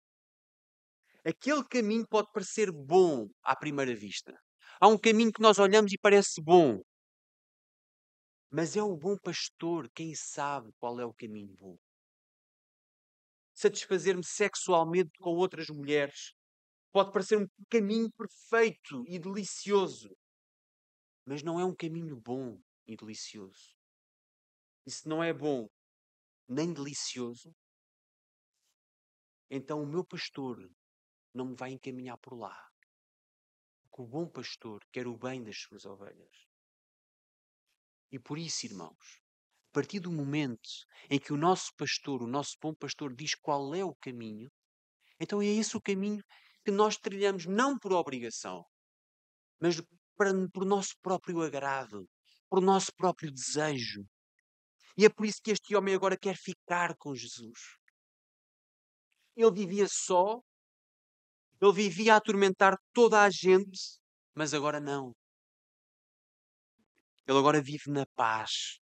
Aquele 1.25 1.63
caminho 1.65 2.07
pode 2.07 2.31
parecer 2.31 2.71
bom 2.71 3.27
à 3.43 3.55
primeira 3.55 3.95
vista. 3.95 4.33
Há 4.79 4.87
um 4.87 4.97
caminho 4.97 5.31
que 5.31 5.41
nós 5.41 5.57
olhamos 5.57 5.91
e 5.91 5.97
parece 5.97 6.41
bom. 6.41 6.79
Mas 8.55 8.77
é 8.77 8.81
o 8.81 8.95
bom 8.95 9.17
pastor 9.17 9.89
quem 9.93 10.15
sabe 10.15 10.71
qual 10.79 10.99
é 10.99 11.05
o 11.05 11.13
caminho 11.13 11.53
bom. 11.55 11.77
Satisfazer-me 13.53 14.23
sexualmente 14.23 15.11
com 15.19 15.31
outras 15.31 15.67
mulheres 15.67 16.33
pode 16.91 17.11
parecer 17.11 17.37
um 17.37 17.47
caminho 17.69 18.09
perfeito 18.11 19.03
e 19.07 19.19
delicioso 19.19 20.15
mas 21.25 21.41
não 21.41 21.59
é 21.59 21.65
um 21.65 21.75
caminho 21.75 22.15
bom 22.15 22.61
e 22.85 22.95
delicioso. 22.95 23.75
E 24.85 24.91
se 24.91 25.07
não 25.09 25.23
é 25.23 25.33
bom 25.33 25.67
nem 26.47 26.71
delicioso, 26.71 27.51
então 29.49 29.81
o 29.81 29.87
meu 29.87 30.05
pastor 30.05 30.71
não 31.33 31.47
me 31.47 31.55
vai 31.55 31.71
encaminhar 31.71 32.17
por 32.19 32.37
lá. 32.37 32.55
Porque 33.81 34.03
o 34.03 34.07
bom 34.07 34.29
pastor 34.29 34.85
quer 34.91 35.07
o 35.07 35.17
bem 35.17 35.43
das 35.43 35.57
suas 35.57 35.85
ovelhas. 35.85 36.47
E 38.11 38.19
por 38.19 38.37
isso, 38.37 38.65
irmãos, 38.65 39.21
a 39.69 39.73
partir 39.73 39.99
do 39.99 40.11
momento 40.11 40.69
em 41.09 41.19
que 41.19 41.33
o 41.33 41.37
nosso 41.37 41.71
pastor, 41.75 42.21
o 42.21 42.27
nosso 42.27 42.55
bom 42.61 42.73
pastor, 42.73 43.13
diz 43.13 43.35
qual 43.35 43.75
é 43.75 43.83
o 43.83 43.95
caminho, 43.95 44.49
então 45.19 45.41
é 45.41 45.45
esse 45.45 45.75
o 45.75 45.81
caminho 45.81 46.23
que 46.63 46.71
nós 46.71 46.97
trilhamos 46.97 47.45
não 47.45 47.77
por 47.77 47.93
obrigação, 47.93 48.65
mas 49.59 49.81
para, 50.17 50.31
por 50.53 50.65
nosso 50.65 50.93
próprio 51.01 51.41
agrado, 51.41 52.07
por 52.49 52.61
nosso 52.61 52.91
próprio 52.95 53.31
desejo. 53.31 54.03
E 54.97 55.05
é 55.05 55.09
por 55.09 55.25
isso 55.25 55.41
que 55.43 55.51
este 55.51 55.75
homem 55.75 55.93
agora 55.93 56.17
quer 56.17 56.37
ficar 56.37 56.95
com 56.97 57.13
Jesus. 57.13 57.59
Ele 59.35 59.51
vivia 59.51 59.87
só, 59.89 60.39
ele 61.61 61.73
vivia 61.73 62.13
a 62.13 62.17
atormentar 62.17 62.77
toda 62.93 63.21
a 63.21 63.29
gente, 63.29 63.99
mas 64.33 64.53
agora 64.53 64.79
não. 64.79 65.13
Ele 67.27 67.37
agora 67.37 67.61
vive 67.61 67.89
na 67.89 68.05
paz, 68.15 68.79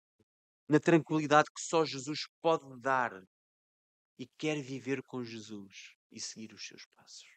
na 0.68 0.80
tranquilidade 0.80 1.50
que 1.54 1.62
só 1.62 1.84
Jesus 1.84 2.28
pode 2.42 2.80
dar 2.80 3.12
e 4.20 4.28
quer 4.38 4.62
viver 4.62 5.02
com 5.04 5.24
Jesus 5.24 5.96
e 6.12 6.20
seguir 6.20 6.54
os 6.54 6.66
seus 6.66 6.86
passos. 6.96 7.28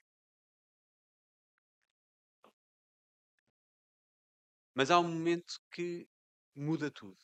Mas 4.74 4.90
há 4.90 4.98
um 4.98 5.08
momento 5.08 5.60
que 5.72 6.08
muda 6.54 6.90
tudo. 6.90 7.18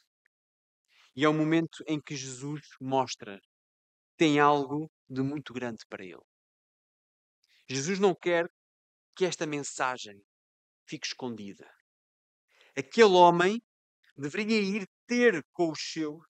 E 1.14 1.24
é 1.24 1.29
o 1.29 1.35
momento 1.35 1.83
em 1.87 2.01
que 2.01 2.16
Jesus 2.16 2.62
mostra 2.81 3.41
que 3.41 3.47
tem 4.16 4.39
algo 4.41 4.91
de 5.09 5.22
muito 5.22 5.53
grande 5.53 5.85
para 5.89 6.05
ele. 6.05 6.24
Jesus 7.68 7.99
não 7.99 8.14
quer 8.14 8.47
que 9.14 9.24
esta 9.24 9.47
mensagem 9.47 10.22
fique 10.87 11.07
escondida. 11.07 11.76
Aquele 12.77 13.14
homem 13.14 13.62
deveria 14.16 14.61
ir 14.61 14.87
ter 15.07 15.43
com 15.53 15.70
os 15.70 15.81
seus 15.81 16.24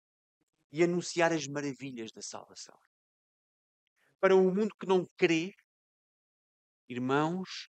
e 0.71 0.83
anunciar 0.83 1.33
as 1.33 1.47
maravilhas 1.47 2.13
da 2.13 2.23
salvação. 2.23 2.79
Para 4.21 4.37
um 4.37 4.55
mundo 4.55 4.75
que 4.79 4.87
não 4.87 5.07
crê, 5.17 5.55
irmãos, 6.89 7.69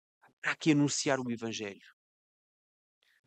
há 0.43 0.55
que 0.55 0.73
anunciar 0.73 1.19
o 1.19 1.31
Evangelho. 1.31 1.95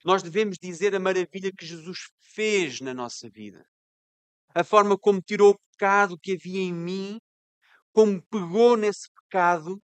Nós 0.04 0.22
devemos 0.22 0.58
dizer 0.62 0.96
a 0.96 1.00
maravilha 1.00 1.52
que 1.52 1.66
Jesus 1.66 2.10
fez 2.20 2.82
na 2.82 2.94
nossa 2.94 3.30
vida. 3.30 3.66
A 4.54 4.64
forma 4.64 4.98
como 4.98 5.22
tirou 5.22 5.52
o 5.52 5.60
pecado 5.72 6.20
que 6.20 6.34
havia 6.34 6.62
em 6.62 6.74
mim, 6.74 7.20
como 7.92 8.22
pegou 8.28 8.76
nesse 8.76 9.10
pecado 9.12 9.82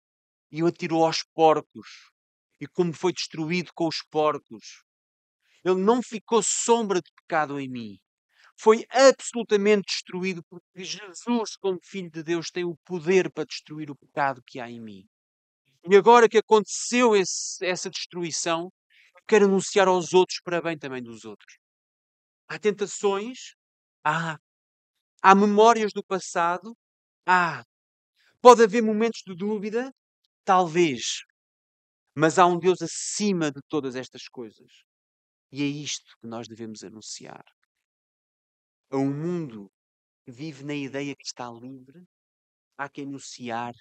e 0.51 0.61
o 0.61 0.67
atirou 0.67 1.05
aos 1.05 1.23
porcos. 1.33 2.11
E 2.59 2.67
como 2.67 2.93
foi 2.93 3.11
destruído 3.11 3.71
com 3.73 3.87
os 3.87 4.01
porcos. 4.09 4.83
Ele 5.63 5.81
não 5.81 6.01
ficou 6.01 6.41
sombra 6.43 7.01
de 7.01 7.11
pecado 7.21 7.59
em 7.59 7.69
mim. 7.69 7.97
Foi 8.57 8.85
absolutamente 8.89 9.85
destruído 9.87 10.43
porque 10.43 10.83
Jesus, 10.83 11.55
como 11.55 11.79
Filho 11.83 12.09
de 12.11 12.23
Deus, 12.23 12.49
tem 12.51 12.63
o 12.63 12.77
poder 12.85 13.31
para 13.31 13.45
destruir 13.45 13.89
o 13.89 13.95
pecado 13.95 14.41
que 14.45 14.59
há 14.59 14.69
em 14.69 14.81
mim. 14.81 15.05
E 15.89 15.95
agora 15.95 16.29
que 16.29 16.37
aconteceu 16.37 17.15
esse, 17.15 17.65
essa 17.65 17.89
destruição, 17.89 18.71
quero 19.27 19.45
anunciar 19.45 19.87
aos 19.87 20.13
outros 20.13 20.39
para 20.43 20.61
bem 20.61 20.77
também 20.77 21.01
dos 21.01 21.25
outros. 21.25 21.57
Há 22.47 22.59
tentações, 22.59 23.55
há. 24.03 24.37
Há 25.21 25.35
memórias 25.35 25.91
do 25.93 26.03
passado, 26.03 26.75
há. 27.25 27.63
Pode 28.41 28.63
haver 28.63 28.81
momentos 28.83 29.21
de 29.25 29.35
dúvida, 29.35 29.91
talvez. 30.45 31.23
Mas 32.15 32.37
há 32.37 32.45
um 32.45 32.59
Deus 32.59 32.81
acima 32.81 33.51
de 33.51 33.61
todas 33.67 33.95
estas 33.95 34.27
coisas. 34.27 34.71
E 35.53 35.61
é 35.61 35.65
isto 35.65 36.17
que 36.19 36.27
nós 36.27 36.49
devemos 36.49 36.83
anunciar. 36.83 37.45
A 38.89 38.97
um 38.97 39.13
mundo 39.13 39.71
que 40.25 40.31
vive 40.31 40.65
na 40.65 40.75
ideia 40.75 41.15
que 41.15 41.25
está 41.25 41.49
livre, 41.49 42.03
há 42.77 42.89
que 42.89 43.03
anunciar 43.03 43.73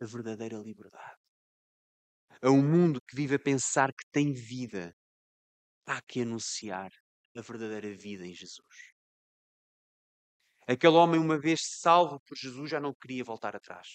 a 0.00 0.04
verdadeira 0.04 0.56
liberdade 0.56 1.28
a 2.40 2.50
um 2.50 2.62
mundo 2.62 3.00
que 3.00 3.16
vive 3.16 3.34
a 3.34 3.38
pensar 3.38 3.92
que 3.92 4.04
tem 4.12 4.32
vida, 4.32 4.94
há 5.86 6.00
que 6.02 6.22
anunciar 6.22 6.90
a 7.36 7.40
verdadeira 7.40 7.92
vida 7.96 8.24
em 8.24 8.32
Jesus. 8.32 8.92
Aquele 10.66 10.94
homem, 10.94 11.18
uma 11.18 11.38
vez 11.38 11.60
salvo 11.64 12.20
por 12.20 12.36
Jesus, 12.36 12.70
já 12.70 12.78
não 12.78 12.94
queria 12.94 13.24
voltar 13.24 13.56
atrás. 13.56 13.88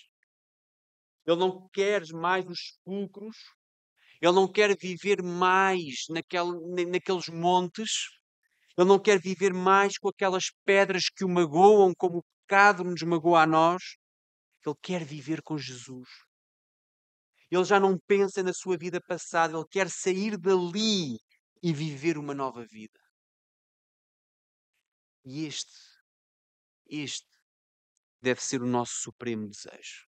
Ele 1.26 1.38
não 1.38 1.70
quer 1.70 2.02
mais 2.14 2.46
os 2.46 2.74
sepulcros, 2.74 3.38
ele 4.24 4.32
não 4.32 4.50
quer 4.50 4.74
viver 4.78 5.22
mais 5.22 6.06
naquele, 6.10 6.86
naqueles 6.86 7.28
montes, 7.28 8.08
ele 8.78 8.88
não 8.88 8.98
quer 8.98 9.20
viver 9.20 9.54
mais 9.54 9.98
com 9.98 10.08
aquelas 10.08 10.46
pedras 10.64 11.10
que 11.10 11.26
o 11.26 11.30
magoam, 11.30 11.94
como 11.94 12.20
o 12.20 12.24
pecado 12.24 12.86
nos 12.86 13.02
magoa 13.02 13.42
a 13.42 13.46
nós. 13.46 13.84
Ele 14.66 14.76
quer 14.82 15.04
viver 15.04 15.42
com 15.42 15.58
Jesus. 15.58 16.08
Ele 17.52 17.66
já 17.66 17.82
não 17.82 18.00
pensa 18.08 18.42
na 18.42 18.54
sua 18.54 18.78
vida 18.78 19.02
passada, 19.06 19.58
ele 19.58 19.68
quer 19.70 19.90
sair 19.90 20.38
dali 20.38 21.18
e 21.62 21.74
viver 21.74 22.18
uma 22.18 22.34
nova 22.34 22.66
vida. 22.66 22.98
E 25.26 25.46
este, 25.46 25.78
este 26.88 27.28
deve 28.22 28.42
ser 28.42 28.62
o 28.62 28.66
nosso 28.66 28.94
supremo 29.02 29.50
desejo. 29.50 30.08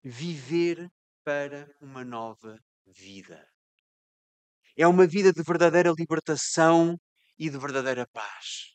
Viver 0.00 0.88
para 1.24 1.68
uma 1.80 2.04
nova 2.04 2.56
vida. 2.86 3.46
É 4.76 4.86
uma 4.86 5.06
vida 5.06 5.32
de 5.32 5.42
verdadeira 5.42 5.92
libertação 5.96 6.98
e 7.38 7.50
de 7.50 7.58
verdadeira 7.58 8.06
paz. 8.12 8.74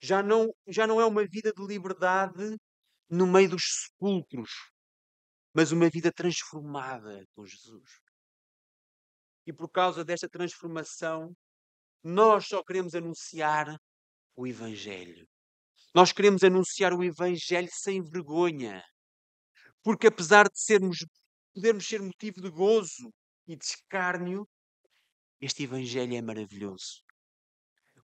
Já 0.00 0.22
não, 0.22 0.52
já 0.68 0.86
não 0.86 1.00
é 1.00 1.06
uma 1.06 1.26
vida 1.26 1.52
de 1.52 1.66
liberdade 1.66 2.56
no 3.08 3.26
meio 3.26 3.50
dos 3.50 3.62
sepulcros, 3.62 4.50
mas 5.54 5.72
uma 5.72 5.88
vida 5.88 6.12
transformada 6.12 7.24
com 7.34 7.44
Jesus. 7.46 7.88
E 9.46 9.52
por 9.52 9.70
causa 9.70 10.04
desta 10.04 10.28
transformação, 10.28 11.34
nós 12.02 12.46
só 12.46 12.62
queremos 12.62 12.94
anunciar 12.94 13.78
o 14.36 14.46
Evangelho. 14.46 15.26
Nós 15.94 16.12
queremos 16.12 16.42
anunciar 16.42 16.92
o 16.92 17.04
Evangelho 17.04 17.68
sem 17.70 18.02
vergonha. 18.02 18.82
Porque 19.82 20.08
apesar 20.08 20.48
de 20.48 20.60
sermos, 20.60 20.98
podermos 21.54 21.86
ser 21.86 22.02
motivo 22.02 22.40
de 22.40 22.50
gozo 22.50 23.14
e 23.46 23.56
de 23.56 23.64
escárnio, 23.64 24.46
este 25.40 25.62
Evangelho 25.62 26.16
é 26.16 26.20
maravilhoso. 26.20 27.02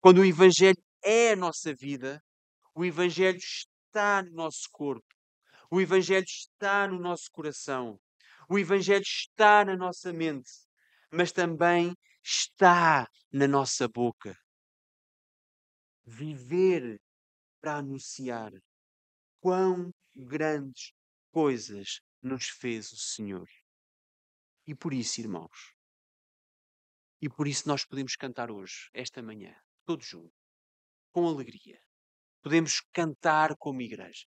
Quando 0.01 0.19
o 0.19 0.25
Evangelho 0.25 0.83
é 1.03 1.33
a 1.33 1.37
nossa 1.37 1.75
vida, 1.75 2.23
o 2.75 2.85
Evangelho 2.85 3.39
está 3.39 4.23
no 4.23 4.31
nosso 4.31 4.69
corpo, 4.71 5.15
o 5.71 5.81
Evangelho 5.81 6.25
está 6.25 6.87
no 6.87 6.99
nosso 7.01 7.31
coração, 7.33 8.01
o 8.49 8.59
Evangelho 8.59 9.03
está 9.03 9.65
na 9.65 9.77
nossa 9.77 10.13
mente, 10.13 10.51
mas 11.11 11.33
também 11.33 11.95
está 12.23 13.09
na 13.33 13.49
nossa 13.49 13.89
boca. 13.89 14.37
Viver 16.05 17.01
para 17.61 17.77
anunciar 17.77 18.53
quão 19.41 19.93
grandes 20.15 20.93
coisas 21.33 22.01
nos 22.23 22.49
fez 22.49 22.93
o 22.93 22.97
Senhor. 22.97 23.49
E 24.67 24.75
por 24.75 24.93
isso, 24.93 25.21
irmãos, 25.21 25.75
e 27.21 27.29
por 27.29 27.47
isso 27.47 27.69
nós 27.69 27.85
podemos 27.85 28.17
cantar 28.17 28.51
hoje, 28.51 28.89
esta 28.95 29.23
manhã, 29.23 29.55
todos 29.85 30.07
juntos, 30.07 30.39
com 31.13 31.27
alegria. 31.27 31.81
Podemos 32.43 32.81
cantar 32.93 33.57
como 33.57 33.83
igreja. 33.83 34.27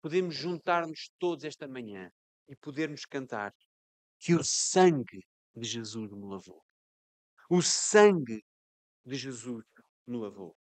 Podemos 0.00 0.34
juntar-nos 0.34 1.10
todos 1.18 1.44
esta 1.44 1.66
manhã 1.66 2.10
e 2.48 2.54
podermos 2.56 3.04
cantar 3.04 3.52
que 4.18 4.34
o 4.34 4.44
sangue 4.44 5.26
de 5.54 5.66
Jesus 5.66 6.10
me 6.12 6.26
lavou. 6.26 6.64
O 7.48 7.60
sangue 7.60 8.44
de 9.04 9.16
Jesus 9.16 9.64
me 10.06 10.16
lavou. 10.16 10.56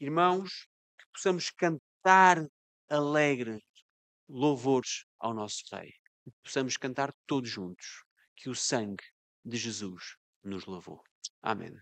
Irmãos, 0.00 0.66
que 0.98 1.06
possamos 1.12 1.50
cantar 1.50 2.38
alegre 2.88 3.62
louvores 4.28 5.04
ao 5.22 5.32
nosso 5.32 5.62
Rei. 5.72 5.94
Possamos 6.42 6.76
cantar 6.76 7.14
todos 7.26 7.48
juntos 7.48 8.04
que 8.36 8.50
o 8.50 8.54
sangue 8.54 9.04
de 9.44 9.56
Jesus 9.56 10.16
nos 10.42 10.66
lavou. 10.66 11.02
Amém. 11.40 11.72